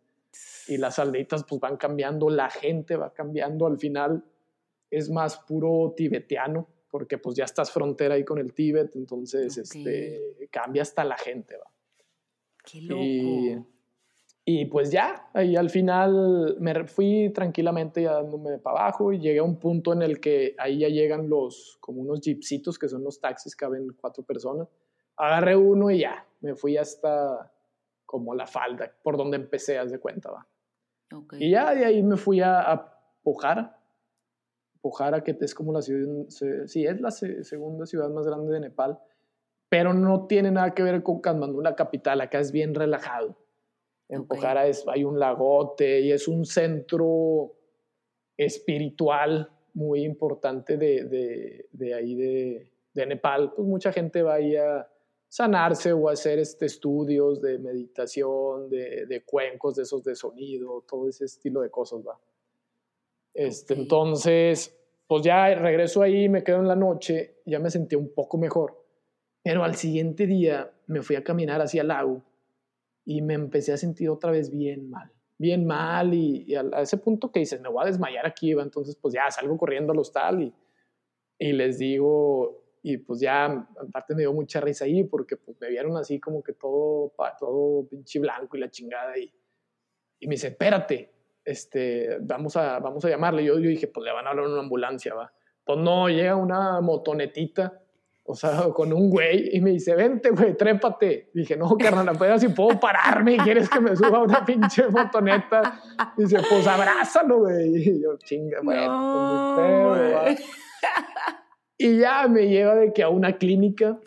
y 0.68 0.76
las 0.78 0.98
aldeitas 0.98 1.44
pues 1.44 1.60
van 1.60 1.76
cambiando, 1.76 2.28
la 2.30 2.50
gente 2.50 2.96
va 2.96 3.12
cambiando, 3.12 3.66
al 3.66 3.78
final 3.78 4.24
es 4.90 5.10
más 5.10 5.38
puro 5.38 5.94
tibetiano, 5.96 6.68
porque 6.90 7.18
pues 7.18 7.36
ya 7.36 7.44
estás 7.44 7.70
frontera 7.70 8.14
ahí 8.14 8.24
con 8.24 8.38
el 8.38 8.52
Tíbet, 8.52 8.96
entonces 8.96 9.56
este, 9.58 10.48
cambia 10.50 10.82
hasta 10.82 11.04
la 11.04 11.16
gente, 11.16 11.56
va. 11.56 11.70
Qué 12.64 12.82
loco. 12.82 13.02
Y, 13.02 13.58
y 14.48 14.64
pues 14.66 14.90
ya, 14.90 15.28
ahí 15.34 15.56
al 15.56 15.70
final 15.70 16.56
me 16.60 16.86
fui 16.86 17.30
tranquilamente 17.34 18.02
ya 18.02 18.12
dándome 18.12 18.58
para 18.58 18.80
abajo 18.80 19.12
y 19.12 19.18
llegué 19.18 19.40
a 19.40 19.42
un 19.42 19.58
punto 19.58 19.92
en 19.92 20.02
el 20.02 20.20
que 20.20 20.54
ahí 20.58 20.78
ya 20.78 20.88
llegan 20.88 21.28
los, 21.28 21.78
como 21.80 22.00
unos 22.00 22.20
jeepsitos 22.20 22.78
que 22.78 22.88
son 22.88 23.02
los 23.02 23.20
taxis, 23.20 23.56
caben 23.56 23.88
cuatro 24.00 24.22
personas. 24.22 24.68
Agarré 25.16 25.56
uno 25.56 25.90
y 25.90 26.00
ya, 26.00 26.24
me 26.40 26.54
fui 26.54 26.76
hasta 26.76 27.52
como 28.06 28.34
la 28.34 28.46
falda, 28.46 28.90
por 29.02 29.16
donde 29.16 29.36
empecé, 29.36 29.78
haz 29.78 29.90
de 29.90 29.98
cuenta, 29.98 30.30
va. 30.30 30.46
Y 31.38 31.50
ya 31.50 31.74
de 31.74 31.84
ahí 31.84 32.02
me 32.02 32.16
fui 32.16 32.40
a, 32.40 32.60
a 32.60 32.98
Pokhara. 33.22 33.78
Pokhara, 34.80 35.22
que 35.24 35.36
es 35.40 35.54
como 35.54 35.72
la 35.72 35.82
ciudad, 35.82 36.28
se- 36.28 36.66
sí, 36.68 36.86
es 36.86 37.00
la 37.00 37.10
se- 37.10 37.42
segunda 37.44 37.86
ciudad 37.86 38.08
más 38.10 38.26
grande 38.26 38.52
de 38.54 38.60
Nepal, 38.60 38.98
pero 39.68 39.92
no 39.92 40.26
tiene 40.26 40.50
nada 40.52 40.72
que 40.74 40.82
ver 40.84 41.02
con 41.02 41.20
Katmandú, 41.20 41.60
la 41.60 41.74
capital. 41.74 42.20
Acá 42.20 42.38
es 42.38 42.52
bien 42.52 42.74
relajado. 42.74 43.36
En 44.08 44.20
Ok. 44.20 44.28
Pokhara 44.28 44.66
es, 44.68 44.84
hay 44.86 45.02
un 45.04 45.18
lagote 45.18 46.00
y 46.00 46.12
es 46.12 46.28
un 46.28 46.44
centro 46.44 47.52
espiritual 48.36 49.50
muy 49.74 50.04
importante 50.04 50.76
de, 50.76 51.04
de, 51.04 51.68
de 51.72 51.94
ahí 51.94 52.14
de, 52.14 52.72
de 52.94 53.06
Nepal. 53.06 53.52
Pues 53.54 53.66
mucha 53.66 53.92
gente 53.92 54.22
va 54.22 54.34
ahí 54.34 54.56
a 54.56 54.88
sanarse 55.28 55.92
o 55.92 56.08
hacer 56.08 56.38
este, 56.38 56.66
estudios 56.66 57.40
de 57.40 57.58
meditación, 57.58 58.68
de, 58.68 59.06
de 59.06 59.22
cuencos, 59.22 59.76
de 59.76 59.82
esos 59.82 60.02
de 60.04 60.14
sonido, 60.14 60.84
todo 60.88 61.08
ese 61.08 61.24
estilo 61.24 61.60
de 61.60 61.70
cosas, 61.70 62.00
va. 62.06 62.18
Este, 63.34 63.74
Ok. 63.74 63.80
Entonces, 63.80 64.76
pues 65.06 65.22
ya 65.22 65.54
regreso 65.54 66.02
ahí, 66.02 66.28
me 66.28 66.42
quedo 66.42 66.58
en 66.58 66.68
la 66.68 66.76
noche, 66.76 67.36
ya 67.44 67.58
me 67.58 67.70
sentí 67.70 67.96
un 67.96 68.12
poco 68.12 68.38
mejor. 68.38 68.82
Pero 69.42 69.62
al 69.62 69.76
siguiente 69.76 70.26
día 70.26 70.72
me 70.86 71.02
fui 71.02 71.16
a 71.16 71.22
caminar 71.22 71.60
hacia 71.60 71.82
el 71.82 71.88
lago 71.88 72.22
y 73.04 73.22
me 73.22 73.34
empecé 73.34 73.72
a 73.72 73.76
sentir 73.76 74.10
otra 74.10 74.32
vez 74.32 74.50
bien 74.50 74.90
mal, 74.90 75.12
bien 75.38 75.64
mal 75.64 76.12
y, 76.12 76.44
y 76.48 76.54
a, 76.56 76.64
a 76.72 76.82
ese 76.82 76.96
punto 76.96 77.30
que 77.30 77.40
dices, 77.40 77.60
me 77.60 77.68
voy 77.68 77.84
a 77.84 77.86
desmayar 77.86 78.26
aquí, 78.26 78.52
va, 78.54 78.64
entonces 78.64 78.96
pues 78.96 79.14
ya 79.14 79.30
salgo 79.30 79.56
corriendo 79.56 79.92
al 79.92 80.00
hostal 80.00 80.42
y, 80.42 80.54
y 81.38 81.52
les 81.52 81.78
digo, 81.78 82.65
y 82.88 82.98
pues 82.98 83.18
ya 83.18 83.46
aparte 83.88 84.14
me 84.14 84.20
dio 84.20 84.32
mucha 84.32 84.60
risa 84.60 84.84
ahí 84.84 85.02
porque 85.02 85.36
pues 85.36 85.56
me 85.60 85.68
vieron 85.68 85.96
así 85.96 86.20
como 86.20 86.40
que 86.40 86.52
todo, 86.52 87.12
todo 87.40 87.88
pinche 87.88 88.20
blanco 88.20 88.56
y 88.56 88.60
la 88.60 88.70
chingada 88.70 89.18
y, 89.18 89.28
y 90.20 90.28
me 90.28 90.36
dice, 90.36 90.48
espérate, 90.48 91.12
este, 91.44 92.18
vamos, 92.20 92.56
a, 92.56 92.78
vamos 92.78 93.04
a 93.04 93.08
llamarle. 93.08 93.44
Yo, 93.44 93.58
yo 93.58 93.68
dije, 93.68 93.88
pues 93.88 94.04
le 94.04 94.12
van 94.12 94.28
a 94.28 94.30
hablar 94.30 94.46
una 94.46 94.60
ambulancia, 94.60 95.14
va. 95.14 95.32
Pues 95.64 95.80
no, 95.80 96.08
llega 96.08 96.36
una 96.36 96.80
motonetita 96.80 97.82
o 98.28 98.34
sea, 98.34 98.50
con 98.74 98.92
un 98.92 99.10
güey, 99.10 99.56
y 99.56 99.60
me 99.60 99.70
dice, 99.70 99.96
vente, 99.96 100.30
güey, 100.30 100.56
trépate. 100.56 101.30
Dije, 101.34 101.56
no, 101.56 101.76
carnal, 101.76 102.08
apenas 102.08 102.40
si 102.40 102.48
puedo 102.50 102.78
pararme, 102.78 103.36
¿quieres 103.38 103.68
que 103.68 103.80
me 103.80 103.96
suba 103.96 104.20
una 104.20 104.44
pinche 104.44 104.86
motoneta? 104.88 105.80
Dice, 106.16 106.38
pues 106.48 106.66
abrázalo, 106.68 107.38
güey. 107.40 107.76
Y 107.76 108.00
yo, 108.00 108.16
chinga, 108.18 108.60
güey, 108.62 108.86
pues, 110.24 110.40
Y 111.78 111.98
ya 111.98 112.26
me 112.28 112.48
lleva 112.48 112.74
de 112.74 112.92
que 112.92 113.02
a 113.02 113.08
una 113.08 113.36
clínica, 113.36 114.00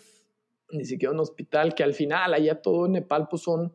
ni 0.71 0.85
siquiera 0.85 1.13
un 1.13 1.19
hospital, 1.19 1.75
que 1.75 1.83
al 1.83 1.93
final, 1.93 2.33
allá 2.33 2.61
todo 2.61 2.85
en 2.85 2.93
Nepal, 2.93 3.27
pues 3.29 3.43
son, 3.43 3.73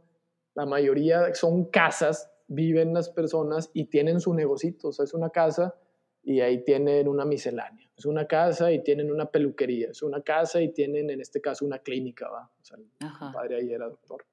la 0.55 0.67
mayoría 0.67 1.35
son 1.35 1.67
casas, 1.67 2.31
viven 2.49 2.93
las 2.93 3.09
personas 3.09 3.71
y 3.73 3.87
tienen 3.87 4.21
su 4.21 4.35
negocito, 4.35 4.89
o 4.89 4.93
sea, 4.93 5.05
es 5.05 5.15
una 5.15 5.31
casa 5.31 5.75
y 6.23 6.41
ahí 6.41 6.65
tienen 6.65 7.07
una 7.07 7.25
miscelánea. 7.25 7.89
Es 7.97 8.07
una 8.07 8.27
casa 8.27 8.73
y 8.73 8.83
tienen 8.83 9.13
una 9.13 9.27
peluquería. 9.27 9.91
Es 9.91 10.03
una 10.03 10.23
casa 10.23 10.61
y 10.61 10.73
tienen, 10.73 11.11
en 11.11 11.21
este 11.21 11.41
caso, 11.41 11.65
una 11.65 11.79
clínica, 11.79 12.29
¿va? 12.29 12.51
O 12.61 12.65
sea, 12.65 12.79
el 12.79 13.33
padre 13.33 13.57
ahí 13.57 13.73
era 13.73 13.87
doctor. 13.89 14.25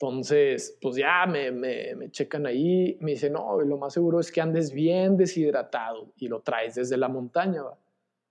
Entonces, 0.00 0.78
pues 0.80 0.94
ya 0.94 1.26
me, 1.26 1.50
me, 1.50 1.96
me, 1.96 2.10
checan 2.10 2.46
ahí, 2.46 2.96
me 3.00 3.12
dicen, 3.12 3.32
no, 3.32 3.60
lo 3.60 3.78
más 3.78 3.94
seguro 3.94 4.20
es 4.20 4.30
que 4.30 4.40
andes 4.40 4.72
bien 4.72 5.16
deshidratado 5.16 6.12
y 6.18 6.28
lo 6.28 6.40
traes 6.40 6.76
desde 6.76 6.96
la 6.96 7.08
montaña, 7.08 7.62
¿va? 7.62 7.76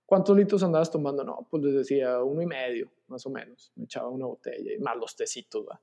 ¿Cuántos 0.08 0.34
litros 0.34 0.62
andabas 0.62 0.90
tomando? 0.90 1.22
No, 1.22 1.46
pues 1.50 1.62
les 1.62 1.74
decía 1.74 2.22
uno 2.22 2.40
y 2.40 2.46
medio, 2.46 2.90
más 3.08 3.26
o 3.26 3.30
menos. 3.30 3.70
Me 3.76 3.84
echaba 3.84 4.08
una 4.08 4.24
botella 4.24 4.72
y 4.72 4.78
más 4.78 4.96
los 4.96 5.14
tecitos, 5.14 5.66
¿va? 5.68 5.78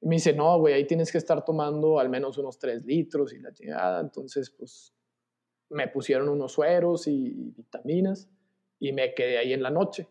Y 0.00 0.06
me 0.06 0.14
dice, 0.14 0.32
no, 0.32 0.56
güey, 0.60 0.74
ahí 0.74 0.86
tienes 0.86 1.10
que 1.10 1.18
estar 1.18 1.44
tomando 1.44 1.98
al 1.98 2.08
menos 2.08 2.38
unos 2.38 2.60
tres 2.60 2.84
litros 2.84 3.32
y 3.32 3.40
la 3.40 3.52
chingada. 3.52 4.00
Entonces, 4.00 4.50
pues 4.50 4.94
me 5.68 5.88
pusieron 5.88 6.28
unos 6.28 6.52
sueros 6.52 7.08
y 7.08 7.52
vitaminas 7.56 8.30
y 8.78 8.92
me 8.92 9.14
quedé 9.14 9.38
ahí 9.38 9.52
en 9.52 9.64
la 9.64 9.70
noche. 9.70 10.06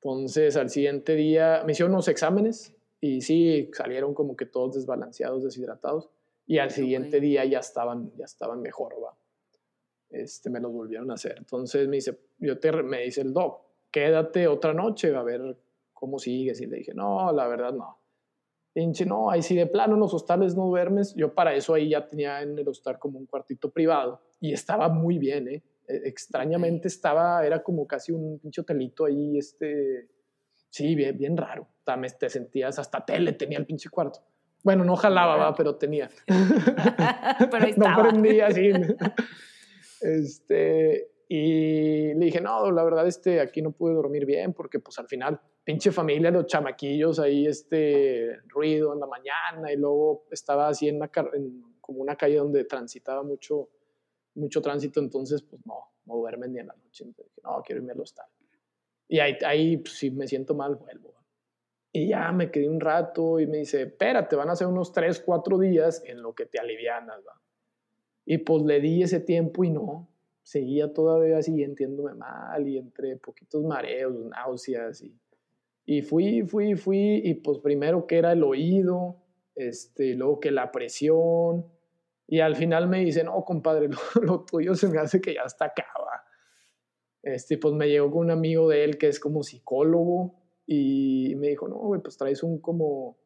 Entonces 0.00 0.56
al 0.56 0.70
siguiente 0.70 1.16
día 1.16 1.64
me 1.66 1.72
hicieron 1.72 1.92
unos 1.92 2.06
exámenes 2.06 2.72
y 3.00 3.20
sí, 3.22 3.68
salieron 3.72 4.14
como 4.14 4.36
que 4.36 4.46
todos 4.46 4.76
desbalanceados, 4.76 5.42
deshidratados. 5.42 6.08
Y 6.46 6.58
al 6.58 6.70
siguiente 6.70 7.18
día 7.18 7.44
ya 7.46 7.58
estaban, 7.58 8.12
ya 8.16 8.26
estaban 8.26 8.62
mejor, 8.62 8.94
va. 9.02 9.16
Este, 10.14 10.48
me 10.48 10.60
los 10.60 10.72
volvieron 10.72 11.10
a 11.10 11.14
hacer. 11.14 11.34
Entonces 11.38 11.88
me 11.88 11.96
dice, 11.96 12.18
yo 12.38 12.58
te, 12.58 12.72
me 12.72 13.02
dice 13.02 13.20
el 13.22 13.32
doc, 13.32 13.62
quédate 13.90 14.46
otra 14.46 14.72
noche 14.72 15.14
a 15.14 15.22
ver 15.22 15.56
cómo 15.92 16.18
sigues. 16.18 16.60
Y 16.60 16.66
le 16.66 16.78
dije, 16.78 16.94
no, 16.94 17.32
la 17.32 17.48
verdad 17.48 17.72
no. 17.72 17.98
Pinche, 18.72 19.06
no, 19.06 19.30
ahí 19.30 19.42
sí 19.42 19.54
de 19.54 19.66
plano 19.66 19.94
en 19.94 20.00
los 20.00 20.14
hostales 20.14 20.56
no 20.56 20.66
duermes. 20.66 21.14
Yo 21.14 21.34
para 21.34 21.54
eso 21.54 21.74
ahí 21.74 21.90
ya 21.90 22.06
tenía 22.06 22.42
en 22.42 22.58
el 22.58 22.68
hostal 22.68 22.98
como 22.98 23.18
un 23.18 23.26
cuartito 23.26 23.70
privado 23.70 24.20
y 24.40 24.52
estaba 24.52 24.88
muy 24.88 25.18
bien, 25.18 25.48
¿eh? 25.48 25.62
E, 25.86 26.08
extrañamente 26.08 26.88
estaba, 26.88 27.44
era 27.44 27.62
como 27.62 27.86
casi 27.86 28.12
un 28.12 28.38
pinche 28.38 28.60
hotelito 28.60 29.04
ahí, 29.04 29.38
este, 29.38 30.08
sí, 30.70 30.94
bien, 30.94 31.16
bien 31.16 31.36
raro. 31.36 31.68
Te 32.18 32.28
sentías, 32.30 32.78
hasta 32.78 33.04
tele 33.04 33.32
tenía 33.32 33.58
el 33.58 33.66
pinche 33.66 33.90
cuarto. 33.90 34.20
Bueno, 34.62 34.82
no 34.82 34.96
jalaba, 34.96 35.54
pero 35.54 35.76
tenía. 35.76 36.08
pero 37.50 37.66
no 37.76 38.02
prendía, 38.02 38.50
sí. 38.50 38.72
Este, 40.04 41.12
y 41.28 42.14
le 42.14 42.26
dije, 42.26 42.40
no, 42.40 42.70
la 42.70 42.84
verdad, 42.84 43.06
este, 43.06 43.40
aquí 43.40 43.62
no 43.62 43.72
pude 43.72 43.94
dormir 43.94 44.26
bien 44.26 44.52
porque 44.52 44.78
pues 44.80 44.98
al 44.98 45.06
final, 45.06 45.40
pinche 45.64 45.90
familia, 45.92 46.30
los 46.30 46.46
chamaquillos 46.46 47.18
ahí, 47.18 47.46
este, 47.46 48.38
ruido 48.48 48.92
en 48.92 49.00
la 49.00 49.06
mañana 49.06 49.72
y 49.72 49.76
luego 49.76 50.26
estaba 50.30 50.68
así 50.68 50.88
en, 50.88 51.00
en 51.32 51.62
como 51.80 52.00
una 52.00 52.16
calle 52.16 52.36
donde 52.36 52.64
transitaba 52.64 53.22
mucho 53.22 53.68
mucho 54.34 54.60
tránsito, 54.60 55.00
entonces 55.00 55.42
pues 55.42 55.64
no, 55.64 55.92
no 56.06 56.16
duermen 56.16 56.52
ni 56.52 56.60
en 56.60 56.68
la 56.68 56.74
noche. 56.74 57.04
No, 57.42 57.62
quiero 57.64 57.80
irme 57.80 57.92
al 57.92 58.00
hostal. 58.00 58.26
Y 59.08 59.20
ahí, 59.20 59.36
ahí 59.44 59.76
pues, 59.76 59.94
si 59.94 60.10
me 60.10 60.26
siento 60.26 60.54
mal, 60.54 60.76
vuelvo. 60.76 61.14
Y 61.92 62.08
ya 62.08 62.32
me 62.32 62.50
quedé 62.50 62.68
un 62.68 62.80
rato 62.80 63.38
y 63.38 63.46
me 63.46 63.58
dice, 63.58 63.82
espérate, 63.82 64.34
van 64.34 64.50
a 64.50 64.56
ser 64.56 64.66
unos 64.66 64.92
3, 64.92 65.20
4 65.20 65.58
días 65.58 66.02
en 66.04 66.22
lo 66.22 66.34
que 66.34 66.46
te 66.46 66.58
alivianas, 66.58 67.20
¿va? 67.24 67.40
Y 68.26 68.38
pues 68.38 68.62
le 68.62 68.80
di 68.80 69.02
ese 69.02 69.20
tiempo 69.20 69.64
y 69.64 69.70
no, 69.70 70.08
seguía 70.42 70.92
todavía 70.92 71.42
sintiéndome 71.42 72.14
mal 72.14 72.66
y 72.66 72.78
entre 72.78 73.16
poquitos 73.16 73.62
mareos, 73.64 74.14
náuseas 74.26 75.02
y, 75.02 75.14
y 75.84 76.02
fui, 76.02 76.42
fui, 76.42 76.74
fui 76.76 77.20
y 77.24 77.34
pues 77.34 77.58
primero 77.58 78.06
que 78.06 78.18
era 78.18 78.32
el 78.32 78.42
oído, 78.42 79.16
este, 79.54 80.14
luego 80.14 80.40
que 80.40 80.50
la 80.50 80.72
presión, 80.72 81.66
y 82.26 82.40
al 82.40 82.56
final 82.56 82.88
me 82.88 83.04
dice, 83.04 83.22
no, 83.22 83.44
compadre, 83.44 83.88
lo, 84.22 84.44
tuyo 84.44 84.74
se 84.74 84.88
me 84.88 84.98
hace 84.98 85.20
que 85.20 85.34
ya 85.34 85.42
está 85.42 85.66
acá. 85.66 85.84
Este, 87.22 87.56
pues 87.56 87.72
me 87.72 87.88
llegó 87.88 88.10
con 88.10 88.20
un 88.26 88.30
amigo 88.30 88.68
de 88.68 88.84
él 88.84 88.98
que 88.98 89.08
es 89.08 89.18
como 89.18 89.42
psicólogo 89.42 90.34
y 90.66 91.34
me 91.36 91.48
dijo, 91.48 91.66
no, 91.68 91.76
güey, 91.76 92.02
pues 92.02 92.18
traes 92.18 92.42
un 92.42 92.58
como, 92.58 93.16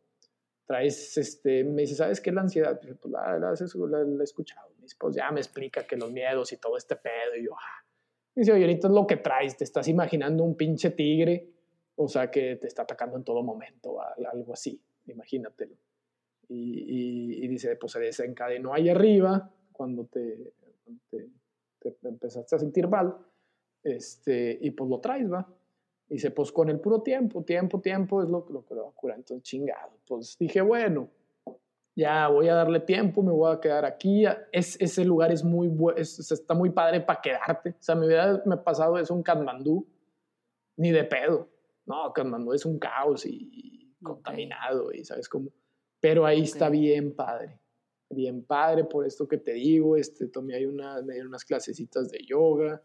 traes, 0.66 1.16
este, 1.16 1.64
me 1.64 1.82
dice, 1.82 1.96
¿sabes 1.96 2.20
qué 2.20 2.30
es 2.30 2.34
la 2.34 2.42
ansiedad? 2.42 2.80
Pues, 2.80 3.12
la, 3.12 3.38
la, 3.38 3.50
he 3.50 4.22
escuchado. 4.22 4.68
Pues 4.98 5.16
ya 5.16 5.30
me 5.30 5.40
explica 5.40 5.86
que 5.86 5.96
los 5.96 6.10
miedos 6.10 6.52
y 6.52 6.56
todo 6.56 6.76
este 6.76 6.96
pedo. 6.96 7.36
Y 7.36 7.44
yo, 7.44 7.54
ah. 7.54 7.84
Dice, 8.34 8.52
oye, 8.52 8.62
ahorita 8.62 8.86
es 8.86 8.94
lo 8.94 9.06
que 9.06 9.16
traes, 9.16 9.56
te 9.56 9.64
estás 9.64 9.88
imaginando 9.88 10.44
un 10.44 10.56
pinche 10.56 10.90
tigre, 10.90 11.50
o 11.96 12.06
sea, 12.06 12.30
que 12.30 12.54
te 12.56 12.68
está 12.68 12.82
atacando 12.82 13.16
en 13.16 13.24
todo 13.24 13.42
momento, 13.42 13.98
algo 14.00 14.52
así, 14.52 14.80
imagínatelo 15.06 15.74
y, 16.48 17.46
dice, 17.48 17.76
pues 17.76 17.92
se 17.92 18.00
desencadenó 18.00 18.72
ahí 18.72 18.88
arriba 18.88 19.50
cuando 19.72 20.06
te, 20.06 20.52
te, 21.10 21.28
empezaste 22.02 22.56
a 22.56 22.58
sentir 22.58 22.88
mal, 22.88 23.16
este, 23.82 24.58
y 24.60 24.70
pues 24.70 24.88
lo 24.90 25.00
traes, 25.00 25.30
va. 25.30 25.46
Y 26.08 26.14
dice, 26.14 26.30
pues 26.30 26.50
con 26.50 26.70
el 26.70 26.80
puro 26.80 27.02
tiempo, 27.02 27.44
tiempo, 27.44 27.80
tiempo 27.80 28.22
es 28.22 28.30
lo, 28.30 28.46
lo 28.50 28.64
que 28.64 28.74
lo 28.74 28.84
va 28.84 28.88
a 28.88 28.92
curar. 28.92 29.18
Entonces, 29.18 29.42
chingado. 29.42 29.92
Pues 30.06 30.38
dije, 30.38 30.62
bueno, 30.62 31.10
ya 31.98 32.28
voy 32.28 32.48
a 32.48 32.54
darle 32.54 32.78
tiempo, 32.78 33.24
me 33.24 33.32
voy 33.32 33.52
a 33.52 33.58
quedar 33.58 33.84
aquí. 33.84 34.24
Es, 34.52 34.80
ese 34.80 35.04
lugar 35.04 35.32
es 35.32 35.42
muy 35.42 35.66
bueno, 35.66 35.98
está 35.98 36.54
muy 36.54 36.70
padre 36.70 37.00
para 37.00 37.20
quedarte. 37.20 37.70
O 37.70 37.82
sea, 37.82 37.96
me 37.96 38.06
hubiera 38.06 38.40
me 38.46 38.56
pasado 38.58 38.96
eso 38.98 39.16
en 39.16 39.24
Katmandú, 39.24 39.84
ni 40.76 40.92
de 40.92 41.02
pedo. 41.02 41.48
No, 41.86 42.12
Katmandú 42.12 42.52
es 42.52 42.64
un 42.64 42.78
caos 42.78 43.26
y, 43.26 43.96
contaminado 44.00 44.92
y 44.92 45.04
sabes 45.04 45.28
cómo. 45.28 45.50
Pero 45.98 46.24
ahí 46.24 46.42
está 46.42 46.68
bien 46.68 47.16
padre, 47.16 47.58
bien 48.08 48.44
padre 48.44 48.84
por 48.84 49.04
esto 49.04 49.26
que 49.26 49.38
te 49.38 49.54
digo, 49.54 49.96
este, 49.96 50.28
tomé 50.28 50.54
ahí 50.54 50.66
una, 50.66 51.02
me 51.02 51.14
dieron 51.14 51.30
unas 51.30 51.44
clasecitas 51.44 52.12
de 52.12 52.24
yoga, 52.24 52.80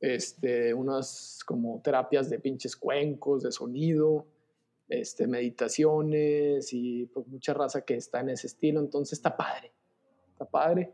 este, 0.00 0.74
unas 0.74 1.44
como 1.46 1.80
terapias 1.80 2.28
de 2.28 2.40
pinches 2.40 2.74
cuencos, 2.74 3.44
de 3.44 3.52
sonido, 3.52 4.26
este, 5.00 5.26
meditaciones 5.26 6.72
y 6.72 7.06
pues 7.06 7.26
mucha 7.28 7.54
raza 7.54 7.82
que 7.82 7.94
está 7.94 8.20
en 8.20 8.30
ese 8.30 8.46
estilo, 8.46 8.80
entonces 8.80 9.18
está 9.18 9.36
padre, 9.36 9.72
está 10.30 10.44
padre, 10.44 10.92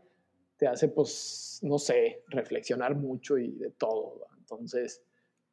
te 0.57 0.67
hace 0.67 0.87
pues, 0.89 1.59
no 1.63 1.77
sé, 1.77 2.23
reflexionar 2.27 2.95
mucho 2.95 3.37
y 3.37 3.51
de 3.51 3.71
todo, 3.71 4.27
entonces 4.37 5.03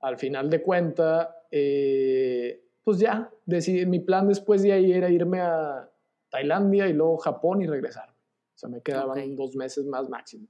al 0.01 0.19
final 0.19 0.51
de 0.51 0.63
cuenta, 0.63 1.45
eh, 1.51 2.63
pues 2.85 2.99
ya, 2.99 3.33
decidí, 3.45 3.87
mi 3.87 4.01
plan 4.01 4.29
después 4.29 4.63
de 4.63 4.73
ahí 4.73 4.93
era 4.93 5.11
irme 5.11 5.41
a 5.41 5.91
Tailandia 6.31 6.87
y 6.87 6.93
luego 6.93 7.17
Japón 7.19 7.63
y 7.63 7.67
regresar. 7.67 8.11
O 8.11 8.59
sea, 8.59 8.69
me 8.69 8.81
quedaban 8.81 9.35
dos 9.35 9.57
meses 9.57 9.85
más 9.87 10.09
máximo. 10.09 10.47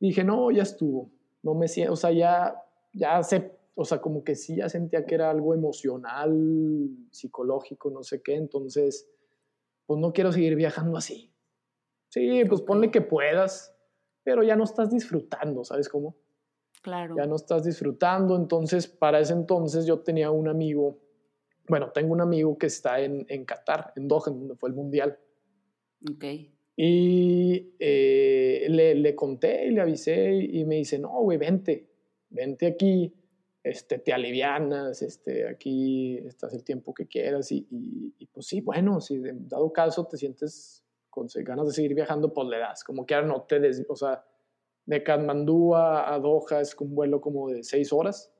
dije, 0.00 0.24
no, 0.24 0.50
ya 0.50 0.62
estuvo. 0.62 1.10
No 1.42 1.54
me 1.54 1.68
siento, 1.68 1.92
o 1.92 1.96
sea, 1.96 2.10
ya, 2.12 2.54
ya 2.92 3.22
o 3.74 3.84
sea, 3.84 4.00
como 4.00 4.24
que 4.24 4.34
sí 4.34 4.56
ya 4.56 4.68
sentía 4.68 5.06
que 5.06 5.14
era 5.14 5.30
algo 5.30 5.54
emocional, 5.54 6.88
psicológico, 7.10 7.90
no 7.90 8.02
sé 8.02 8.22
qué. 8.22 8.34
Entonces, 8.34 9.08
pues 9.86 9.98
no 10.00 10.12
quiero 10.12 10.32
seguir 10.32 10.56
viajando 10.56 10.96
así. 10.96 11.32
Sí, 12.08 12.44
pues 12.48 12.60
ponle 12.60 12.90
que 12.90 13.00
puedas, 13.00 13.74
pero 14.22 14.42
ya 14.42 14.56
no 14.56 14.64
estás 14.64 14.90
disfrutando, 14.90 15.64
¿sabes 15.64 15.88
cómo? 15.88 16.16
Claro. 16.82 17.14
Ya 17.16 17.26
no 17.26 17.36
estás 17.36 17.64
disfrutando. 17.64 18.36
Entonces, 18.36 18.86
para 18.86 19.20
ese 19.20 19.32
entonces 19.32 19.86
yo 19.86 20.00
tenía 20.00 20.30
un 20.30 20.48
amigo 20.48 20.98
bueno, 21.68 21.90
tengo 21.92 22.12
un 22.12 22.20
amigo 22.20 22.58
que 22.58 22.66
está 22.66 23.00
en, 23.00 23.24
en 23.28 23.44
Qatar, 23.44 23.92
en 23.96 24.08
Doha, 24.08 24.26
donde 24.26 24.56
fue 24.56 24.68
el 24.68 24.74
Mundial. 24.74 25.18
Ok. 26.10 26.24
Y 26.76 27.74
eh, 27.78 28.66
le, 28.68 28.94
le, 28.94 29.14
conté 29.14 29.66
y 29.66 29.70
le 29.70 29.80
avisé 29.80 30.34
y 30.34 30.64
me 30.64 30.76
dice, 30.76 30.98
no, 30.98 31.20
güey, 31.20 31.38
vente, 31.38 31.88
vente 32.30 32.66
aquí, 32.66 33.12
este, 33.62 33.98
te 33.98 34.12
alivianas, 34.12 35.02
este, 35.02 35.48
aquí 35.48 36.18
estás 36.18 36.52
el 36.54 36.64
tiempo 36.64 36.92
que 36.94 37.06
quieras 37.06 37.52
y, 37.52 37.66
y, 37.70 38.26
pues 38.26 38.46
sí, 38.46 38.60
bueno, 38.60 39.00
si 39.00 39.18
de 39.18 39.32
dado 39.34 39.72
caso 39.72 40.06
te 40.06 40.16
sientes 40.16 40.84
con 41.10 41.28
ganas 41.44 41.66
de 41.66 41.72
seguir 41.72 41.94
viajando, 41.94 42.32
pues 42.32 42.48
le 42.48 42.58
das, 42.58 42.82
como 42.84 43.06
que 43.06 43.14
ahora 43.14 43.26
no 43.26 43.42
te 43.42 43.60
des, 43.60 43.84
o 43.88 43.96
sea, 43.96 44.24
de 44.86 45.02
Katmandú 45.02 45.74
a, 45.74 46.12
a 46.12 46.18
Doha 46.18 46.60
es 46.60 46.74
un 46.80 46.94
vuelo 46.94 47.20
como 47.20 47.48
de 47.50 47.62
seis 47.62 47.92
horas, 47.92 48.32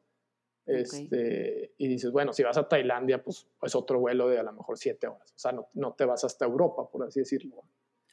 este, 0.67 1.75
Y 1.77 1.89
dices, 1.89 2.11
bueno, 2.13 2.33
si 2.33 2.43
vas 2.43 2.57
a 2.57 2.69
Tailandia, 2.69 3.23
pues 3.23 3.39
es 3.39 3.47
pues 3.59 3.75
otro 3.75 3.99
vuelo 3.99 4.29
de 4.29 4.39
a 4.39 4.43
lo 4.43 4.53
mejor 4.53 4.79
siete 4.79 5.09
horas. 5.09 5.33
O 5.33 5.39
sea, 5.39 5.53
no, 5.53 5.69
no 5.75 5.95
te 5.95 6.05
vas 6.05 6.25
hasta 6.25 6.45
Europa, 6.45 6.89
por 6.89 7.05
así 7.05 7.21
decirlo. 7.21 7.65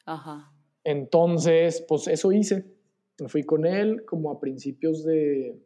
Ajá. 0.04 0.52
Entonces, 0.82 1.84
pues 1.86 2.08
eso 2.08 2.32
hice. 2.32 2.66
Me 3.20 3.28
fui 3.28 3.44
con 3.44 3.66
él 3.66 4.04
como 4.04 4.30
a 4.30 4.40
principios 4.40 5.04
de, 5.04 5.60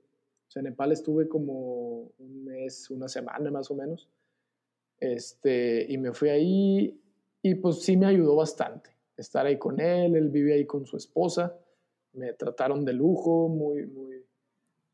sea, 0.55 0.61
en 0.61 0.71
Nepal 0.71 0.93
estuve 0.93 1.29
como 1.29 2.13
un 2.19 2.45
mes, 2.45 2.91
una 2.91 3.09
semana 3.09 3.51
más 3.51 3.71
o 3.71 3.75
menos. 3.75 4.09
Este, 4.99 5.85
y 5.89 5.99
me 5.99 6.13
fui 6.13 6.29
ahí 6.29 7.01
y 7.43 7.55
pues 7.57 7.83
sí 7.83 7.97
me 7.97 8.07
ayudó 8.07 8.37
bastante 8.37 8.91
estar 9.17 9.45
ahí 9.47 9.59
con 9.59 9.81
él, 9.81 10.17
él 10.17 10.29
vive 10.31 10.55
ahí 10.55 10.65
con 10.65 10.87
su 10.87 10.97
esposa, 10.97 11.57
me 12.13 12.33
trataron 12.33 12.85
de 12.85 12.93
lujo, 12.93 13.49
muy, 13.49 13.87
muy, 13.87 14.25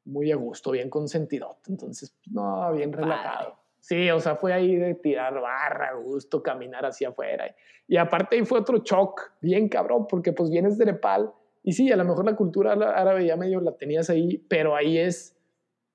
muy 0.05 0.33
a 0.33 0.37
gusto, 0.37 0.73
bien 0.73 0.91
consentido, 0.91 1.59
entonces, 1.69 2.15
no, 2.27 2.73
bien 2.73 2.93
relajado. 2.93 3.57
Sí, 3.79 4.11
o 4.11 4.21
sea, 4.21 4.37
fue 4.37 4.53
ahí 4.53 4.77
de 4.77 4.95
tirar 4.95 5.41
barra, 5.41 5.91
a 5.91 5.95
gusto, 5.95 6.43
caminar 6.43 6.85
hacia 6.85 7.09
afuera. 7.09 7.55
Y 7.89 7.97
aparte 7.97 8.37
ahí 8.37 8.45
fue 8.45 8.59
otro 8.59 8.79
shock, 8.79 9.33
bien 9.41 9.71
cabrón, 9.71 10.07
porque 10.07 10.33
pues 10.33 10.51
vienes 10.51 10.77
de 10.77 10.87
Nepal 10.87 11.33
y 11.63 11.73
sí, 11.73 11.91
a 11.93 11.97
lo 11.97 12.05
mejor 12.05 12.25
la 12.25 12.37
cultura 12.37 12.73
árabe 12.73 13.27
ya 13.27 13.37
medio 13.37 13.61
la 13.61 13.77
tenías 13.77 14.09
ahí, 14.11 14.39
pero 14.49 14.75
ahí 14.75 14.99
es, 14.99 15.37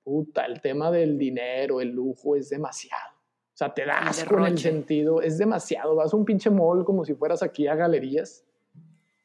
puta, 0.06 0.46
el 0.46 0.62
tema 0.62 0.92
del 0.92 1.18
dinero, 1.18 1.82
el 1.82 1.90
lujo 1.90 2.38
es 2.38 2.50
demasiado. 2.50 3.16
O 3.18 3.58
sea, 3.58 3.74
te 3.74 3.86
das 3.86 4.24
con 4.26 4.46
el 4.46 4.58
sentido, 4.58 5.22
es 5.22 5.38
demasiado. 5.38 5.96
Vas 5.96 6.14
a 6.14 6.18
un 6.18 6.26
pinche 6.26 6.50
mall 6.50 6.86
como 6.86 7.04
si 7.04 7.16
fueras 7.16 7.42
aquí 7.42 7.68
a 7.68 7.76
galerías 7.76 8.46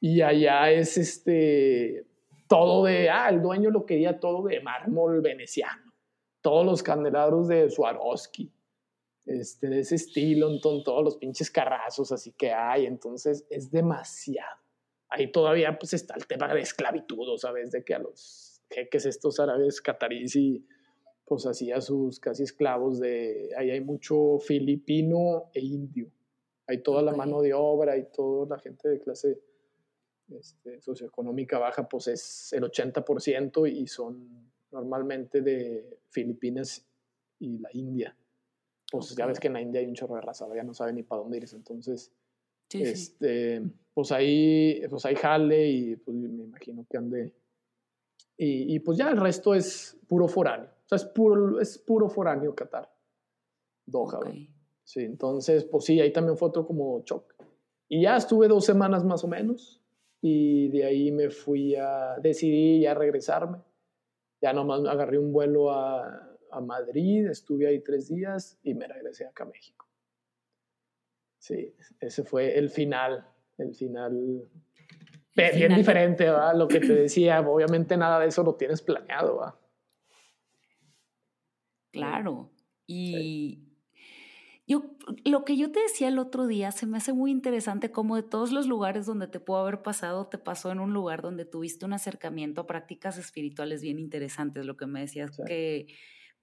y 0.00 0.22
allá 0.22 0.70
es 0.70 0.96
este, 0.96 2.06
todo 2.48 2.84
de, 2.84 3.10
ah, 3.10 3.28
el 3.28 3.42
dueño 3.42 3.70
lo 3.70 3.84
quería 3.84 4.18
todo 4.18 4.42
de 4.46 4.60
mármol 4.60 5.20
veneciano, 5.20 5.92
todos 6.40 6.64
los 6.64 6.82
candelabros 6.82 7.48
de 7.48 7.68
Swarovski, 7.68 8.50
este, 9.26 9.68
de 9.68 9.80
ese 9.80 9.96
estilo, 9.96 10.50
entonces, 10.50 10.84
todos 10.84 11.04
los 11.04 11.16
pinches 11.18 11.50
carrazos 11.50 12.10
así 12.10 12.32
que 12.32 12.52
hay, 12.52 12.86
entonces 12.86 13.46
es 13.50 13.70
demasiado. 13.70 14.60
Ahí 15.08 15.30
todavía 15.30 15.76
pues 15.78 15.92
está 15.92 16.14
el 16.14 16.26
tema 16.26 16.52
de 16.54 16.60
esclavitud, 16.60 17.36
¿sabes? 17.36 17.72
De 17.72 17.84
que 17.84 17.94
a 17.94 17.98
los 17.98 18.49
jeques 18.70 19.06
estos 19.06 19.40
árabes 19.40 19.80
catarís 19.80 20.36
y 20.36 20.64
pues 21.24 21.46
hacía 21.46 21.80
sus 21.80 22.18
casi 22.18 22.42
esclavos 22.42 22.98
de, 22.98 23.50
ahí 23.56 23.70
hay 23.70 23.80
mucho 23.80 24.38
filipino 24.40 25.50
e 25.54 25.60
indio, 25.60 26.10
hay 26.66 26.82
toda 26.82 27.02
la 27.02 27.12
mano 27.12 27.40
de 27.40 27.54
obra 27.54 27.96
y 27.96 28.06
toda 28.12 28.56
la 28.56 28.60
gente 28.60 28.88
de 28.88 28.98
clase 28.98 29.40
este, 30.28 30.80
socioeconómica 30.80 31.58
baja, 31.58 31.88
pues 31.88 32.08
es 32.08 32.52
el 32.52 32.64
80% 32.64 33.70
y 33.70 33.86
son 33.86 34.50
normalmente 34.70 35.40
de 35.40 35.98
Filipinas 36.08 36.86
y 37.38 37.58
la 37.58 37.68
India. 37.72 38.16
Pues 38.90 39.14
ya 39.16 39.26
ves 39.26 39.38
que 39.38 39.48
en 39.48 39.54
la 39.54 39.60
India 39.60 39.80
hay 39.80 39.86
un 39.86 39.94
chorro 39.94 40.16
de 40.16 40.20
raza, 40.20 40.46
ya 40.54 40.64
no 40.64 40.74
sabe 40.74 40.92
ni 40.92 41.02
para 41.02 41.22
dónde 41.22 41.38
irse, 41.38 41.56
entonces, 41.56 42.12
este, 42.72 43.62
pues 43.94 44.12
ahí, 44.12 44.82
pues 44.88 45.04
hay 45.04 45.14
jale 45.14 45.68
y 45.68 45.96
pues 45.96 46.16
me 46.16 46.44
imagino 46.44 46.84
que 46.88 46.96
ande, 46.96 47.32
y, 48.40 48.74
y 48.74 48.78
pues 48.80 48.98
ya 48.98 49.10
el 49.10 49.18
resto 49.18 49.54
es 49.54 49.96
puro 50.08 50.26
foráneo 50.26 50.70
sea, 50.90 50.96
es 50.96 51.12
puro, 51.12 51.60
es 51.60 51.78
puro 51.78 52.08
foráneo 52.08 52.54
Qatar. 52.54 52.90
Doha. 53.86 54.20
Sí, 54.84 55.00
entonces, 55.00 55.64
pues 55.64 55.84
sí, 55.84 56.00
ahí 56.00 56.12
también 56.12 56.36
fue 56.36 56.48
otro 56.48 56.66
como 56.66 57.02
shock. 57.04 57.34
Y 57.88 58.02
ya 58.02 58.16
estuve 58.16 58.48
dos 58.48 58.64
semanas 58.64 59.04
más 59.04 59.22
o 59.24 59.28
menos. 59.28 59.80
Y 60.20 60.68
de 60.68 60.84
ahí 60.84 61.12
me 61.12 61.30
fui 61.30 61.76
a, 61.76 62.16
decidí 62.20 62.82
ya 62.82 62.94
regresarme. 62.94 63.58
Ya 64.40 64.52
nomás 64.52 64.84
agarré 64.84 65.18
un 65.18 65.32
vuelo 65.32 65.70
a, 65.70 66.28
a 66.50 66.60
Madrid, 66.60 67.26
estuve 67.26 67.66
ahí 67.66 67.80
tres 67.80 68.08
días 68.08 68.58
y 68.62 68.74
me 68.74 68.88
regresé 68.88 69.26
acá 69.26 69.44
a 69.44 69.48
México. 69.48 69.86
Sí, 71.38 71.74
ese 72.00 72.24
fue 72.24 72.58
el 72.58 72.68
final, 72.68 73.26
el 73.58 73.74
final 73.74 74.48
bien 75.34 75.74
diferente, 75.74 76.28
¿va? 76.28 76.52
Lo 76.54 76.68
que 76.68 76.80
te 76.80 76.94
decía, 76.94 77.40
obviamente 77.40 77.96
nada 77.96 78.18
de 78.20 78.28
eso 78.28 78.42
lo 78.42 78.54
tienes 78.54 78.82
planeado, 78.82 79.36
¿va? 79.36 79.58
Claro. 81.92 82.50
Y 82.86 83.70
yo, 84.66 84.84
lo 85.24 85.44
que 85.44 85.56
yo 85.56 85.72
te 85.72 85.80
decía 85.80 86.08
el 86.08 86.18
otro 86.18 86.46
día, 86.46 86.70
se 86.70 86.86
me 86.86 86.98
hace 86.98 87.12
muy 87.12 87.30
interesante 87.30 87.90
cómo 87.90 88.16
de 88.16 88.22
todos 88.22 88.52
los 88.52 88.66
lugares 88.66 89.06
donde 89.06 89.26
te 89.26 89.40
pudo 89.40 89.58
haber 89.58 89.82
pasado, 89.82 90.26
te 90.28 90.38
pasó 90.38 90.70
en 90.70 90.78
un 90.78 90.92
lugar 90.92 91.22
donde 91.22 91.44
tuviste 91.44 91.84
un 91.84 91.92
acercamiento 91.92 92.60
a 92.60 92.66
prácticas 92.66 93.18
espirituales 93.18 93.82
bien 93.82 93.98
interesantes. 93.98 94.66
Lo 94.66 94.76
que 94.76 94.86
me 94.86 95.00
decías 95.00 95.36
que 95.46 95.88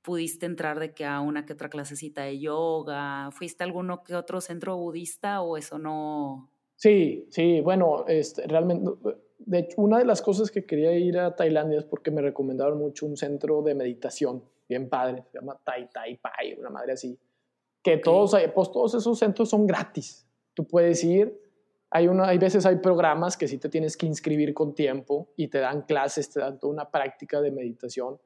pudiste 0.02 0.46
entrar 0.46 0.80
de 0.80 0.94
que 0.94 1.06
a 1.06 1.22
una 1.22 1.46
que 1.46 1.54
otra 1.54 1.70
clasecita 1.70 2.24
de 2.24 2.40
yoga, 2.40 3.30
¿fuiste 3.32 3.64
a 3.64 3.66
alguno 3.66 4.04
que 4.04 4.16
otro 4.16 4.42
centro 4.42 4.78
budista 4.78 5.42
o 5.42 5.58
eso 5.58 5.80
no? 5.80 6.50
Sí, 6.78 7.28
sí, 7.32 7.60
bueno, 7.62 8.06
este, 8.08 8.46
realmente, 8.48 8.92
de 9.40 9.60
hecho, 9.60 9.82
una 9.82 9.98
de 9.98 10.06
las 10.06 10.22
cosas 10.22 10.52
que 10.52 10.64
quería 10.64 10.94
ir 10.94 11.18
a 11.18 11.36
Tailandia 11.36 11.80
es 11.80 11.86
porque 11.86 12.12
me 12.12 12.22
recomendaron 12.22 12.78
mucho 12.78 13.08
un 13.08 13.18
centro 13.18 13.64
de 13.64 13.74
meditación 13.74 14.44
bien 14.70 14.88
padre, 14.88 15.24
se 15.32 15.40
llama 15.40 15.60
Tai 15.64 15.90
Tai 15.90 16.18
Pai, 16.18 16.56
una 16.60 16.70
madre 16.70 16.94
así, 16.94 17.18
que 17.82 17.98
todos, 17.98 18.36
pues 18.54 18.72
todos 18.72 18.94
esos 18.94 19.18
centros 19.18 19.50
son 19.50 19.66
gratis. 19.66 20.28
Tú 20.54 20.68
puedes 20.68 21.04
ir, 21.04 21.36
hay, 21.90 22.08
una, 22.08 22.28
hay 22.28 22.38
veces 22.38 22.64
hay 22.68 22.76
programas 22.76 23.36
que 23.38 23.48
sí 23.48 23.58
te 23.58 23.70
tienes 23.70 23.98
que 23.98 24.06
inscribir 24.06 24.54
con 24.54 24.76
tiempo 24.76 25.30
y 25.36 25.48
te 25.48 25.58
dan 25.58 25.82
clases, 25.82 26.30
te 26.30 26.42
dan 26.42 26.60
toda 26.60 26.74
una 26.74 26.92
práctica 26.92 27.42
de 27.42 27.50
meditación 27.50 28.20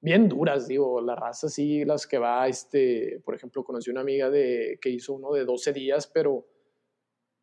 bien 0.00 0.26
duras, 0.26 0.66
digo, 0.66 1.02
la 1.02 1.14
raza 1.14 1.50
sí, 1.50 1.84
las 1.84 2.06
que 2.06 2.16
va, 2.16 2.48
este, 2.48 3.20
por 3.24 3.34
ejemplo, 3.34 3.62
conocí 3.62 3.90
una 3.90 4.00
amiga 4.00 4.30
de, 4.30 4.78
que 4.80 4.88
hizo 4.88 5.12
uno 5.12 5.32
de 5.32 5.44
12 5.44 5.72
días, 5.74 6.06
pero 6.06 6.46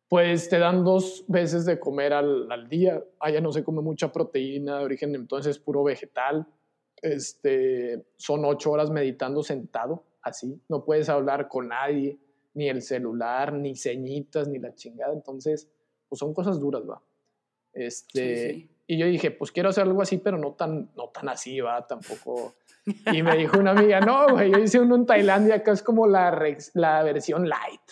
pues 0.08 0.48
te 0.48 0.58
dan 0.58 0.84
dos 0.84 1.24
veces 1.28 1.64
de 1.66 1.78
comer 1.78 2.12
al, 2.12 2.50
al 2.50 2.68
día. 2.68 3.02
Allá 3.20 3.40
no 3.40 3.52
se 3.52 3.62
come 3.62 3.82
mucha 3.82 4.10
proteína 4.10 4.78
de 4.78 4.84
origen, 4.84 5.14
entonces 5.14 5.58
puro 5.58 5.84
vegetal 5.84 6.46
este, 7.02 8.04
son 8.16 8.44
ocho 8.44 8.70
horas 8.70 8.90
meditando 8.90 9.42
sentado, 9.42 10.04
así, 10.22 10.60
no 10.68 10.84
puedes 10.84 11.08
hablar 11.08 11.48
con 11.48 11.68
nadie, 11.68 12.18
ni 12.54 12.68
el 12.68 12.82
celular, 12.82 13.52
ni 13.52 13.76
ceñitas, 13.76 14.48
ni 14.48 14.58
la 14.58 14.74
chingada, 14.74 15.12
entonces, 15.12 15.68
pues 16.08 16.18
son 16.18 16.34
cosas 16.34 16.58
duras, 16.58 16.82
va. 16.88 17.00
Este, 17.72 18.68
y 18.86 18.98
yo 18.98 19.06
dije, 19.06 19.30
pues 19.30 19.52
quiero 19.52 19.68
hacer 19.68 19.84
algo 19.84 20.02
así, 20.02 20.18
pero 20.18 20.38
no 20.38 20.54
tan, 20.54 20.90
no 20.96 21.08
tan 21.08 21.28
así, 21.28 21.60
va, 21.60 21.86
tampoco. 21.86 22.54
Y 23.12 23.22
me 23.22 23.36
dijo 23.36 23.58
una 23.58 23.72
amiga, 23.72 24.00
no, 24.00 24.28
güey, 24.30 24.50
yo 24.50 24.58
hice 24.58 24.80
uno 24.80 24.96
en 24.96 25.06
Tailandia, 25.06 25.62
que 25.62 25.70
es 25.70 25.82
como 25.82 26.06
la, 26.06 26.36
la 26.74 27.02
versión 27.02 27.48
light. 27.48 27.82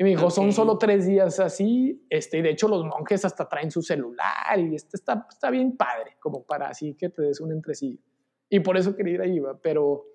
Y 0.00 0.02
me 0.02 0.08
dijo, 0.08 0.30
son 0.30 0.50
solo 0.50 0.78
tres 0.78 1.06
días 1.06 1.40
así, 1.40 2.06
este, 2.08 2.38
y 2.38 2.40
de 2.40 2.48
hecho 2.52 2.68
los 2.68 2.86
monjes 2.86 3.22
hasta 3.26 3.46
traen 3.46 3.70
su 3.70 3.82
celular 3.82 4.58
y 4.58 4.74
este 4.74 4.96
está, 4.96 5.26
está 5.28 5.50
bien 5.50 5.76
padre, 5.76 6.16
como 6.18 6.42
para 6.42 6.70
así 6.70 6.94
que 6.94 7.10
te 7.10 7.20
des 7.20 7.38
un 7.38 7.52
entresillo. 7.52 8.00
Y 8.48 8.60
por 8.60 8.78
eso 8.78 8.96
quería 8.96 9.12
ir 9.12 9.20
ahí, 9.20 9.42
pero 9.62 10.06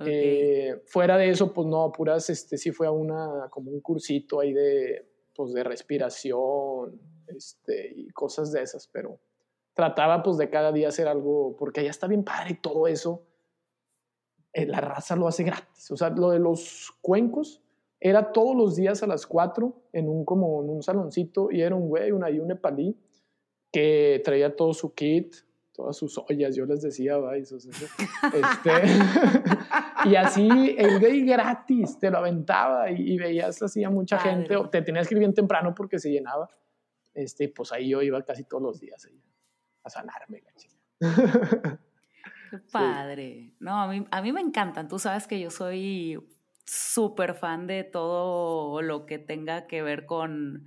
eh, 0.00 0.82
fuera 0.84 1.16
de 1.16 1.30
eso, 1.30 1.50
pues 1.54 1.66
no, 1.66 1.90
puras, 1.92 2.28
este, 2.28 2.58
sí 2.58 2.72
fue 2.72 2.86
a 2.86 2.90
una, 2.90 3.48
como 3.48 3.70
un 3.70 3.80
cursito 3.80 4.38
ahí 4.38 4.52
de, 4.52 5.08
pues 5.34 5.54
de 5.54 5.64
respiración, 5.64 7.00
este, 7.26 7.90
y 7.90 8.10
cosas 8.10 8.52
de 8.52 8.60
esas, 8.60 8.86
pero 8.86 9.18
trataba 9.72 10.22
pues 10.22 10.36
de 10.36 10.50
cada 10.50 10.72
día 10.72 10.88
hacer 10.88 11.08
algo, 11.08 11.56
porque 11.56 11.80
allá 11.80 11.88
está 11.88 12.06
bien 12.06 12.22
padre 12.22 12.50
y 12.50 12.60
todo 12.60 12.86
eso, 12.86 13.26
eh, 14.52 14.66
la 14.66 14.82
raza 14.82 15.16
lo 15.16 15.26
hace 15.26 15.42
gratis, 15.42 15.90
o 15.90 15.96
sea, 15.96 16.10
lo 16.10 16.28
de 16.28 16.38
los 16.38 16.92
cuencos 17.00 17.61
era 18.04 18.32
todos 18.32 18.56
los 18.56 18.74
días 18.74 19.04
a 19.04 19.06
las 19.06 19.26
4 19.26 19.72
en 19.92 20.08
un 20.08 20.24
como 20.24 20.64
en 20.64 20.70
un 20.70 20.82
saloncito 20.82 21.52
y 21.52 21.62
era 21.62 21.76
un 21.76 21.88
güey, 21.88 22.10
un, 22.10 22.24
ahí 22.24 22.40
un 22.40 22.48
nepalí 22.48 22.98
que 23.70 24.20
traía 24.24 24.56
todo 24.56 24.74
su 24.74 24.92
kit, 24.92 25.36
todas 25.72 25.96
sus 25.96 26.18
ollas, 26.18 26.56
yo 26.56 26.66
les 26.66 26.82
decía, 26.82 27.16
va, 27.18 27.36
este, 27.36 27.54
y 30.04 30.16
así 30.16 30.48
el 30.76 30.98
gay 30.98 31.24
gratis, 31.24 31.96
te 32.00 32.10
lo 32.10 32.18
aventaba 32.18 32.90
y, 32.90 33.16
veías 33.16 33.62
así 33.62 33.84
a 33.84 33.90
mucha 33.90 34.18
gente, 34.18 34.56
o 34.56 34.68
te 34.68 34.82
tenías 34.82 35.06
que 35.06 35.14
ir 35.14 35.20
bien 35.20 35.32
temprano 35.32 35.72
porque 35.72 36.00
se 36.00 36.10
llenaba, 36.10 36.48
este, 37.14 37.50
pues 37.50 37.70
ahí 37.70 37.90
yo 37.90 38.02
iba 38.02 38.20
casi 38.22 38.42
todos 38.44 38.64
los 38.64 38.80
días 38.80 39.08
a 39.84 39.90
sanarme, 39.90 40.42
la 40.44 40.52
chica. 40.54 40.76
Qué 42.50 42.58
padre. 42.70 43.54
No, 43.60 43.80
a 43.80 43.86
mí, 43.88 44.04
a 44.10 44.22
mí 44.22 44.32
me 44.32 44.40
encantan, 44.40 44.88
tú 44.88 44.98
sabes 44.98 45.28
que 45.28 45.38
yo 45.40 45.50
soy 45.50 46.18
súper 46.64 47.34
fan 47.34 47.66
de 47.66 47.84
todo 47.84 48.82
lo 48.82 49.06
que 49.06 49.18
tenga 49.18 49.66
que 49.66 49.82
ver 49.82 50.06
con 50.06 50.66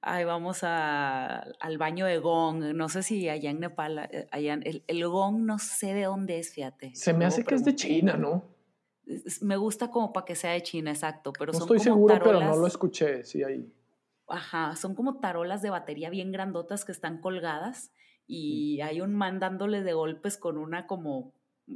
ay, 0.00 0.24
vamos 0.24 0.60
a, 0.62 1.40
al 1.60 1.78
baño 1.78 2.06
de 2.06 2.18
gong. 2.18 2.74
No 2.74 2.88
sé 2.88 3.02
si 3.02 3.28
allá 3.28 3.50
en 3.50 3.60
Nepal, 3.60 3.98
eh, 4.10 4.28
allá, 4.30 4.54
el, 4.54 4.84
el 4.86 5.08
gong 5.08 5.44
no 5.44 5.58
sé 5.58 5.94
de 5.94 6.04
dónde 6.04 6.38
es, 6.38 6.52
fíjate. 6.52 6.94
Se 6.94 7.12
me 7.12 7.24
hace 7.24 7.44
que 7.44 7.54
es 7.54 7.64
de 7.64 7.74
China, 7.74 8.16
¿no? 8.16 8.44
Me 9.40 9.56
gusta 9.56 9.90
como 9.90 10.12
para 10.12 10.26
que 10.26 10.34
sea 10.34 10.52
de 10.52 10.62
China, 10.62 10.90
exacto. 10.90 11.32
Pero 11.32 11.52
no 11.52 11.58
son 11.58 11.66
estoy 11.66 11.80
seguro, 11.80 12.18
pero 12.22 12.40
no 12.40 12.56
lo 12.56 12.66
escuché, 12.66 13.24
sí, 13.24 13.42
ahí. 13.42 13.72
Ajá, 14.28 14.76
son 14.76 14.94
como 14.94 15.20
tarolas 15.20 15.62
de 15.62 15.70
batería 15.70 16.10
bien 16.10 16.32
grandotas 16.32 16.84
que 16.84 16.92
están 16.92 17.20
colgadas 17.20 17.92
y 18.26 18.82
hay 18.82 19.00
un 19.00 19.14
man 19.14 19.40
dándole 19.40 19.82
de 19.82 19.94
golpes 19.94 20.36
con 20.36 20.58
una 20.58 20.86
como, 20.86 21.32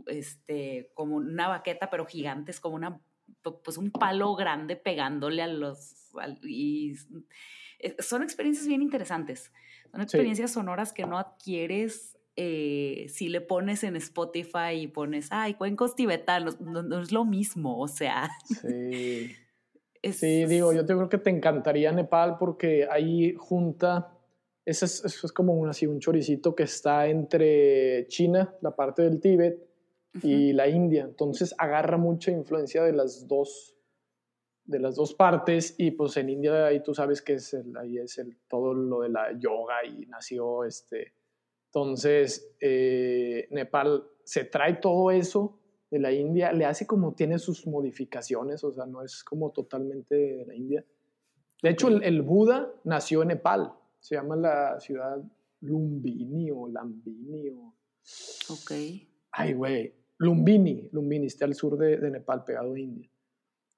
este, 0.06 0.92
como 0.92 1.16
una 1.16 1.48
baqueta, 1.48 1.88
pero 1.88 2.04
gigante, 2.04 2.50
es 2.50 2.60
como 2.60 2.76
una, 2.76 3.00
pues 3.42 3.76
un 3.76 3.90
palo 3.90 4.34
grande 4.34 4.76
pegándole 4.76 5.42
a 5.42 5.46
los, 5.46 6.12
y 6.42 6.94
eh, 7.78 7.96
son 7.98 8.22
experiencias 8.22 8.66
bien 8.66 8.82
interesantes. 8.82 9.52
Son 9.90 10.00
experiencias 10.00 10.52
sonoras 10.52 10.92
que 10.92 11.04
no 11.04 11.18
adquieres 11.18 12.18
eh, 12.34 13.06
si 13.10 13.28
le 13.28 13.42
pones 13.42 13.84
en 13.84 13.94
Spotify 13.96 14.72
y 14.80 14.86
pones, 14.86 15.28
ay, 15.30 15.54
cuencos 15.54 15.94
tibetanos, 15.94 16.60
no, 16.60 17.02
es 17.02 17.12
lo 17.12 17.24
mismo, 17.24 17.78
o 17.78 17.88
sea. 17.88 18.30
Sí. 18.60 19.34
Sí, 20.10 20.46
digo, 20.46 20.72
yo 20.72 20.84
te 20.84 20.94
creo 20.94 21.08
que 21.08 21.18
te 21.18 21.30
encantaría 21.30 21.92
Nepal 21.92 22.36
porque 22.36 22.88
ahí 22.90 23.36
junta, 23.38 24.18
eso 24.64 24.84
es, 24.84 25.04
es 25.04 25.30
como 25.30 25.54
un, 25.54 25.68
así, 25.68 25.86
un 25.86 26.00
choricito 26.00 26.56
que 26.56 26.64
está 26.64 27.06
entre 27.06 28.08
China, 28.08 28.52
la 28.62 28.74
parte 28.74 29.02
del 29.02 29.20
Tíbet, 29.20 29.64
y 30.20 30.52
la 30.52 30.68
India. 30.68 31.04
Entonces 31.04 31.54
agarra 31.58 31.96
mucha 31.96 32.30
influencia 32.30 32.82
de 32.82 32.92
las 32.92 33.26
dos 33.26 33.76
de 34.64 34.78
las 34.78 34.94
dos 34.94 35.14
partes 35.14 35.74
y 35.76 35.90
pues 35.90 36.16
en 36.16 36.30
India 36.30 36.66
ahí 36.66 36.82
tú 36.82 36.94
sabes 36.94 37.20
que 37.20 37.34
es 37.34 37.52
el, 37.52 37.76
ahí 37.76 37.98
es 37.98 38.18
el, 38.18 38.38
todo 38.48 38.74
lo 38.74 39.00
de 39.00 39.08
la 39.08 39.36
yoga 39.36 39.84
y 39.84 40.06
nació 40.06 40.64
este 40.64 41.14
entonces 41.66 42.54
eh, 42.60 43.48
Nepal 43.50 44.04
se 44.24 44.44
trae 44.44 44.74
todo 44.74 45.10
eso 45.10 45.58
de 45.90 45.98
la 45.98 46.12
India 46.12 46.52
le 46.52 46.64
hace 46.64 46.86
como 46.86 47.14
tiene 47.14 47.40
sus 47.40 47.66
modificaciones 47.66 48.62
o 48.62 48.72
sea 48.72 48.86
no 48.86 49.02
es 49.02 49.24
como 49.24 49.50
totalmente 49.50 50.14
de 50.14 50.46
la 50.46 50.54
India. 50.54 50.84
De 51.60 51.70
hecho 51.70 51.88
el, 51.88 52.02
el 52.04 52.22
Buda 52.22 52.72
nació 52.84 53.22
en 53.22 53.28
Nepal 53.28 53.72
se 53.98 54.14
llama 54.14 54.36
la 54.36 54.78
ciudad 54.78 55.20
Lumbini 55.60 56.50
o 56.52 56.68
Lambini 56.68 57.50
o 57.50 57.74
ok. 58.48 58.72
Ay 59.32 59.54
güey 59.54 60.01
Lumbini 60.22 60.88
Lumbini 60.92 61.26
está 61.26 61.44
al 61.44 61.54
sur 61.54 61.76
de, 61.76 61.96
de 61.98 62.10
Nepal 62.10 62.44
pegado 62.44 62.74
a 62.74 62.78
India 62.78 63.12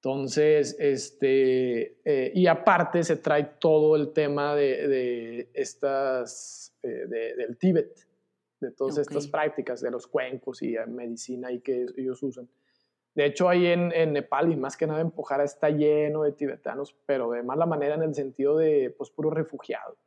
entonces, 0.05 0.75
este, 0.77 1.97
eh, 2.05 2.31
y 2.35 2.45
aparte 2.45 3.03
se 3.03 3.15
trae 3.15 3.55
todo 3.59 3.95
el 3.95 4.13
tema 4.13 4.53
de, 4.53 5.49
estas, 5.51 6.77
eh, 6.83 7.07
del 7.07 7.57
Tíbet, 7.57 8.07
de 8.59 8.69
todas 8.69 8.99
estas 8.99 9.27
prácticas, 9.27 9.81
de 9.81 9.89
los 9.89 10.05
cuencos 10.05 10.61
y 10.61 10.75
medicina 10.87 11.51
y 11.51 11.59
que 11.59 11.87
ellos 11.97 12.21
usan. 12.21 12.47
De 13.15 13.25
hecho, 13.25 13.49
ahí 13.49 13.65
en, 13.65 13.91
en, 13.93 14.13
Nepal 14.13 14.51
y 14.51 14.55
más 14.55 14.77
que 14.77 14.85
nada 14.85 15.01
en 15.01 15.09
Pokhara 15.09 15.43
está 15.43 15.71
lleno 15.71 16.21
de 16.21 16.33
tibetanos, 16.33 16.95
pero 17.07 17.31
de 17.31 17.41
mala 17.41 17.65
manera 17.65 17.95
en 17.95 18.03
el 18.03 18.13
sentido 18.13 18.57
de, 18.57 18.93
pues, 18.95 19.09
puro 19.09 19.31
refugiado. 19.31 19.97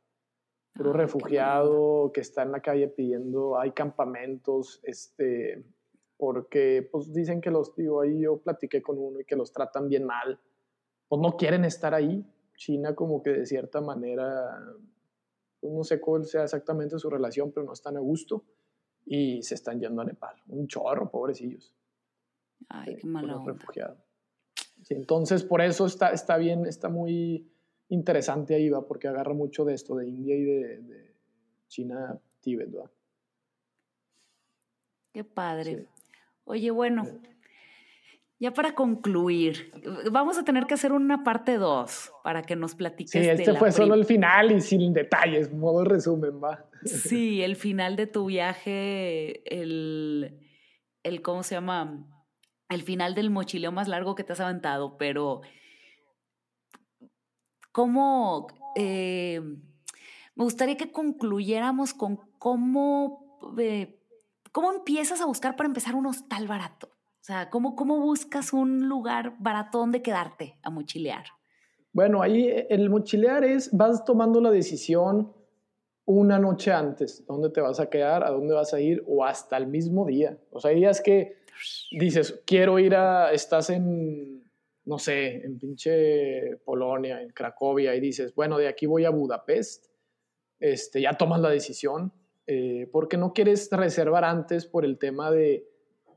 Puro 0.75 0.93
refugiado 0.93 2.13
que 2.13 2.21
está 2.21 2.43
en 2.43 2.53
la 2.53 2.61
calle 2.61 2.87
pidiendo, 2.87 3.59
hay 3.59 3.71
campamentos, 3.71 4.79
este, 4.83 5.61
porque 6.19 6.85
pues 6.91 7.13
dicen 7.13 7.39
que 7.39 7.49
los, 7.49 7.73
digo, 7.77 8.01
ahí 8.01 8.23
yo 8.23 8.39
platiqué 8.39 8.81
con 8.81 8.97
uno 8.97 9.21
y 9.21 9.23
que 9.23 9.37
los 9.37 9.53
tratan 9.53 9.87
bien 9.87 10.03
mal, 10.03 10.37
pues 11.07 11.21
no 11.21 11.37
quieren 11.37 11.63
estar 11.63 11.93
ahí. 11.93 12.25
China 12.57 12.93
como 12.93 13.23
que 13.23 13.29
de 13.29 13.45
cierta 13.45 13.79
manera, 13.79 14.59
pues, 15.61 15.73
no 15.73 15.81
sé 15.85 16.01
cuál 16.01 16.25
sea 16.25 16.43
exactamente 16.43 16.99
su 16.99 17.09
relación, 17.09 17.53
pero 17.53 17.65
no 17.65 17.71
están 17.71 17.95
a 17.95 18.01
gusto 18.01 18.43
y 19.05 19.41
se 19.43 19.55
están 19.55 19.79
yendo 19.79 20.01
a 20.01 20.05
Nepal. 20.05 20.35
Un 20.49 20.67
chorro, 20.67 21.09
pobrecillos. 21.09 21.73
Ay, 22.67 22.97
qué 22.97 23.07
mala 23.07 23.37
onda. 23.37 23.95
entonces, 24.89 25.45
por 25.45 25.61
eso 25.61 25.85
está, 25.85 26.09
está 26.09 26.35
bien, 26.35 26.65
está 26.65 26.89
muy 26.89 27.49
interesante 27.87 28.55
ahí, 28.55 28.69
va, 28.69 28.85
porque 28.85 29.07
agarra 29.07 29.33
mucho 29.33 29.63
de 29.63 29.73
esto, 29.73 29.95
de 29.95 30.09
India 30.09 30.35
y 30.35 30.43
de, 30.43 31.15
China, 31.69 32.19
Tíbet, 32.41 32.75
va. 32.75 32.91
Qué 35.13 35.23
padre. 35.23 35.87
Oye, 36.49 36.71
bueno, 36.71 37.05
ya 38.39 38.51
para 38.55 38.73
concluir, 38.73 39.71
vamos 40.11 40.35
a 40.39 40.43
tener 40.43 40.65
que 40.65 40.73
hacer 40.73 40.93
una 40.93 41.23
parte 41.23 41.57
2 41.57 42.11
para 42.23 42.41
que 42.41 42.55
nos 42.55 42.73
platiques. 42.73 43.11
Sí, 43.11 43.29
este 43.29 43.53
fue 43.53 43.71
solo 43.71 43.93
el 43.93 44.03
final 44.03 44.51
y 44.51 44.59
sin 44.59 44.91
detalles, 44.91 45.53
modo 45.53 45.83
resumen, 45.83 46.41
va. 46.43 46.65
Sí, 46.85 47.43
el 47.43 47.55
final 47.55 47.95
de 47.95 48.07
tu 48.07 48.25
viaje, 48.25 49.43
el, 49.61 50.39
el 51.03 51.21
¿cómo 51.21 51.43
se 51.43 51.53
llama? 51.53 52.07
El 52.67 52.81
final 52.81 53.13
del 53.13 53.29
mochileo 53.29 53.71
más 53.71 53.87
largo 53.87 54.15
que 54.15 54.23
te 54.23 54.33
has 54.33 54.39
aventado, 54.39 54.97
pero 54.97 55.41
¿cómo? 57.71 58.47
Eh, 58.75 59.39
me 60.33 60.43
gustaría 60.43 60.77
que 60.77 60.91
concluyéramos 60.91 61.93
con 61.93 62.17
cómo 62.39 63.39
eh, 63.59 63.98
¿Cómo 64.51 64.71
empiezas 64.71 65.21
a 65.21 65.25
buscar 65.25 65.55
para 65.55 65.67
empezar 65.67 65.95
un 65.95 66.05
hostal 66.05 66.47
barato? 66.47 66.87
O 66.87 67.23
sea, 67.23 67.49
¿cómo, 67.49 67.75
cómo 67.75 67.99
buscas 67.99 68.53
un 68.53 68.87
lugar 68.87 69.35
barato 69.39 69.79
donde 69.79 70.01
quedarte 70.01 70.57
a 70.63 70.69
mochilear? 70.69 71.25
Bueno, 71.91 72.21
ahí 72.21 72.45
eh, 72.45 72.67
el 72.69 72.89
mochilear 72.89 73.43
es, 73.43 73.75
vas 73.75 74.05
tomando 74.05 74.41
la 74.41 74.51
decisión 74.51 75.33
una 76.05 76.39
noche 76.39 76.71
antes, 76.71 77.23
dónde 77.27 77.51
te 77.51 77.61
vas 77.61 77.79
a 77.79 77.89
quedar, 77.89 78.23
a 78.23 78.31
dónde 78.31 78.55
vas 78.55 78.73
a 78.73 78.79
ir 78.79 79.03
o 79.05 79.23
hasta 79.23 79.57
el 79.57 79.67
mismo 79.67 80.07
día. 80.07 80.39
O 80.49 80.59
sea, 80.59 80.71
hay 80.71 80.77
días 80.77 81.01
que 81.01 81.37
dices, 81.91 82.41
quiero 82.47 82.79
ir 82.79 82.95
a, 82.95 83.31
estás 83.31 83.69
en, 83.69 84.43
no 84.85 84.97
sé, 84.97 85.45
en 85.45 85.59
pinche 85.59 86.57
Polonia, 86.65 87.21
en 87.21 87.29
Cracovia, 87.29 87.93
y 87.93 87.99
dices, 87.99 88.33
bueno, 88.33 88.57
de 88.57 88.67
aquí 88.67 88.87
voy 88.87 89.05
a 89.05 89.11
Budapest, 89.11 89.85
este, 90.59 91.01
ya 91.01 91.13
tomas 91.13 91.41
la 91.41 91.49
decisión, 91.49 92.11
eh, 92.51 92.89
porque 92.91 93.15
no 93.15 93.31
quieres 93.31 93.69
reservar 93.71 94.25
antes 94.25 94.65
por 94.65 94.83
el 94.83 94.97
tema 94.97 95.29
de, 95.29 95.69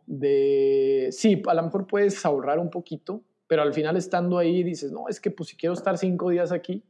de, 0.07 1.09
sí, 1.11 1.43
a 1.47 1.53
lo 1.53 1.63
mejor 1.63 1.87
puedes 1.87 2.25
ahorrar 2.25 2.59
un 2.59 2.71
poquito, 2.71 3.23
pero 3.47 3.61
al 3.61 3.75
final 3.75 3.99
estando 3.99 4.39
ahí 4.39 4.63
dices, 4.63 4.93
no, 4.93 5.09
es 5.09 5.21
que 5.21 5.31
pues 5.31 5.51
si 5.51 5.59
quiero 5.59 5.75
estar 5.75 5.99
cinco 5.99 6.31
días 6.31 6.51
aquí 6.51 6.83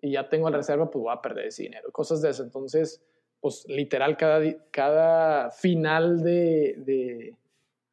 y 0.00 0.12
ya 0.12 0.30
tengo 0.30 0.48
la 0.48 0.56
reserva, 0.56 0.90
pues 0.90 1.02
voy 1.02 1.12
a 1.12 1.20
perder 1.20 1.48
ese 1.48 1.64
dinero, 1.64 1.92
cosas 1.92 2.22
de 2.22 2.30
eso. 2.30 2.42
Entonces, 2.42 3.02
pues 3.38 3.66
literal, 3.68 4.16
cada, 4.16 4.40
cada 4.70 5.50
final 5.50 6.22
de, 6.22 6.76
de, 6.78 7.36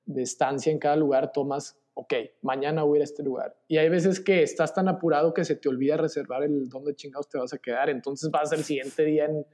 de 0.06 0.22
estancia 0.22 0.72
en 0.72 0.80
cada 0.80 0.96
lugar 0.96 1.34
tomas 1.34 1.78
ok, 1.96 2.14
mañana 2.44 2.84
voy 2.84 2.96
a 2.96 3.00
ir 3.00 3.02
a 3.02 3.06
este 3.06 3.24
lugar. 3.24 3.58
Y 3.68 3.78
hay 3.78 3.90
veces 3.90 4.20
que 4.22 4.44
estás 4.44 4.74
tan 4.74 4.88
apurado 4.88 5.34
que 5.34 5.44
se 5.44 5.56
te 5.56 5.68
olvida 5.68 5.98
reservar 5.98 6.44
el 6.44 6.70
dónde 6.70 6.96
chingados 6.96 7.28
te 7.28 7.40
vas 7.40 7.54
a 7.54 7.58
quedar. 7.58 7.90
Entonces 7.90 8.30
vas 8.30 8.52
el 8.54 8.64
siguiente 8.64 9.04
día 9.04 9.26
en, 9.26 9.46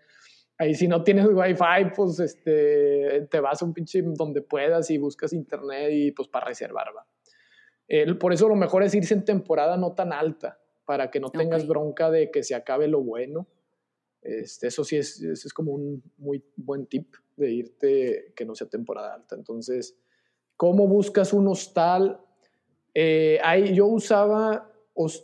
Ahí 0.58 0.76
si 0.76 0.88
no 0.88 1.04
tienes 1.04 1.26
wifi, 1.26 1.92
pues 1.96 2.20
este, 2.20 3.28
te 3.30 3.40
vas 3.40 3.62
a 3.62 3.66
un 3.66 3.74
pinche 3.74 4.02
donde 4.02 4.42
puedas 4.42 4.90
y 4.92 4.98
buscas 4.98 5.34
internet 5.34 5.90
y 5.92 6.12
pues 6.12 6.28
para 6.28 6.48
reservar, 6.48 6.88
va. 6.96 7.06
por 8.18 8.34
eso 8.34 8.48
lo 8.48 8.56
mejor 8.56 8.84
es 8.84 8.94
irse 8.94 9.14
en 9.14 9.26
temporada 9.26 9.78
no 9.78 9.94
tan 9.94 10.14
alta, 10.14 10.60
para 10.86 11.10
que 11.10 11.20
no 11.20 11.32
tengas 11.32 11.68
bronca 11.68 12.12
de 12.12 12.30
que 12.30 12.44
se 12.44 12.56
acabe 12.56 12.88
lo 12.88 13.02
bueno. 13.02 13.48
Este, 14.22 14.68
eso 14.68 14.84
sí 14.84 14.98
es, 14.98 15.22
es 15.22 15.54
como 15.54 15.74
un 15.74 16.04
muy 16.18 16.44
buen 16.56 16.86
tip 16.86 17.16
de 17.36 17.52
irte 17.52 18.34
que 18.36 18.46
no 18.46 18.56
sea 18.56 18.68
temporada 18.68 19.14
alta. 19.14 19.36
Entonces, 19.36 19.98
¿cómo 20.56 20.88
buscas 20.88 21.34
un 21.34 21.48
hostal? 21.48 22.20
Eh, 22.94 23.40
yo 23.74 23.88
usaba 23.88 24.72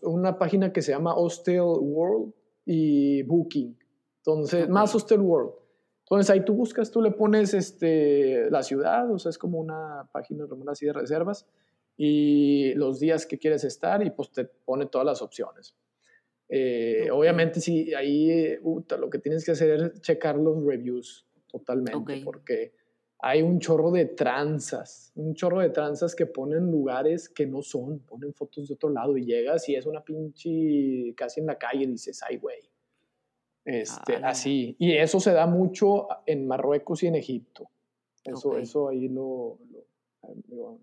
una 0.02 0.38
página 0.38 0.74
que 0.74 0.82
se 0.82 0.92
llama 0.92 1.16
Hostel 1.16 1.62
World 1.62 2.34
y 2.66 3.24
Booking. 3.24 3.78
Entonces, 4.20 4.68
más 4.70 4.94
Hostel 4.94 5.22
World. 5.22 5.54
Entonces 6.10 6.30
ahí 6.32 6.44
tú 6.44 6.56
buscas, 6.56 6.90
tú 6.90 7.04
le 7.04 7.12
pones 7.12 7.54
este, 7.54 8.50
la 8.50 8.64
ciudad, 8.64 9.12
o 9.12 9.20
sea, 9.20 9.30
es 9.30 9.38
como 9.38 9.60
una 9.60 10.10
página 10.12 10.46
así 10.68 10.88
de 10.88 10.94
reservas, 10.94 11.46
y 11.96 12.74
los 12.74 13.00
días 13.00 13.28
que 13.28 13.38
quieres 13.38 13.64
estar, 13.64 14.04
y 14.04 14.10
pues 14.10 14.32
te 14.32 14.46
pone 14.46 14.88
todas 14.88 15.06
las 15.06 15.22
opciones. 15.22 15.76
Eh, 16.48 17.10
obviamente, 17.12 17.62
sí, 17.62 17.94
ahí 17.94 18.58
lo 18.64 19.10
que 19.12 19.20
tienes 19.20 19.46
que 19.46 19.52
hacer 19.52 19.70
es 19.70 20.02
checar 20.02 20.36
los 20.36 20.64
reviews 20.64 21.28
totalmente, 21.46 22.22
porque 22.24 22.74
hay 23.20 23.44
un 23.44 23.60
chorro 23.60 23.92
de 23.92 24.06
tranzas, 24.06 25.12
un 25.14 25.36
chorro 25.36 25.60
de 25.60 25.70
tranzas 25.70 26.16
que 26.16 26.26
ponen 26.26 26.72
lugares 26.72 27.30
que 27.30 27.46
no 27.46 27.62
son, 27.62 28.00
ponen 28.00 28.34
fotos 28.34 28.68
de 28.68 28.74
otro 28.74 28.90
lado 28.90 29.16
y 29.16 29.26
llegas 29.26 29.70
y 29.70 29.76
es 29.76 29.86
una 29.86 30.04
pinche 30.04 31.14
casi 31.16 31.40
en 31.40 31.46
la 31.46 31.60
calle 31.60 31.84
y 31.84 31.88
dices, 31.88 32.20
ay, 32.28 32.38
güey 32.38 32.69
este, 33.66 34.16
así. 34.18 34.76
Y 34.80 34.94
eso 34.94 35.20
se 35.20 35.34
da 35.34 35.46
mucho 35.48 36.08
en 36.26 36.48
Marruecos 36.48 37.04
y 37.04 37.08
en 37.08 37.16
Egipto. 37.16 37.70
Eso, 38.24 38.58
eso 38.58 38.90
ahí 38.90 39.08
lo, 39.08 39.58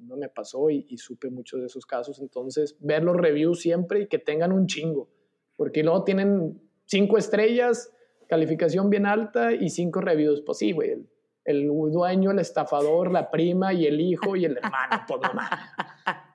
no 0.01 0.16
me 0.16 0.29
pasó 0.29 0.70
y, 0.70 0.97
supe 0.97 1.31
mucho 1.31 1.59
de 1.59 1.66
esos 1.66 1.87
casos. 1.87 2.20
Entonces, 2.20 2.77
ver 2.81 3.03
los 3.03 3.16
reviews 3.16 3.61
siempre 3.61 4.03
y 4.03 4.07
que 4.09 4.18
tengan 4.18 4.53
un 4.53 4.66
chingo. 4.66 5.09
Porque 5.57 5.83
luego 5.83 6.05
tienen 6.05 6.61
cinco 6.85 7.18
estrellas, 7.18 7.93
calificación 8.29 8.91
bien 8.91 9.07
alta 9.07 9.53
y 9.53 9.70
cinco 9.70 10.01
reviews. 10.01 10.43
Pues 10.43 10.59
sí, 10.59 10.72
güey. 10.72 11.07
El, 11.45 11.68
dueño, 11.68 12.33
el 12.33 12.41
estafador, 12.41 13.12
la 13.12 13.31
prima 13.31 13.72
y 13.72 13.87
el 13.87 14.01
hijo 14.01 14.37
y 14.37 14.45
el 14.47 14.57
hermano. 14.57 15.05
Pues 15.07 15.20
mamá. 15.20 15.51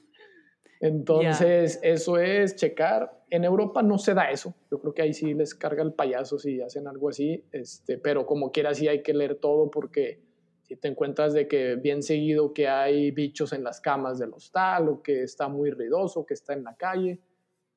Entonces, 0.79 1.79
eso 1.81 2.17
es 2.17 2.55
checar 2.55 3.17
en 3.29 3.43
Europa 3.43 3.81
no 3.81 3.97
se 3.97 4.13
da 4.13 4.31
eso. 4.31 4.55
Yo 4.71 4.79
creo 4.79 4.93
que 4.93 5.01
ahí 5.01 5.13
sí 5.13 5.33
les 5.33 5.53
carga 5.53 5.83
el 5.83 5.93
payaso 5.93 6.39
si 6.39 6.61
hacen 6.61 6.87
algo 6.87 7.09
así. 7.09 7.43
Este, 7.51 7.97
pero 7.97 8.25
como 8.25 8.51
quiera 8.51 8.73
sí 8.73 8.87
hay 8.87 9.03
que 9.03 9.13
leer 9.13 9.35
todo 9.35 9.69
porque 9.69 10.21
si 10.63 10.75
te 10.75 10.87
encuentras 10.87 11.33
de 11.33 11.47
que 11.47 11.75
bien 11.75 12.03
seguido 12.03 12.53
que 12.53 12.67
hay 12.67 13.11
bichos 13.11 13.53
en 13.53 13.63
las 13.63 13.81
camas 13.81 14.19
del 14.19 14.33
hostal 14.33 14.89
o 14.89 15.01
que 15.01 15.23
está 15.23 15.47
muy 15.47 15.71
ruidoso, 15.71 16.25
que 16.25 16.33
está 16.33 16.53
en 16.53 16.63
la 16.63 16.75
calle. 16.75 17.19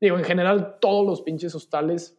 Digo, 0.00 0.18
en 0.18 0.24
general 0.24 0.78
todos 0.80 1.04
los 1.04 1.22
pinches 1.22 1.54
hostales 1.54 2.18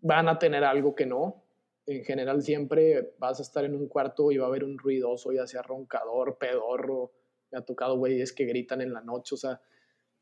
van 0.00 0.28
a 0.28 0.38
tener 0.38 0.64
algo 0.64 0.94
que 0.94 1.06
no. 1.06 1.44
en 1.86 2.04
general 2.04 2.42
siempre 2.42 3.14
vas 3.18 3.38
a 3.40 3.42
estar 3.42 3.64
en 3.64 3.74
un 3.74 3.88
cuarto 3.88 4.30
y 4.30 4.36
va 4.36 4.44
a 4.44 4.48
haber 4.48 4.62
un 4.62 4.78
ruidoso, 4.78 5.32
ya 5.32 5.46
sea 5.46 5.62
roncador, 5.62 6.38
pedorro. 6.38 7.12
Me 7.50 7.58
ha 7.58 7.62
tocado 7.62 7.96
güeyes 7.96 8.32
que 8.32 8.44
gritan 8.44 8.82
en 8.82 8.92
la 8.92 9.00
noche, 9.00 9.34
o 9.34 9.38
sea, 9.38 9.60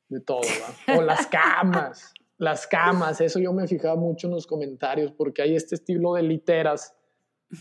de 0.08 0.20
todo, 0.20 0.40
¿va? 0.40 0.96
O 0.98 1.02
las 1.02 1.26
camas, 1.26 2.12
las 2.38 2.66
camas, 2.66 3.20
eso 3.20 3.38
yo 3.38 3.52
me 3.52 3.66
fijaba 3.66 3.96
mucho 3.96 4.26
en 4.28 4.34
los 4.34 4.46
comentarios, 4.46 5.12
porque 5.12 5.42
hay 5.42 5.56
este 5.56 5.74
estilo 5.74 6.14
de 6.14 6.22
literas 6.22 6.94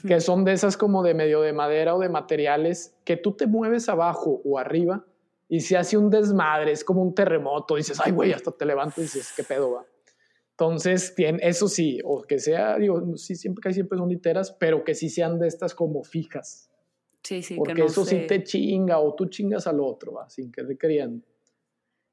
que 0.07 0.19
son 0.19 0.43
de 0.45 0.53
esas 0.53 0.77
como 0.77 1.03
de 1.03 1.13
medio 1.13 1.41
de 1.41 1.53
madera 1.53 1.95
o 1.95 1.99
de 1.99 2.09
materiales 2.09 2.95
que 3.03 3.17
tú 3.17 3.33
te 3.33 3.45
mueves 3.47 3.87
abajo 3.87 4.41
o 4.43 4.57
arriba 4.57 5.05
y 5.47 5.59
se 5.59 5.77
hace 5.77 5.95
un 5.95 6.09
desmadre, 6.09 6.71
es 6.71 6.83
como 6.83 7.03
un 7.03 7.13
terremoto, 7.13 7.75
dices, 7.75 7.99
ay, 8.03 8.11
güey, 8.11 8.33
hasta 8.33 8.51
te 8.51 8.65
levantas 8.65 8.97
y 8.97 9.01
dices, 9.03 9.31
¿qué 9.35 9.43
pedo 9.43 9.73
va? 9.73 9.85
Entonces, 10.51 11.13
bien, 11.15 11.37
eso 11.41 11.67
sí, 11.67 11.99
o 12.03 12.21
que 12.23 12.39
sea, 12.39 12.77
digo, 12.77 13.15
sí, 13.17 13.35
siempre 13.35 13.61
que 13.61 13.73
siempre 13.73 13.97
son 13.97 14.09
literas, 14.09 14.51
pero 14.53 14.83
que 14.83 14.95
sí 14.95 15.09
sean 15.09 15.37
de 15.37 15.47
estas 15.47 15.75
como 15.75 16.03
fijas. 16.03 16.69
Sí, 17.23 17.43
sí, 17.43 17.55
Porque 17.55 17.73
que 17.73 17.81
no 17.81 17.87
eso 17.87 18.05
sí 18.05 18.15
se- 18.21 18.25
te 18.25 18.43
chinga 18.43 18.99
o 18.99 19.13
tú 19.15 19.25
chingas 19.27 19.67
al 19.67 19.79
otro, 19.81 20.13
¿va? 20.13 20.29
sin 20.29 20.51
que 20.51 20.63
te. 20.63 21.21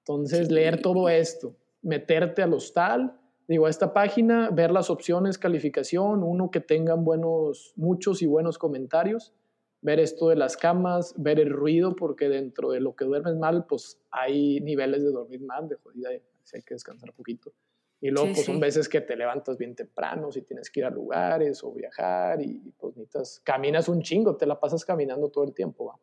Entonces, 0.03 0.51
leer 0.51 0.83
todo 0.83 1.09
esto, 1.09 1.57
meterte 1.83 2.43
al 2.43 2.53
hostal, 2.55 3.21
digo, 3.47 3.67
a 3.67 3.71
esta 3.71 3.93
página, 3.93 4.51
ver 4.51 4.73
las 4.73 4.91
opciones, 4.91 5.39
calificación, 5.39 6.25
uno 6.25 6.51
que 6.51 6.61
tengan 6.61 7.05
buenos, 7.05 7.73
muchos 7.77 8.21
y 8.21 8.27
buenos 8.27 8.59
comentarios, 8.59 9.33
ver 9.81 10.01
esto 10.01 10.29
de 10.29 10.37
las 10.37 10.57
camas, 10.57 11.15
ver 11.17 11.39
el 11.39 11.51
ruido, 11.51 11.95
porque 11.95 12.29
dentro 12.29 12.71
de 12.71 12.81
lo 12.81 12.97
que 12.97 13.05
duermes 13.05 13.37
mal, 13.37 13.67
pues 13.67 14.01
hay 14.11 14.61
niveles 14.61 15.05
de 15.05 15.11
dormir 15.11 15.43
mal, 15.43 15.69
de 15.69 15.77
jodida, 15.77 16.13
y 16.13 16.21
hay 16.55 16.63
que 16.63 16.75
descansar 16.75 17.11
un 17.11 17.17
poquito. 17.17 17.53
Y 18.01 18.11
luego, 18.11 18.29
Sí, 18.29 18.35
pues 18.35 18.47
son 18.47 18.57
sí. 18.57 18.61
veces 18.61 18.89
que 18.89 19.01
te 19.01 19.17
levantas 19.17 19.57
bien 19.57 19.77
temprano, 19.77 20.33
si 20.33 20.43
tienes 20.43 20.69
que 20.69 20.81
ir 20.81 20.87
a 20.87 20.91
lugares 20.91 21.63
o 21.63 21.73
viajar, 21.73 22.43
y 22.43 22.73
pues 22.77 22.97
necesitas, 22.97 23.41
caminas 23.45 23.89
un 23.89 24.03
chingo, 24.03 24.37
te 24.37 24.47
la 24.47 24.59
pasas 24.59 24.85
caminando 24.85 25.31
todo 25.31 25.45
el 25.45 25.55
tiempo, 25.55 25.87
¿va? 25.87 26.01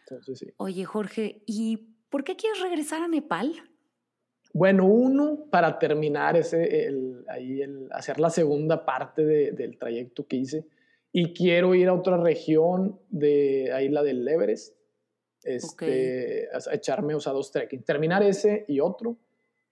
Entonces, 0.00 0.38
sí. 0.38 0.46
Oye, 0.58 0.84
Jorge, 0.84 1.42
¿y 1.46 1.97
por 2.10 2.24
qué 2.24 2.36
quieres 2.36 2.60
regresar 2.60 3.02
a 3.02 3.08
Nepal? 3.08 3.52
Bueno, 4.54 4.86
uno, 4.86 5.46
para 5.50 5.78
terminar 5.78 6.36
ese, 6.36 6.86
el, 6.86 7.24
ahí 7.28 7.60
el, 7.60 7.88
hacer 7.92 8.18
la 8.18 8.30
segunda 8.30 8.84
parte 8.84 9.24
de- 9.24 9.52
del 9.52 9.76
trayecto 9.78 10.26
que 10.26 10.36
hice. 10.36 10.66
Y 11.12 11.32
quiero 11.34 11.74
ir 11.74 11.88
a 11.88 11.94
otra 11.94 12.16
región 12.16 12.98
de 13.10 13.70
ahí, 13.72 13.88
la 13.88 14.02
del 14.02 14.26
Everest. 14.26 14.76
Este, 15.44 16.48
a, 16.52 16.58
a 16.70 16.74
echarme, 16.74 17.14
o 17.14 17.20
sea, 17.20 17.32
dos 17.32 17.50
trekking. 17.52 17.82
Terminar 17.84 18.22
ese 18.22 18.64
y 18.68 18.80
otro. 18.80 19.16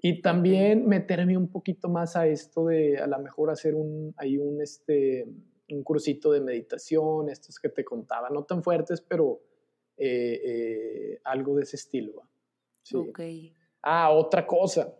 Y 0.01 0.21
también 0.23 0.87
meterme 0.87 1.37
un 1.37 1.49
poquito 1.51 1.89
más 1.89 2.17
a 2.17 2.27
esto 2.27 2.67
de 2.67 2.99
a 2.99 3.07
lo 3.07 3.19
mejor 3.19 3.51
hacer 3.51 3.75
un, 3.75 4.15
ahí 4.19 4.37
un, 4.39 4.61
este, 4.63 5.27
un 5.71 5.83
cursito 5.83 6.31
de 6.31 6.41
meditación, 6.41 7.29
estos 7.31 7.59
que 7.59 7.71
te 7.71 7.85
contaba, 7.85 8.29
no 8.31 8.45
tan 8.45 8.63
fuertes, 8.63 9.01
pero 9.01 9.41
eh, 9.97 10.41
eh, 10.45 11.21
algo 11.25 11.57
de 11.57 11.63
ese 11.63 11.77
estilo. 11.77 12.23
Sí. 12.83 12.97
Ok. 12.97 13.21
Ah, 13.83 14.11
otra 14.11 14.47
cosa. 14.47 14.95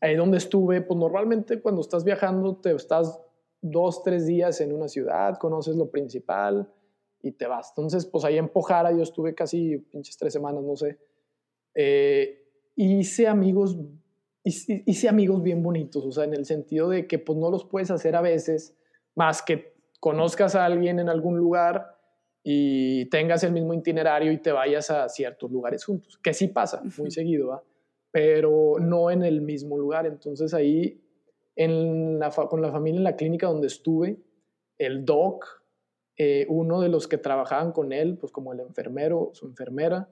Ahí 0.00 0.16
donde 0.16 0.38
estuve, 0.38 0.80
pues 0.80 0.98
normalmente 0.98 1.60
cuando 1.60 1.80
estás 1.80 2.04
viajando, 2.04 2.56
te 2.56 2.74
estás 2.74 3.20
dos, 3.60 4.02
tres 4.02 4.26
días 4.26 4.60
en 4.60 4.72
una 4.72 4.88
ciudad, 4.88 5.38
conoces 5.38 5.76
lo 5.76 5.90
principal 5.90 6.68
y 7.22 7.32
te 7.32 7.46
vas. 7.46 7.70
Entonces, 7.70 8.04
pues 8.06 8.24
ahí 8.24 8.38
en 8.38 8.48
Pojara 8.48 8.90
yo 8.90 9.02
estuve 9.02 9.34
casi 9.34 9.78
pinches 9.78 10.16
tres 10.16 10.32
semanas, 10.32 10.62
no 10.64 10.76
sé. 10.76 10.98
Eh, 11.74 12.44
hice 12.74 13.28
amigos, 13.28 13.76
hice, 14.42 14.82
hice 14.86 15.08
amigos 15.08 15.42
bien 15.42 15.62
bonitos, 15.62 16.04
o 16.04 16.12
sea, 16.12 16.24
en 16.24 16.34
el 16.34 16.44
sentido 16.44 16.88
de 16.88 17.06
que 17.06 17.18
pues 17.18 17.38
no 17.38 17.50
los 17.50 17.64
puedes 17.64 17.90
hacer 17.90 18.16
a 18.16 18.20
veces, 18.20 18.74
más 19.14 19.42
que 19.42 19.72
conozcas 20.00 20.56
a 20.56 20.64
alguien 20.64 20.98
en 20.98 21.08
algún 21.08 21.38
lugar 21.38 22.01
y 22.44 23.06
tengas 23.06 23.44
el 23.44 23.52
mismo 23.52 23.72
itinerario 23.74 24.32
y 24.32 24.38
te 24.38 24.52
vayas 24.52 24.90
a 24.90 25.08
ciertos 25.08 25.50
lugares 25.50 25.84
juntos, 25.84 26.18
que 26.22 26.34
sí 26.34 26.48
pasa 26.48 26.82
muy 26.98 27.10
seguido, 27.10 27.48
¿va? 27.48 27.62
pero 28.10 28.76
no 28.80 29.10
en 29.10 29.22
el 29.22 29.40
mismo 29.40 29.78
lugar. 29.78 30.06
Entonces 30.06 30.52
ahí, 30.54 31.00
en 31.56 32.18
la 32.18 32.30
fa- 32.30 32.48
con 32.48 32.60
la 32.60 32.70
familia 32.72 32.98
en 32.98 33.04
la 33.04 33.16
clínica 33.16 33.46
donde 33.46 33.68
estuve, 33.68 34.18
el 34.78 35.04
doc, 35.04 35.46
eh, 36.16 36.46
uno 36.48 36.80
de 36.80 36.88
los 36.88 37.08
que 37.08 37.18
trabajaban 37.18 37.72
con 37.72 37.92
él, 37.92 38.18
pues 38.18 38.32
como 38.32 38.52
el 38.52 38.60
enfermero, 38.60 39.30
su 39.32 39.46
enfermera, 39.46 40.08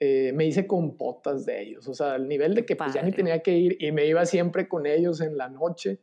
eh, 0.00 0.32
me 0.32 0.44
hice 0.46 0.66
compotas 0.66 1.46
de 1.46 1.62
ellos, 1.62 1.88
o 1.88 1.94
sea, 1.94 2.14
al 2.14 2.28
nivel 2.28 2.54
de 2.54 2.66
que 2.66 2.76
pues 2.76 2.92
ya 2.94 3.02
ni 3.02 3.12
tenía 3.12 3.40
que 3.42 3.56
ir 3.56 3.76
y 3.80 3.90
me 3.92 4.06
iba 4.06 4.26
siempre 4.26 4.68
con 4.68 4.86
ellos 4.86 5.20
en 5.20 5.36
la 5.38 5.48
noche, 5.48 5.98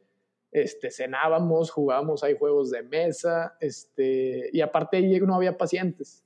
este, 0.51 0.91
cenábamos, 0.91 1.71
jugábamos, 1.71 2.23
hay 2.23 2.37
juegos 2.37 2.71
de 2.71 2.83
mesa, 2.83 3.55
este, 3.59 4.49
y 4.51 4.61
aparte 4.61 4.97
ahí 4.97 5.19
no 5.21 5.35
había 5.35 5.57
pacientes, 5.57 6.23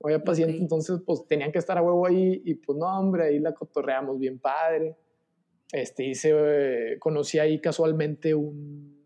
no 0.00 0.08
había 0.08 0.22
pacientes, 0.22 0.56
Ok. 0.56 0.62
entonces 0.62 1.00
pues 1.04 1.26
tenían 1.26 1.50
que 1.50 1.58
estar 1.58 1.76
a 1.76 1.82
huevo 1.82 2.06
ahí 2.06 2.42
y 2.44 2.54
pues 2.54 2.78
no, 2.78 2.86
hombre, 2.98 3.24
ahí 3.24 3.38
la 3.38 3.52
cotorreamos 3.52 4.18
bien 4.18 4.38
padre. 4.38 4.96
Este, 5.72 6.04
hice, 6.04 6.32
eh, 6.34 6.98
conocí 7.00 7.38
ahí 7.38 7.60
casualmente 7.60 8.34
un, 8.34 9.04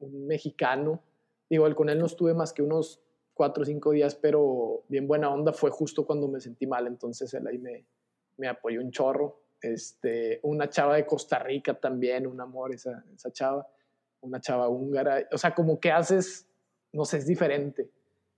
un 0.00 0.26
mexicano, 0.26 1.02
digo, 1.48 1.72
con 1.76 1.88
él 1.88 1.98
no 1.98 2.06
estuve 2.06 2.34
más 2.34 2.52
que 2.52 2.62
unos 2.62 3.00
cuatro 3.34 3.62
o 3.62 3.66
cinco 3.66 3.92
días, 3.92 4.16
pero 4.16 4.82
bien 4.88 5.06
buena 5.06 5.32
onda, 5.32 5.52
fue 5.52 5.70
justo 5.70 6.04
cuando 6.04 6.26
me 6.26 6.40
sentí 6.40 6.66
mal, 6.66 6.88
entonces 6.88 7.32
él 7.34 7.46
ahí 7.46 7.58
me, 7.58 7.86
me 8.36 8.48
apoyó 8.48 8.80
un 8.80 8.90
chorro. 8.90 9.42
Este, 9.60 10.38
una 10.42 10.68
chava 10.70 10.96
de 10.96 11.04
Costa 11.04 11.38
Rica 11.40 11.74
también, 11.74 12.26
un 12.26 12.40
amor 12.40 12.72
esa, 12.72 13.04
esa 13.12 13.32
chava, 13.32 13.66
una 14.20 14.40
chava 14.40 14.68
húngara, 14.68 15.26
o 15.32 15.38
sea, 15.38 15.54
como 15.54 15.78
que 15.80 15.90
haces, 15.90 16.48
no 16.92 17.04
sé, 17.04 17.18
es 17.18 17.26
diferente. 17.26 17.90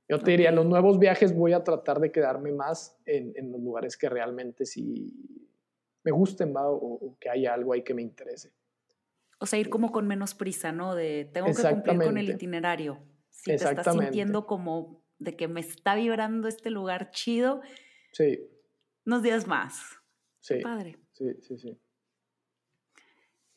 Yo 0.09 0.19
te 0.19 0.33
diría, 0.33 0.49
en 0.49 0.57
los 0.57 0.67
nuevos 0.67 0.99
viajes 0.99 1.33
voy 1.35 1.53
a 1.53 1.63
tratar 1.63 2.01
de 2.01 2.11
quedarme 2.11 2.51
más 2.53 2.99
en, 3.07 3.33
en 3.37 3.53
los 3.53 3.61
lugares 3.61 3.97
que 3.97 4.09
realmente 4.09 4.67
sí 4.67 5.15
me 6.03 6.11
gusten, 6.11 6.55
¿va? 6.55 6.69
O, 6.69 6.75
o 6.77 7.17
que 7.21 7.31
haya 7.31 7.55
algo 7.55 7.73
ahí 7.73 7.83
que 7.85 7.95
me 7.95 8.03
interese. 8.03 8.53
O 9.39 9.47
sea, 9.47 9.59
ir 9.59 9.71
como 9.71 9.93
con 9.93 10.07
menos 10.09 10.35
prisa, 10.35 10.73
¿no? 10.73 10.95
De 10.95 11.31
tengo 11.33 11.47
que 11.55 11.63
cumplir 11.63 11.99
con 12.03 12.19
el 12.19 12.29
itinerario. 12.29 12.99
Si 13.31 13.45
te 13.45 13.55
estás 13.55 13.93
sintiendo 13.95 14.47
como 14.47 15.03
de 15.19 15.37
que 15.37 15.47
me 15.49 15.61
está 15.61 15.95
vibrando 15.95 16.49
este 16.49 16.71
lugar 16.71 17.11
chido, 17.13 17.61
Sí, 18.13 18.41
unos 19.07 19.23
días 19.23 19.47
más. 19.47 19.81
sí, 20.41 20.57
Padre. 20.61 20.99
sí, 21.13 21.35
sí, 21.41 21.57
sí. 21.57 21.79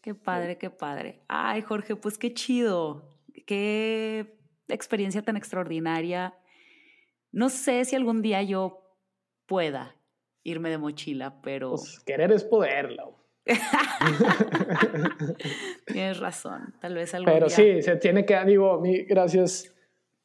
Qué 0.03 0.13
padre, 0.13 0.57
qué 0.57 0.69
padre. 0.69 1.21
Ay, 1.29 1.61
Jorge, 1.61 1.95
pues 1.95 2.17
qué 2.17 2.33
chido. 2.33 3.07
Qué 3.47 4.35
experiencia 4.67 5.21
tan 5.21 5.37
extraordinaria. 5.37 6.35
No 7.31 7.47
sé 7.47 7.85
si 7.85 7.95
algún 7.95 8.21
día 8.21 8.43
yo 8.43 8.97
pueda 9.45 9.95
irme 10.43 10.69
de 10.69 10.77
mochila, 10.77 11.39
pero 11.41 11.69
Pues 11.69 12.01
querer 12.01 12.33
es 12.33 12.43
poder, 12.43 12.91
Lau. 12.91 13.15
tienes 15.87 16.19
razón. 16.19 16.75
Tal 16.81 16.95
vez 16.95 17.13
algún 17.13 17.31
Pero 17.31 17.47
día. 17.47 17.55
sí, 17.55 17.81
se 17.81 17.95
tiene 17.95 18.25
que, 18.25 18.37
digo, 18.43 18.73
a 18.73 18.81
mí, 18.81 19.03
gracias, 19.03 19.73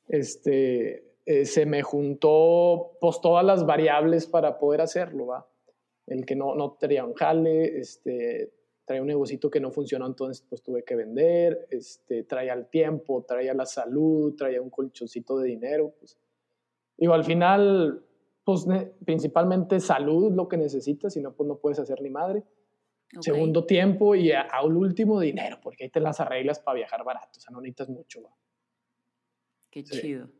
este, 0.08 1.04
eh, 1.24 1.44
se 1.44 1.66
me 1.66 1.82
juntó 1.82 2.96
pues 3.00 3.20
todas 3.20 3.44
las 3.44 3.64
variables 3.64 4.26
para 4.26 4.58
poder 4.58 4.80
hacerlo, 4.80 5.26
¿va? 5.26 5.46
El 6.08 6.26
que 6.26 6.34
no, 6.34 6.56
no 6.56 6.72
tenía 6.72 7.04
un 7.04 7.14
jale, 7.14 7.78
este, 7.78 8.57
traía 8.88 9.02
un 9.02 9.06
negocito 9.08 9.48
que 9.50 9.60
no 9.60 9.70
funcionó, 9.70 10.06
entonces 10.06 10.44
pues 10.48 10.62
tuve 10.62 10.82
que 10.82 10.96
vender, 10.96 11.68
este, 11.70 12.24
traía 12.24 12.54
el 12.54 12.66
tiempo, 12.66 13.22
traía 13.28 13.54
la 13.54 13.66
salud, 13.66 14.34
traía 14.34 14.60
un 14.60 14.70
colchoncito 14.70 15.38
de 15.38 15.46
dinero, 15.48 15.94
pues. 16.00 16.18
Digo, 16.96 17.12
al 17.14 17.22
final, 17.24 18.04
pues 18.42 18.66
principalmente 19.04 19.78
salud 19.78 20.30
es 20.30 20.32
lo 20.32 20.48
que 20.48 20.56
necesitas, 20.56 21.12
si 21.12 21.20
no, 21.20 21.32
pues 21.34 21.46
no 21.46 21.58
puedes 21.58 21.78
hacer 21.78 22.00
ni 22.02 22.10
madre. 22.10 22.40
Ok. 23.16 23.22
Segundo 23.22 23.64
tiempo 23.64 24.14
y 24.14 24.32
a- 24.32 24.40
al 24.42 24.74
último 24.76 25.20
dinero, 25.20 25.58
porque 25.62 25.84
ahí 25.84 25.90
te 25.90 26.00
las 26.00 26.18
arreglas 26.20 26.58
para 26.58 26.76
viajar 26.76 27.04
barato, 27.04 27.38
o 27.38 27.40
sea, 27.40 27.52
no 27.52 27.60
necesitas 27.60 27.88
mucho. 27.90 28.22
¿va? 28.22 28.30
Qué 29.70 29.84
Sí. 29.84 30.00
chido. 30.00 30.30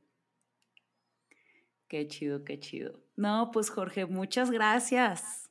Qué 1.86 2.06
chido, 2.08 2.44
qué 2.44 2.58
chido. 2.58 3.00
No, 3.16 3.50
pues 3.52 3.70
Jorge, 3.70 4.06
muchas 4.06 4.50
gracias. 4.50 5.50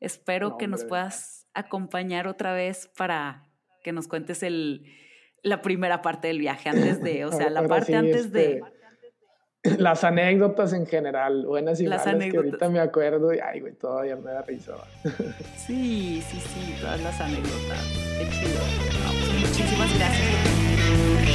Espero 0.00 0.50
No, 0.50 0.58
que 0.58 0.66
nos 0.68 0.84
puedas 0.84 1.43
acompañar 1.54 2.26
otra 2.28 2.52
vez 2.52 2.90
para 2.96 3.44
que 3.82 3.92
nos 3.92 4.08
cuentes 4.08 4.42
el, 4.42 4.84
la 5.42 5.62
primera 5.62 6.02
parte 6.02 6.28
del 6.28 6.38
viaje 6.38 6.68
antes 6.68 7.02
de, 7.02 7.24
o 7.24 7.32
sea, 7.36 7.50
la 7.50 7.66
parte 7.66 7.86
sí, 7.86 7.94
antes 7.94 8.32
de... 8.32 8.54
este, 8.56 8.74
Las 9.78 10.04
anécdotas 10.04 10.74
en 10.74 10.86
general, 10.86 11.46
buenas 11.46 11.80
y 11.80 11.86
Las 11.86 12.04
malas, 12.04 12.04
que 12.04 12.10
anécdotas. 12.24 12.46
ahorita 12.52 12.68
me 12.68 12.80
acuerdo 12.80 13.32
y, 13.32 13.38
ay, 13.38 13.60
güey, 13.60 13.72
todavía 13.74 14.16
me 14.16 14.30
da 14.30 14.42
risa. 14.42 14.74
Sí, 15.56 16.22
sí, 16.28 16.38
sí, 16.38 16.74
todas 16.80 17.00
las 17.00 17.18
anécdotas. 17.18 17.82
Qué 18.18 18.28
chido. 18.30 18.60
No, 19.02 19.12
muchísimas 19.40 19.98
gracias. 19.98 21.34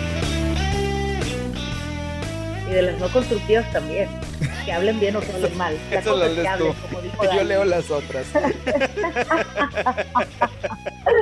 Y 2.71 2.73
de 2.73 2.81
las 2.83 2.97
no 2.99 3.09
constructivas 3.09 3.69
también. 3.73 4.07
Que 4.63 4.71
hablen 4.71 4.97
bien 4.99 5.15
o 5.17 5.19
que 5.19 5.31
hablen 5.33 5.57
mal. 5.57 5.75
La 5.91 5.99
Eso 5.99 6.11
cosa 6.13 6.25
lo 6.25 6.31
es 6.31 6.39
que 6.39 6.47
hablen, 6.47 6.73
como 6.73 7.01
dijo 7.01 7.23
Yo 7.23 7.29
Dani. 7.29 7.43
leo 7.43 7.65
las 7.65 7.91
otras. 7.91 8.25